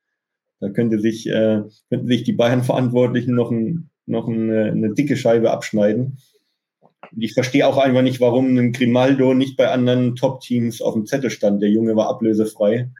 Da 0.60 0.70
könnte 0.70 0.98
sich, 0.98 1.28
äh, 1.28 1.62
könnten 1.88 2.08
sich 2.08 2.24
die 2.24 2.32
Bayern-Verantwortlichen 2.32 3.34
noch, 3.34 3.50
ein, 3.50 3.90
noch 4.06 4.28
eine, 4.28 4.64
eine 4.66 4.94
dicke 4.94 5.16
Scheibe 5.16 5.50
abschneiden. 5.50 6.18
Und 6.80 7.22
ich 7.22 7.34
verstehe 7.34 7.66
auch 7.66 7.78
einfach 7.78 8.02
nicht, 8.02 8.20
warum 8.20 8.56
ein 8.56 8.72
Grimaldo 8.72 9.34
nicht 9.34 9.56
bei 9.56 9.68
anderen 9.68 10.16
Top-Teams 10.16 10.80
auf 10.80 10.94
dem 10.94 11.06
Zettel 11.06 11.30
stand. 11.30 11.62
Der 11.62 11.70
Junge 11.70 11.94
war 11.94 12.08
ablösefrei. 12.08 12.90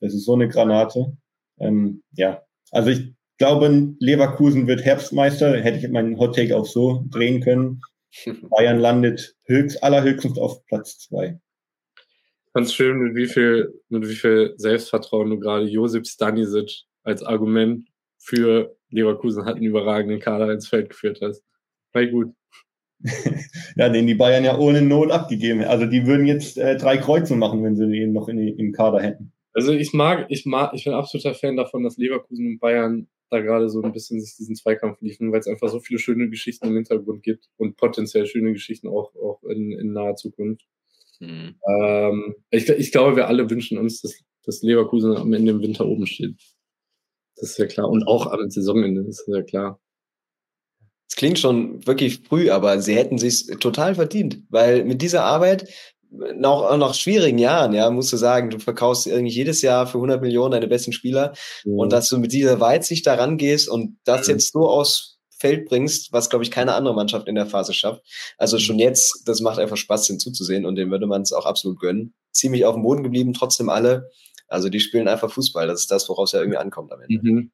Das 0.00 0.14
ist 0.14 0.24
so 0.24 0.34
eine 0.34 0.48
Granate. 0.48 1.16
Ähm, 1.60 2.02
ja, 2.12 2.42
also 2.70 2.90
ich 2.90 3.14
glaube, 3.38 3.94
Leverkusen 4.00 4.66
wird 4.66 4.84
Herbstmeister. 4.84 5.56
Hätte 5.60 5.78
ich 5.78 5.88
meinen 5.88 6.18
Hot 6.18 6.36
Take 6.36 6.56
auch 6.56 6.66
so 6.66 7.04
drehen 7.10 7.40
können. 7.40 7.80
Bayern 8.50 8.78
landet 8.78 9.36
höchst, 9.44 9.82
allerhöchstens 9.82 10.38
auf 10.38 10.64
Platz 10.66 10.98
zwei. 10.98 11.38
Ganz 12.54 12.72
schön, 12.72 12.98
mit 12.98 13.14
wie 13.14 13.26
viel, 13.26 13.72
mit 13.88 14.08
wie 14.08 14.14
viel 14.14 14.54
Selbstvertrauen 14.56 15.30
du 15.30 15.38
gerade 15.38 15.66
Josip 15.66 16.06
Stanisic 16.06 16.84
als 17.02 17.22
Argument 17.22 17.86
für 18.18 18.76
Leverkusen 18.90 19.44
hat 19.44 19.56
einen 19.56 19.66
überragenden 19.66 20.20
Kader 20.20 20.50
ins 20.52 20.68
Feld 20.68 20.90
geführt 20.90 21.20
hast. 21.22 21.42
War 21.92 22.06
gut. 22.06 22.34
ja, 23.76 23.88
den 23.88 24.06
die 24.06 24.14
Bayern 24.14 24.44
ja 24.44 24.58
ohne 24.58 24.82
Not 24.82 25.12
abgegeben 25.12 25.60
hätten. 25.60 25.70
Also 25.70 25.86
die 25.86 26.06
würden 26.06 26.26
jetzt 26.26 26.58
äh, 26.58 26.76
drei 26.76 26.96
Kreuze 26.96 27.36
machen, 27.36 27.62
wenn 27.62 27.76
sie 27.76 27.84
ihn 27.84 28.12
noch 28.12 28.28
in, 28.28 28.38
im 28.38 28.72
Kader 28.72 29.00
hätten. 29.00 29.32
Also 29.58 29.72
ich 29.72 29.92
mag, 29.92 30.26
ich 30.28 30.46
mag, 30.46 30.72
ich 30.72 30.84
bin 30.84 30.92
absoluter 30.92 31.34
Fan 31.34 31.56
davon, 31.56 31.82
dass 31.82 31.96
Leverkusen 31.96 32.46
und 32.46 32.58
Bayern 32.60 33.08
da 33.28 33.40
gerade 33.40 33.68
so 33.68 33.82
ein 33.82 33.92
bisschen 33.92 34.20
sich 34.20 34.36
diesen 34.36 34.54
Zweikampf 34.54 35.00
liefen, 35.00 35.32
weil 35.32 35.40
es 35.40 35.48
einfach 35.48 35.68
so 35.68 35.80
viele 35.80 35.98
schöne 35.98 36.30
Geschichten 36.30 36.68
im 36.68 36.76
Hintergrund 36.76 37.24
gibt 37.24 37.48
und 37.56 37.76
potenziell 37.76 38.24
schöne 38.26 38.52
Geschichten 38.52 38.86
auch, 38.86 39.12
auch 39.16 39.42
in, 39.50 39.72
in 39.72 39.92
naher 39.92 40.14
Zukunft. 40.14 40.64
Hm. 41.18 41.56
Ähm, 41.68 42.36
ich, 42.50 42.68
ich 42.68 42.92
glaube, 42.92 43.16
wir 43.16 43.26
alle 43.26 43.50
wünschen 43.50 43.78
uns, 43.78 44.00
dass, 44.00 44.22
dass 44.44 44.62
Leverkusen 44.62 45.16
am 45.16 45.32
Ende 45.32 45.50
im 45.50 45.60
Winter 45.60 45.86
oben 45.86 46.06
steht. 46.06 46.36
Das 47.34 47.50
ist 47.50 47.58
ja 47.58 47.66
klar. 47.66 47.90
Und 47.90 48.06
auch 48.06 48.28
am 48.28 48.48
Saisonende, 48.48 49.02
das 49.02 49.22
ist 49.22 49.26
ja 49.26 49.42
klar. 49.42 49.80
Es 51.08 51.16
klingt 51.16 51.40
schon 51.40 51.84
wirklich 51.84 52.20
früh, 52.20 52.50
aber 52.50 52.80
sie 52.80 52.94
hätten 52.94 53.18
sich 53.18 53.48
total 53.58 53.96
verdient, 53.96 54.40
weil 54.50 54.84
mit 54.84 55.02
dieser 55.02 55.24
Arbeit 55.24 55.68
noch, 56.10 56.76
nach 56.76 56.94
schwierigen 56.94 57.38
Jahren, 57.38 57.72
ja, 57.72 57.90
musst 57.90 58.12
du 58.12 58.16
sagen, 58.16 58.50
du 58.50 58.58
verkaufst 58.58 59.06
irgendwie 59.06 59.32
jedes 59.32 59.62
Jahr 59.62 59.86
für 59.86 59.98
100 59.98 60.22
Millionen 60.22 60.52
deine 60.52 60.66
besten 60.66 60.92
Spieler 60.92 61.34
ja. 61.64 61.72
und 61.74 61.92
dass 61.92 62.08
du 62.08 62.18
mit 62.18 62.32
dieser 62.32 62.60
Weitsicht 62.60 63.06
da 63.06 63.14
rangehst 63.14 63.68
und 63.68 63.98
das 64.04 64.26
ja. 64.26 64.34
jetzt 64.34 64.52
so 64.52 64.68
aus 64.68 65.18
Feld 65.38 65.68
bringst, 65.68 66.12
was, 66.12 66.30
glaube 66.30 66.44
ich, 66.44 66.50
keine 66.50 66.74
andere 66.74 66.94
Mannschaft 66.94 67.28
in 67.28 67.36
der 67.36 67.46
Phase 67.46 67.72
schafft. 67.72 68.02
Also 68.38 68.56
mhm. 68.56 68.60
schon 68.60 68.78
jetzt, 68.78 69.22
das 69.28 69.40
macht 69.40 69.58
einfach 69.58 69.76
Spaß, 69.76 70.06
den 70.06 70.18
zuzusehen 70.18 70.66
und 70.66 70.76
dem 70.76 70.90
würde 70.90 71.06
man 71.06 71.22
es 71.22 71.32
auch 71.32 71.46
absolut 71.46 71.78
gönnen. 71.78 72.14
Ziemlich 72.32 72.64
auf 72.64 72.74
dem 72.74 72.82
Boden 72.82 73.04
geblieben, 73.04 73.32
trotzdem 73.32 73.68
alle. 73.68 74.10
Also 74.48 74.68
die 74.68 74.80
spielen 74.80 75.08
einfach 75.08 75.30
Fußball. 75.30 75.66
Das 75.66 75.80
ist 75.80 75.90
das, 75.90 76.08
woraus 76.08 76.32
ja 76.32 76.40
irgendwie 76.40 76.58
ankommt 76.58 76.92
am 76.92 77.02
Ende. 77.02 77.20
Mhm. 77.22 77.50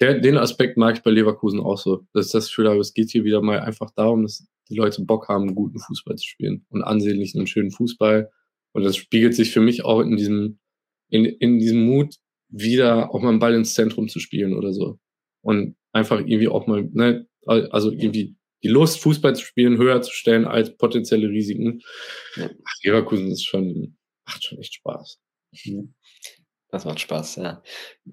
Der, 0.00 0.18
den 0.18 0.36
Aspekt 0.36 0.76
mag 0.76 0.96
ich 0.96 1.02
bei 1.02 1.10
Leverkusen 1.10 1.60
auch 1.60 1.78
so. 1.78 2.00
Das 2.12 2.26
ist 2.26 2.34
das 2.34 2.58
aber 2.58 2.78
es 2.78 2.92
geht 2.92 3.10
hier 3.10 3.24
wieder 3.24 3.40
mal 3.40 3.60
einfach 3.60 3.90
darum, 3.92 4.22
dass 4.22 4.44
die 4.72 4.78
Leute 4.78 5.04
Bock 5.04 5.28
haben, 5.28 5.54
guten 5.54 5.78
Fußball 5.78 6.16
zu 6.16 6.26
spielen 6.26 6.66
und 6.70 6.82
ansehnlichen 6.82 7.40
und 7.40 7.48
schönen 7.48 7.70
Fußball. 7.70 8.30
Und 8.72 8.84
das 8.84 8.96
spiegelt 8.96 9.34
sich 9.34 9.52
für 9.52 9.60
mich 9.60 9.84
auch 9.84 10.00
in 10.00 10.16
diesem, 10.16 10.58
in, 11.08 11.24
in 11.24 11.58
diesem 11.58 11.84
Mut 11.84 12.16
wieder, 12.48 13.14
auch 13.14 13.20
mal 13.20 13.30
einen 13.30 13.38
Ball 13.38 13.54
ins 13.54 13.74
Zentrum 13.74 14.08
zu 14.08 14.18
spielen 14.18 14.54
oder 14.54 14.72
so. 14.72 14.98
Und 15.42 15.76
einfach 15.92 16.20
irgendwie 16.20 16.48
auch 16.48 16.66
mal, 16.66 16.88
ne, 16.92 17.26
also 17.46 17.90
irgendwie 17.90 18.36
die 18.62 18.68
Lust, 18.68 19.00
Fußball 19.00 19.34
zu 19.34 19.44
spielen, 19.44 19.78
höher 19.78 20.02
zu 20.02 20.12
stellen 20.12 20.44
als 20.44 20.76
potenzielle 20.76 21.28
Risiken. 21.28 21.82
Ach, 22.36 22.74
Leverkusen 22.84 23.30
ist 23.30 23.44
schon, 23.44 23.96
macht 24.26 24.44
schon 24.44 24.58
echt 24.58 24.74
Spaß. 24.74 25.20
Mhm. 25.64 25.94
Das 26.72 26.86
macht 26.86 27.00
Spaß, 27.00 27.36
ja. 27.36 27.62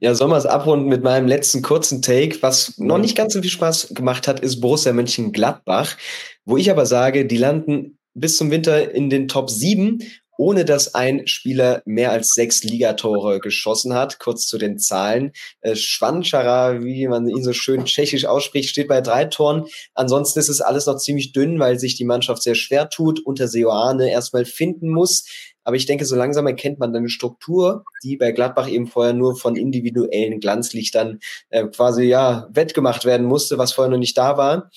Ja, 0.01 0.14
sollen 0.14 0.32
wir 0.32 0.38
es 0.38 0.45
abrunden 0.45 0.89
mit 0.89 1.01
meinem 1.01 1.28
letzten 1.28 1.62
kurzen 1.62 2.01
Take? 2.01 2.41
Was 2.41 2.78
noch 2.78 2.97
nicht 2.97 3.16
ganz 3.16 3.34
so 3.34 3.41
viel 3.41 3.49
Spaß 3.49 3.93
gemacht 3.95 4.28
hat, 4.28 4.41
ist 4.41 4.60
Borussia 4.60 4.91
Mönchengladbach, 4.91 5.95
wo 6.43 6.57
ich 6.57 6.70
aber 6.70 6.86
sage, 6.86 7.26
die 7.26 7.38
landen 7.38 7.97
bis 8.16 8.36
zum 8.36 8.51
Winter 8.51 8.91
in 8.93 9.10
den 9.10 9.30
Top 9.30 9.49
7, 9.49 9.99
ohne 10.40 10.64
dass 10.64 10.96
ein 10.96 11.28
Spieler 11.28 11.82
mehr 11.84 12.12
als 12.12 12.30
sechs 12.30 12.64
Ligatore 12.64 13.42
geschossen 13.42 13.94
hat. 13.94 14.20
Kurz 14.20 14.48
zu 14.48 14.58
den 14.58 14.80
Zahlen. 14.80 15.34
Äh, 15.60 15.76
Schwanschara, 15.76 16.82
wie 16.82 17.10
man 17.10 17.28
ihn 17.28 17.44
so 17.44 17.52
schön 17.52 17.84
tschechisch 17.84 18.24
ausspricht, 18.24 18.70
steht 18.70 18.88
bei 18.88 19.02
drei 19.02 19.26
Toren. 19.26 19.66
Ansonsten 19.96 20.40
ist 20.40 20.48
es 20.48 20.62
alles 20.62 20.86
noch 20.86 20.96
ziemlich 20.96 21.34
dünn, 21.34 21.60
weil 21.60 21.78
sich 21.78 21.96
die 21.96 22.06
Mannschaft 22.06 22.42
sehr 22.42 22.56
schwer 22.56 22.90
tut, 22.90 23.20
unter 23.26 23.50
Seoane 23.50 24.10
erstmal 24.10 24.46
finden 24.46 24.94
muss. 24.94 25.26
Aber 25.66 25.76
ich 25.76 25.86
denke, 25.86 26.06
so 26.06 26.16
langsam 26.16 26.48
erkennt 26.48 26.80
man 26.80 26.96
eine 26.96 27.10
Struktur, 27.10 27.84
die 28.02 28.16
bei 28.16 28.32
Gladbach 28.32 28.70
eben 28.70 28.88
vorher 28.88 29.14
nur 29.14 29.36
von 29.36 29.58
individuellen 29.58 30.40
Glanzlichtern 30.40 31.20
äh, 31.50 31.68
quasi 31.68 32.06
ja 32.06 32.48
wettgemacht 32.52 33.04
werden 33.04 33.28
musste, 33.28 33.58
was 33.58 33.74
vorher 33.74 33.92
noch 33.92 34.00
nicht 34.00 34.18
da 34.18 34.38
war. 34.38 34.72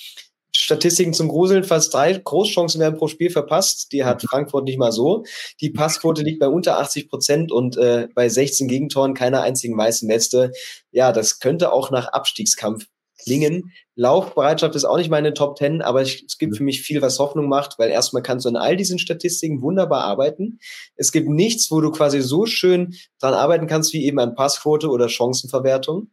Statistiken 0.55 1.14
zum 1.14 1.28
Gruseln, 1.28 1.64
fast 1.64 1.94
drei 1.94 2.12
Großchancen 2.12 2.80
werden 2.80 2.98
pro 2.98 3.09
Spiel 3.09 3.30
verpasst. 3.30 3.92
Die 3.92 4.05
hat 4.05 4.22
Frankfurt 4.22 4.64
nicht 4.64 4.78
mal 4.78 4.92
so. 4.92 5.24
Die 5.61 5.70
Passquote 5.70 6.22
liegt 6.22 6.40
bei 6.40 6.48
unter 6.48 6.78
80 6.78 7.09
Prozent 7.09 7.53
und 7.53 7.76
äh, 7.78 8.09
bei 8.14 8.28
16 8.28 8.68
Gegentoren 8.68 9.14
keiner 9.14 9.42
einzigen 9.42 9.76
weißen 9.76 10.09
Weste. 10.09 10.53
Ja, 10.90 11.12
das 11.12 11.40
könnte 11.40 11.72
auch 11.72 11.90
nach 11.90 12.09
Abstiegskampf 12.09 12.86
klingen. 13.22 13.72
Laufbereitschaft 13.94 14.74
ist 14.74 14.84
auch 14.84 14.96
nicht 14.96 15.10
meine 15.10 15.34
Top 15.34 15.56
Ten, 15.56 15.82
aber 15.82 16.02
ich, 16.02 16.24
es 16.26 16.38
gibt 16.38 16.56
für 16.56 16.62
mich 16.62 16.80
viel, 16.82 17.02
was 17.02 17.18
Hoffnung 17.18 17.48
macht, 17.48 17.78
weil 17.78 17.90
erstmal 17.90 18.22
kannst 18.22 18.46
du 18.46 18.48
an 18.48 18.56
all 18.56 18.76
diesen 18.76 18.98
Statistiken 18.98 19.60
wunderbar 19.60 20.04
arbeiten. 20.04 20.58
Es 20.96 21.12
gibt 21.12 21.28
nichts, 21.28 21.70
wo 21.70 21.80
du 21.80 21.90
quasi 21.90 22.20
so 22.22 22.46
schön 22.46 22.94
dran 23.20 23.34
arbeiten 23.34 23.66
kannst, 23.66 23.92
wie 23.92 24.04
eben 24.04 24.18
an 24.18 24.34
Passquote 24.34 24.88
oder 24.88 25.08
Chancenverwertung. 25.08 26.10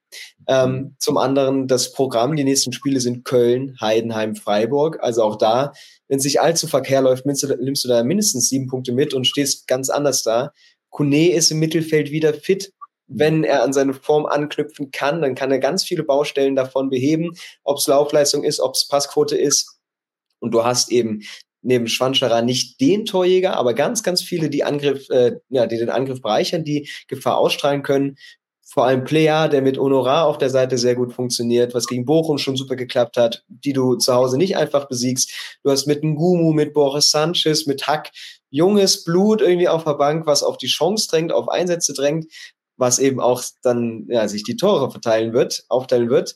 Ähm, 0.48 0.96
zum 1.00 1.18
anderen 1.18 1.68
das 1.68 1.94
Programm, 1.94 2.36
die 2.36 2.44
nächsten 2.44 2.74
Spiele 2.74 3.00
sind 3.00 3.24
Köln, 3.24 3.76
Heidenheim, 3.80 4.36
Freiburg. 4.36 5.00
Also 5.02 5.24
auch 5.24 5.38
da, 5.38 5.72
wenn 6.08 6.18
es 6.18 6.24
sich 6.24 6.42
allzu 6.42 6.68
verkehr 6.68 7.02
läuft, 7.02 7.26
nimmst 7.26 7.44
du, 7.44 7.56
nimmst 7.62 7.86
du 7.86 7.88
da 7.88 8.04
mindestens 8.04 8.50
sieben 8.50 8.68
Punkte 8.68 8.92
mit 8.92 9.14
und 9.14 9.26
stehst 9.26 9.68
ganz 9.68 9.90
anders 9.90 10.24
da. 10.24 10.52
Kune 10.90 11.32
ist 11.32 11.52
im 11.52 11.60
Mittelfeld 11.60 12.12
wieder 12.12 12.34
fit 12.34 12.74
wenn 13.10 13.44
er 13.44 13.64
an 13.64 13.74
seine 13.74 13.94
Form 13.94 14.26
anknüpfen 14.26 14.92
kann, 14.92 15.22
dann 15.22 15.36
kann 15.36 15.52
er 15.52 15.60
ganz 15.60 15.84
viele 15.84 16.04
Baustellen 16.04 16.56
davon 16.56 16.90
beheben, 16.90 17.32
ob 17.64 17.80
es 17.80 17.88
Laufleistung 17.88 18.44
ist, 18.44 18.60
ob 18.60 18.76
es 18.76 18.88
Passquote 18.88 19.36
ist. 19.36 19.80
Und 20.40 20.54
du 20.54 20.64
hast 20.64 20.92
eben 20.92 21.24
neben 21.62 21.88
Schwanscherer 21.88 22.42
nicht 22.42 22.80
den 22.80 23.06
Torjäger, 23.06 23.58
aber 23.58 23.74
ganz, 23.74 24.04
ganz 24.04 24.22
viele, 24.22 24.50
die 24.50 24.64
Angriff, 24.64 25.10
äh, 25.10 25.38
ja, 25.50 25.66
die 25.66 25.78
den 25.78 25.90
Angriff 25.90 26.22
bereichern, 26.22 26.64
die 26.64 26.88
Gefahr 27.08 27.38
ausstrahlen 27.38 27.84
können. 27.84 28.16
Vor 28.66 28.86
allem 28.86 29.04
Player, 29.04 29.50
der 29.50 29.64
mit 29.64 29.80
Honorar 29.80 30.28
auf 30.28 30.38
der 30.38 30.52
Seite 30.52 30.78
sehr 30.78 30.94
gut 30.94 31.12
funktioniert, 31.12 31.74
was 31.74 31.88
gegen 31.88 32.06
Bochum 32.06 32.38
schon 32.38 32.56
super 32.56 32.76
geklappt 32.76 33.18
hat, 33.18 33.44
die 33.48 33.74
du 33.74 33.96
zu 33.96 34.14
Hause 34.14 34.38
nicht 34.38 34.56
einfach 34.56 34.88
besiegst. 34.88 35.58
Du 35.64 35.72
hast 35.72 35.88
mit 35.88 36.04
Ngumu, 36.04 36.54
mit 36.54 36.74
Boris 36.74 37.10
Sanchez, 37.10 37.66
mit 37.66 37.88
Hack 37.88 38.12
junges 38.52 39.04
Blut 39.04 39.42
irgendwie 39.42 39.68
auf 39.68 39.84
der 39.84 39.96
Bank, 39.96 40.28
was 40.28 40.44
auf 40.44 40.58
die 40.58 40.68
Chance 40.68 41.08
drängt, 41.10 41.32
auf 41.32 41.50
Einsätze 41.50 41.94
drängt 41.94 42.28
was 42.80 42.98
eben 42.98 43.20
auch 43.20 43.44
dann 43.62 44.08
ja, 44.10 44.28
sich 44.28 44.44
die 44.44 44.56
Tore 44.56 44.90
verteilen 44.90 45.34
wird, 45.34 45.66
aufteilen 45.68 46.10
wird. 46.10 46.36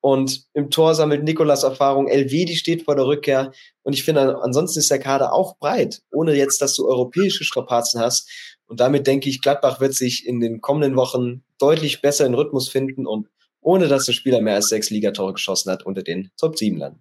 Und 0.00 0.44
im 0.52 0.70
Tor 0.70 0.94
sammelt 0.94 1.24
Nikolas 1.24 1.64
Erfahrung. 1.64 2.06
Elvedi 2.06 2.56
steht 2.56 2.84
vor 2.84 2.94
der 2.94 3.06
Rückkehr. 3.06 3.52
Und 3.82 3.94
ich 3.94 4.04
finde, 4.04 4.40
ansonsten 4.42 4.78
ist 4.78 4.90
der 4.90 5.00
Kader 5.00 5.32
auch 5.32 5.58
breit, 5.58 6.02
ohne 6.12 6.34
jetzt, 6.34 6.62
dass 6.62 6.74
du 6.74 6.86
europäische 6.86 7.42
Strapazen 7.42 8.00
hast. 8.00 8.30
Und 8.66 8.80
damit 8.80 9.06
denke 9.06 9.28
ich, 9.28 9.40
Gladbach 9.40 9.80
wird 9.80 9.94
sich 9.94 10.26
in 10.26 10.40
den 10.40 10.60
kommenden 10.60 10.94
Wochen 10.94 11.42
deutlich 11.58 12.02
besser 12.02 12.26
in 12.26 12.34
Rhythmus 12.34 12.68
finden 12.68 13.06
und 13.06 13.28
ohne 13.60 13.88
dass 13.88 14.06
der 14.06 14.12
Spieler 14.12 14.40
mehr 14.40 14.54
als 14.54 14.68
sechs 14.68 14.90
Ligatore 14.90 15.32
geschossen 15.32 15.72
hat, 15.72 15.84
unter 15.84 16.02
den 16.02 16.30
Top 16.36 16.56
7 16.56 16.76
landen. 16.76 17.00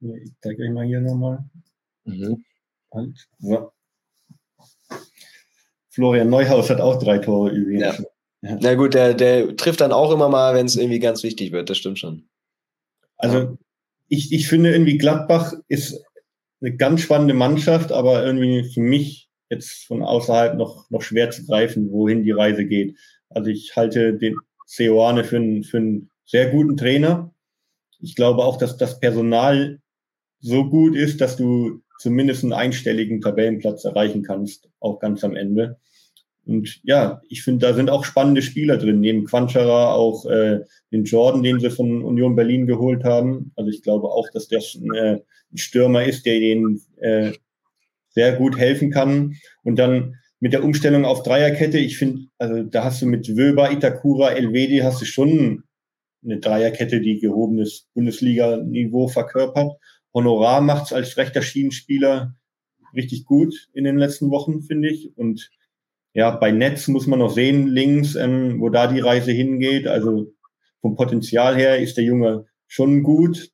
Ich 0.00 0.32
zeige 0.40 0.62
euch 0.62 0.70
mal 0.70 0.86
hier 0.86 1.00
nochmal. 1.00 1.44
Mhm. 2.04 2.44
Halt. 2.92 3.28
So. 3.38 3.72
Florian 5.90 6.30
Neuhaus 6.30 6.70
hat 6.70 6.80
auch 6.80 6.98
drei 6.98 7.18
Tore 7.18 7.50
übrigens. 7.50 7.98
Ja. 7.98 8.04
Na 8.42 8.74
gut, 8.74 8.94
der, 8.94 9.14
der 9.14 9.56
trifft 9.56 9.80
dann 9.80 9.92
auch 9.92 10.12
immer 10.12 10.28
mal, 10.28 10.54
wenn 10.54 10.66
es 10.66 10.76
irgendwie 10.76 10.98
ganz 10.98 11.22
wichtig 11.22 11.52
wird, 11.52 11.68
das 11.68 11.76
stimmt 11.76 11.98
schon. 11.98 12.28
Also 13.18 13.58
ich, 14.08 14.32
ich 14.32 14.48
finde 14.48 14.72
irgendwie 14.72 14.96
Gladbach 14.96 15.52
ist 15.68 16.02
eine 16.60 16.76
ganz 16.76 17.02
spannende 17.02 17.34
Mannschaft, 17.34 17.92
aber 17.92 18.24
irgendwie 18.24 18.64
für 18.64 18.80
mich 18.80 19.28
jetzt 19.50 19.84
von 19.86 20.02
außerhalb 20.02 20.56
noch, 20.56 20.88
noch 20.90 21.02
schwer 21.02 21.30
zu 21.30 21.44
greifen, 21.44 21.90
wohin 21.90 22.22
die 22.22 22.30
Reise 22.30 22.64
geht. 22.64 22.96
Also 23.28 23.50
ich 23.50 23.76
halte 23.76 24.14
den 24.14 24.36
Seoane 24.66 25.24
für 25.24 25.36
einen, 25.36 25.64
für 25.64 25.78
einen 25.78 26.10
sehr 26.24 26.50
guten 26.50 26.76
Trainer. 26.76 27.34
Ich 28.00 28.14
glaube 28.14 28.44
auch, 28.44 28.56
dass 28.56 28.76
das 28.76 29.00
Personal 29.00 29.80
so 30.40 30.68
gut 30.68 30.96
ist, 30.96 31.20
dass 31.20 31.36
du 31.36 31.82
zumindest 31.98 32.44
einen 32.44 32.52
einstelligen 32.54 33.20
Tabellenplatz 33.20 33.84
erreichen 33.84 34.22
kannst, 34.22 34.70
auch 34.80 34.98
ganz 35.00 35.22
am 35.24 35.36
Ende. 35.36 35.78
Und 36.50 36.80
ja, 36.82 37.22
ich 37.28 37.44
finde, 37.44 37.64
da 37.64 37.74
sind 37.74 37.90
auch 37.90 38.04
spannende 38.04 38.42
Spieler 38.42 38.76
drin, 38.76 38.98
neben 38.98 39.24
Quanchara 39.24 39.92
auch 39.92 40.26
äh, 40.26 40.58
den 40.90 41.04
Jordan, 41.04 41.44
den 41.44 41.60
sie 41.60 41.70
von 41.70 42.02
Union 42.02 42.34
Berlin 42.34 42.66
geholt 42.66 43.04
haben. 43.04 43.52
Also 43.54 43.70
ich 43.70 43.84
glaube 43.84 44.08
auch, 44.08 44.28
dass 44.32 44.48
das 44.48 44.74
ein, 44.74 44.92
äh, 44.96 45.20
ein 45.52 45.56
Stürmer 45.56 46.02
ist, 46.02 46.26
der 46.26 46.40
ihnen 46.40 46.82
äh, 46.96 47.34
sehr 48.08 48.32
gut 48.32 48.58
helfen 48.58 48.90
kann. 48.90 49.36
Und 49.62 49.78
dann 49.78 50.16
mit 50.40 50.52
der 50.52 50.64
Umstellung 50.64 51.04
auf 51.04 51.22
Dreierkette, 51.22 51.78
ich 51.78 51.96
finde, 51.96 52.22
also 52.38 52.64
da 52.64 52.82
hast 52.82 53.00
du 53.00 53.06
mit 53.06 53.36
Wöber, 53.36 53.70
Itakura, 53.70 54.32
Elvedi 54.32 54.78
hast 54.78 55.00
du 55.00 55.04
schon 55.04 55.62
eine 56.24 56.40
Dreierkette, 56.40 57.00
die 57.00 57.20
gehobenes 57.20 57.86
Bundesliga-Niveau 57.94 59.06
verkörpert. 59.06 59.74
Honorar 60.12 60.62
macht's 60.62 60.92
als 60.92 61.16
rechter 61.16 61.42
Schienenspieler 61.42 62.34
richtig 62.92 63.24
gut 63.24 63.54
in 63.72 63.84
den 63.84 63.98
letzten 63.98 64.32
Wochen, 64.32 64.62
finde 64.62 64.88
ich. 64.88 65.16
Und 65.16 65.48
ja, 66.12 66.30
bei 66.30 66.50
Netz 66.50 66.88
muss 66.88 67.06
man 67.06 67.20
noch 67.20 67.32
sehen, 67.32 67.68
links, 67.68 68.16
ähm, 68.16 68.60
wo 68.60 68.68
da 68.68 68.86
die 68.86 69.00
Reise 69.00 69.32
hingeht. 69.32 69.86
Also 69.86 70.32
vom 70.80 70.96
Potenzial 70.96 71.56
her 71.56 71.78
ist 71.78 71.96
der 71.96 72.04
Junge 72.04 72.46
schon 72.66 73.02
gut. 73.02 73.50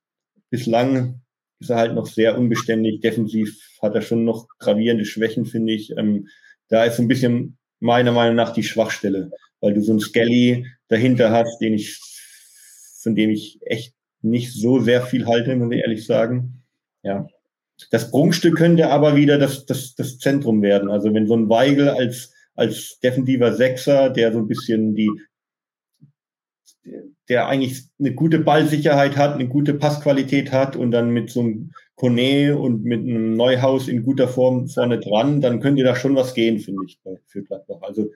Bislang 0.50 1.20
ist 1.61 1.70
er 1.70 1.76
halt 1.76 1.94
noch 1.94 2.07
sehr 2.07 2.38
unbeständig. 2.38 3.00
Defensiv 3.00 3.59
hat 3.82 3.94
er 3.94 4.02
schon 4.02 4.24
noch 4.24 4.46
gravierende 4.59 5.04
Schwächen, 5.04 5.44
finde 5.44 5.74
ich. 5.74 5.92
Ähm, 5.96 6.28
da 6.68 6.84
ist 6.84 6.98
ein 6.98 7.09
bisschen 7.09 7.59
meiner 7.80 8.12
Meinung 8.12 8.36
nach 8.36 8.52
die 8.52 8.62
Schwachstelle, 8.62 9.30
weil 9.61 9.74
du 9.74 9.82
so 9.82 9.92
einen 9.92 10.00
Skelly 10.00 10.66
dahinter 10.88 11.30
hast, 11.30 11.59
den 11.61 11.74
ich, 11.74 12.00
von 13.02 13.14
dem 13.14 13.30
ich 13.30 13.59
echt 13.62 13.94
nicht 14.22 14.52
so 14.52 14.80
sehr 14.80 15.02
viel 15.02 15.26
halte, 15.26 15.54
muss 15.57 15.72
ich 15.72 15.80
ehrlich 15.80 16.07
sagen. 16.07 16.64
Ja. 17.02 17.26
Das 17.90 18.11
Prunkstück 18.11 18.57
könnte 18.57 18.88
aber 18.88 19.16
wieder 19.16 19.38
das, 19.38 19.66
das, 19.66 19.94
das 19.94 20.18
Zentrum 20.18 20.62
werden. 20.62 20.90
Also 20.90 21.12
wenn 21.12 21.26
so 21.26 21.36
ein 21.36 21.50
Weigel 21.50 21.90
als 21.90 22.32
als 22.57 22.98
defensiver 23.00 23.52
Sechser, 23.52 24.11
der 24.11 24.32
so 24.32 24.38
ein 24.38 24.48
bisschen 24.48 24.94
die, 24.94 25.11
der 27.28 27.48
eigentlich 27.48 27.84
eine 27.98 28.14
gute 28.14 28.38
Ballsicherheit 28.38 29.16
hat, 29.16 29.34
eine 29.34 29.48
gute 29.48 29.74
Passqualität 29.74 30.52
hat 30.52 30.76
und 30.76 30.90
dann 30.90 31.11
mit 31.11 31.30
so 31.30 31.40
einem 31.40 31.72
Kone 31.96 32.59
und 32.59 32.84
mit 32.84 33.00
einem 33.00 33.36
Neuhaus 33.36 33.88
in 33.88 34.02
guter 34.02 34.28
Form 34.28 34.68
vorne 34.68 35.00
dran, 35.00 35.40
dann 35.40 35.61
könnte 35.61 35.82
da 35.82 35.96
schon 35.96 36.14
was 36.14 36.34
gehen, 36.34 36.59
finde 36.59 36.84
ich, 36.86 36.98
für 37.26 37.42
Gladbach. 37.42 37.80
Also 37.82 38.11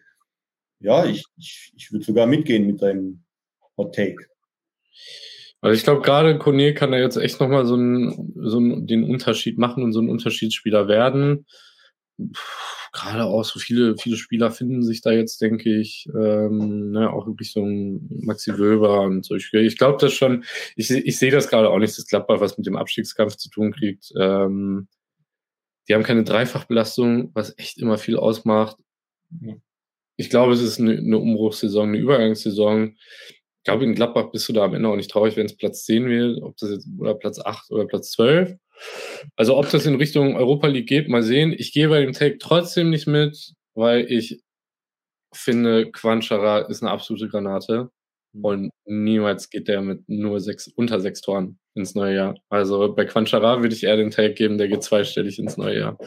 ja, 0.81 1.05
ich, 1.07 1.25
ich, 1.39 1.73
ich 1.77 1.93
würde 1.93 2.05
sogar 2.05 2.27
mitgehen 2.27 2.67
mit 2.67 2.83
deinem 2.83 3.23
Hot 3.77 3.95
Take. 3.95 4.27
Also 5.63 5.77
ich 5.77 5.85
glaube, 5.85 6.01
gerade 6.01 6.39
Kone 6.39 6.73
kann 6.73 6.93
da 6.93 6.99
jetzt 6.99 7.17
echt 7.17 7.41
nochmal 7.41 7.67
so, 7.67 7.75
einen, 7.75 8.33
so 8.37 8.57
einen, 8.57 8.87
den 8.87 9.05
Unterschied 9.05 9.59
machen 9.59 9.83
und 9.83 9.93
so 9.93 10.01
ein 10.01 10.09
Unterschiedsspieler 10.09 10.89
werden. 10.89 11.47
Gerade 12.93 13.25
auch 13.25 13.45
so 13.45 13.61
viele, 13.61 13.97
viele 13.97 14.17
Spieler 14.17 14.51
finden 14.51 14.83
sich 14.83 15.01
da 15.01 15.13
jetzt, 15.13 15.41
denke 15.41 15.81
ich, 15.81 16.09
ähm, 16.15 16.91
ne, 16.91 17.13
auch 17.13 17.27
wirklich 17.27 17.53
so 17.53 17.63
ein 17.63 18.09
Maxi 18.23 18.59
Wöber 18.59 19.03
und 19.03 19.25
so. 19.25 19.37
Ich, 19.37 19.53
ich 19.53 19.79
glaube 19.79 19.99
das 20.01 20.13
schon, 20.13 20.45
ich, 20.77 20.91
ich 20.91 21.19
sehe 21.19 21.31
das 21.31 21.49
gerade 21.49 21.71
auch 21.71 21.79
nicht, 21.79 21.97
dass 21.97 22.07
Gladbach 22.07 22.41
was 22.41 22.59
mit 22.59 22.67
dem 22.67 22.77
Abstiegskampf 22.77 23.37
zu 23.37 23.49
tun 23.49 23.73
kriegt. 23.73 24.13
Ähm, 24.19 24.89
die 25.89 25.95
haben 25.95 26.03
keine 26.03 26.25
Dreifachbelastung, 26.25 27.31
was 27.35 27.57
echt 27.59 27.79
immer 27.79 27.99
viel 27.99 28.17
ausmacht. 28.17 28.77
Ich 30.17 30.31
glaube, 30.31 30.53
es 30.53 30.63
ist 30.63 30.79
eine, 30.79 30.99
eine 30.99 31.19
Umbruchssaison, 31.19 31.89
eine 31.89 31.99
Übergangssaison. 31.99 32.97
Ich 33.61 33.65
glaube, 33.65 33.85
in 33.85 33.95
Gladbach 33.95 34.31
bist 34.31 34.49
du 34.49 34.53
da 34.53 34.65
am 34.65 34.75
Ende 34.75 34.89
auch 34.89 34.97
nicht 34.97 35.11
traurig, 35.11 35.37
wenn 35.37 35.47
es 35.47 35.57
Platz 35.57 35.85
10 35.85 36.09
wird, 36.09 36.43
ob 36.43 36.57
das 36.59 36.71
jetzt 36.71 36.89
oder 36.99 37.15
Platz 37.15 37.41
8 37.41 37.71
oder 37.71 37.87
Platz 37.87 38.13
12. 38.13 38.57
Also 39.37 39.57
ob 39.57 39.71
das 39.71 39.87
in 39.87 39.97
Richtung 39.97 40.37
Europa 40.37 40.67
League 40.67 40.89
geht, 40.89 41.09
mal 41.09 41.23
sehen. 41.23 41.55
Ich 41.57 41.73
gehe 41.73 41.89
bei 41.89 42.01
dem 42.01 42.13
Take 42.13 42.39
trotzdem 42.39 42.91
nicht 42.91 43.07
mit, 43.07 43.53
weil 43.75 44.11
ich 44.11 44.41
finde, 45.35 45.91
Quanchara 45.91 46.61
ist 46.61 46.83
eine 46.83 46.91
absolute 46.91 47.29
Granate. 47.29 47.91
Mhm. 48.33 48.45
Und 48.45 48.71
niemals 48.87 49.51
geht 49.51 49.69
der 49.69 49.83
mit 49.83 50.09
nur 50.09 50.41
sechs, 50.41 50.69
unter 50.69 51.01
sechs 51.01 51.21
Toren 51.21 51.59
ins 51.75 51.95
neue 51.95 52.15
Jahr. 52.17 52.35
Also 52.49 52.95
bei 52.95 53.05
Quanchara 53.05 53.61
würde 53.63 53.75
ich 53.75 53.85
eher 53.85 53.97
den 53.97 54.11
Take 54.11 54.35
geben, 54.35 54.59
der 54.59 54.69
geht 54.69 54.83
zweistellig 54.83 55.39
ins 55.39 55.57
neue 55.57 55.79
Jahr. 55.79 55.99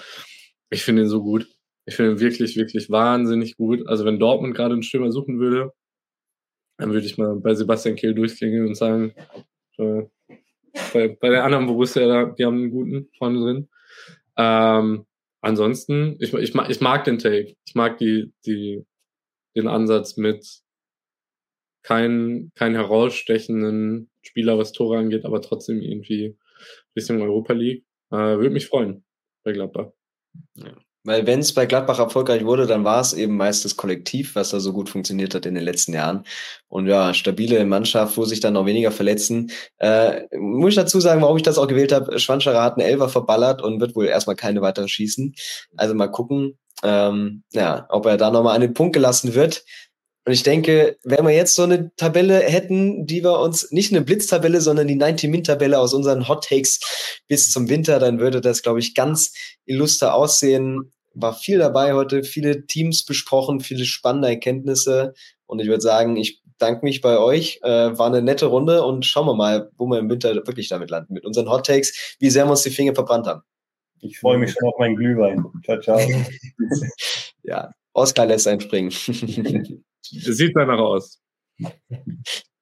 Ich 0.69 0.83
finde 0.83 1.03
ihn 1.03 1.09
so 1.09 1.21
gut. 1.21 1.47
Ich 1.85 1.95
finde 1.95 2.13
ihn 2.13 2.19
wirklich, 2.19 2.55
wirklich 2.55 2.89
wahnsinnig 2.89 3.57
gut. 3.57 3.87
Also 3.87 4.05
wenn 4.05 4.19
Dortmund 4.19 4.55
gerade 4.55 4.73
einen 4.73 4.83
Stürmer 4.83 5.11
suchen 5.11 5.39
würde, 5.39 5.71
dann 6.77 6.91
würde 6.91 7.05
ich 7.05 7.17
mal 7.17 7.35
bei 7.35 7.53
Sebastian 7.55 7.95
Kehl 7.95 8.13
durchklingeln 8.13 8.67
und 8.67 8.75
sagen, 8.75 9.13
äh, 9.77 10.03
bei, 10.93 11.07
bei 11.09 11.29
der 11.29 11.43
anderen 11.43 11.67
Borussia, 11.67 12.05
da, 12.07 12.25
die 12.25 12.45
haben 12.45 12.57
einen 12.57 12.71
guten 12.71 13.09
vorne 13.17 13.39
drin. 13.39 13.69
Ähm, 14.37 15.05
ansonsten, 15.41 16.17
ich, 16.19 16.33
ich, 16.33 16.55
ich 16.55 16.81
mag 16.81 17.03
den 17.03 17.19
Take. 17.19 17.55
Ich 17.65 17.75
mag 17.75 17.97
die, 17.97 18.33
die, 18.45 18.85
den 19.55 19.67
Ansatz 19.67 20.17
mit 20.17 20.63
keinen 21.83 22.51
kein 22.55 22.75
herausstechenden 22.75 24.09
Spieler, 24.21 24.57
was 24.57 24.71
Tore 24.71 24.97
angeht, 24.97 25.25
aber 25.25 25.41
trotzdem 25.41 25.81
irgendwie 25.81 26.37
Richtung 26.95 27.21
Europa 27.21 27.53
League. 27.53 27.85
Äh, 28.11 28.15
Würde 28.15 28.51
mich 28.51 28.67
freuen 28.67 29.03
bei 29.43 29.51
Gladbach. 29.51 29.91
Ja. 30.55 30.73
Weil 31.05 31.27
wenn 31.27 31.39
es 31.39 31.53
bei 31.53 31.65
Gladbach 31.65 31.99
erfolgreich 31.99 32.45
wurde, 32.45 32.65
dann 32.65 32.85
war 32.85 33.01
es 33.01 33.13
eben 33.13 33.35
meist 33.35 33.65
das 33.65 33.75
Kollektiv, 33.75 34.35
was 34.35 34.51
da 34.51 34.59
so 34.59 34.71
gut 34.71 34.89
funktioniert 34.89 35.35
hat 35.35 35.45
in 35.45 35.55
den 35.55 35.63
letzten 35.63 35.93
Jahren. 35.93 36.23
Und 36.69 36.87
ja, 36.87 37.13
stabile 37.13 37.65
Mannschaft, 37.65 38.15
wo 38.17 38.23
sich 38.23 38.39
dann 38.39 38.53
noch 38.53 38.65
weniger 38.65 38.91
verletzen. 38.91 39.51
Äh, 39.79 40.21
muss 40.37 40.69
ich 40.69 40.75
dazu 40.75 41.01
sagen, 41.01 41.21
warum 41.21 41.37
ich 41.37 41.43
das 41.43 41.57
auch 41.57 41.67
gewählt 41.67 41.91
habe, 41.91 42.17
Schwanscherer 42.19 42.63
hat 42.63 42.77
einen 42.77 42.87
Elfer 42.87 43.09
verballert 43.09 43.61
und 43.61 43.81
wird 43.81 43.95
wohl 43.95 44.05
erstmal 44.05 44.37
keine 44.37 44.61
weiteren 44.61 44.87
schießen. 44.87 45.35
Also 45.75 45.93
mal 45.93 46.07
gucken, 46.07 46.57
ähm, 46.83 47.43
ja, 47.51 47.85
ob 47.89 48.05
er 48.05 48.17
da 48.17 48.31
nochmal 48.31 48.55
an 48.55 48.61
den 48.61 48.73
Punkt 48.73 48.93
gelassen 48.93 49.33
wird. 49.33 49.63
Und 50.25 50.31
ich 50.31 50.43
denke, 50.43 50.97
wenn 51.03 51.25
wir 51.25 51.33
jetzt 51.33 51.55
so 51.55 51.63
eine 51.63 51.93
Tabelle 51.97 52.39
hätten, 52.39 53.05
die 53.05 53.23
wir 53.23 53.39
uns, 53.39 53.71
nicht 53.71 53.91
eine 53.91 54.01
Blitztabelle, 54.01 54.61
sondern 54.61 54.87
die 54.87 54.95
90-Min-Tabelle 54.95 55.77
aus 55.77 55.93
unseren 55.93 56.27
Hot 56.29 56.45
Takes 56.47 56.79
bis 57.27 57.51
zum 57.51 57.69
Winter, 57.69 57.99
dann 57.99 58.19
würde 58.19 58.39
das, 58.39 58.61
glaube 58.61 58.79
ich, 58.79 58.95
ganz 58.95 59.33
illuster 59.65 60.13
aussehen. 60.13 60.93
War 61.13 61.33
viel 61.33 61.59
dabei 61.59 61.93
heute, 61.93 62.23
viele 62.23 62.65
Teams 62.65 63.03
besprochen, 63.03 63.59
viele 63.59 63.83
spannende 63.83 64.29
Erkenntnisse. 64.29 65.13
Und 65.45 65.59
ich 65.59 65.67
würde 65.67 65.81
sagen, 65.81 66.15
ich 66.15 66.41
danke 66.57 66.85
mich 66.85 67.01
bei 67.01 67.17
euch. 67.17 67.59
Äh, 67.61 67.97
war 67.97 68.07
eine 68.07 68.21
nette 68.21 68.45
Runde 68.45 68.83
und 68.83 69.05
schauen 69.05 69.27
wir 69.27 69.35
mal, 69.35 69.71
wo 69.77 69.87
wir 69.87 69.99
im 69.99 70.09
Winter 70.09 70.33
wirklich 70.35 70.69
damit 70.69 70.89
landen. 70.89 71.13
Mit 71.13 71.25
unseren 71.25 71.49
Hot 71.49 71.65
Takes, 71.65 72.15
wie 72.19 72.29
sehr 72.29 72.45
wir 72.45 72.51
uns 72.51 72.63
die 72.63 72.69
Finger 72.69 72.95
verbrannt 72.95 73.27
haben. 73.27 73.41
Ich 73.99 74.19
freue 74.19 74.37
mich 74.37 74.51
schon 74.51 74.67
auf 74.67 74.79
meinen 74.79 74.95
Glühwein. 74.95 75.45
Ciao, 75.65 75.79
ciao. 75.79 75.99
ja, 77.43 77.71
Oskar 77.93 78.25
lässt 78.25 78.47
einspringen. 78.47 78.91
Sieht 80.21 80.55
danach 80.55 80.79
aus. 80.79 81.19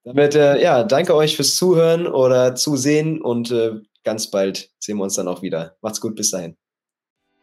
Damit, 0.03 0.35
äh, 0.35 0.61
ja, 0.61 0.83
danke 0.83 1.15
euch 1.15 1.35
fürs 1.35 1.55
Zuhören 1.55 2.07
oder 2.07 2.55
Zusehen 2.55 3.21
und 3.21 3.51
äh, 3.51 3.79
ganz 4.03 4.31
bald 4.31 4.69
sehen 4.79 4.97
wir 4.97 5.03
uns 5.03 5.15
dann 5.15 5.27
auch 5.27 5.41
wieder. 5.41 5.75
Macht's 5.81 6.01
gut, 6.01 6.15
bis 6.15 6.31
dahin. 6.31 6.57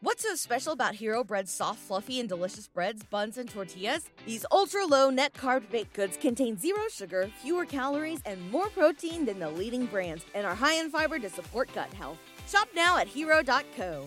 What's 0.01 0.23
so 0.23 0.37
special 0.37 0.75
about 0.75 0.95
Hero 0.95 1.25
Bread's 1.25 1.51
soft, 1.51 1.81
fluffy, 1.81 2.21
and 2.21 2.29
delicious 2.29 2.69
breads, 2.69 3.03
buns, 3.11 3.37
and 3.37 3.51
tortillas? 3.51 4.05
These 4.27 4.47
ultra 4.53 4.87
low 4.87 5.11
net 5.11 5.33
carb 5.35 5.69
baked 5.73 5.93
goods 5.95 6.17
contain 6.17 6.57
zero 6.57 6.83
sugar, 6.89 7.29
fewer 7.43 7.65
calories, 7.65 8.21
and 8.25 8.39
more 8.53 8.69
protein 8.69 9.25
than 9.25 9.41
the 9.41 9.51
leading 9.51 9.87
brands, 9.87 10.25
and 10.37 10.47
are 10.47 10.55
high 10.55 10.75
in 10.75 10.89
fiber 10.89 11.19
to 11.19 11.29
support 11.29 11.69
gut 11.75 11.93
health. 11.95 12.19
Shop 12.47 12.69
now 12.77 12.97
at 12.97 13.09
hero.co. 13.09 14.07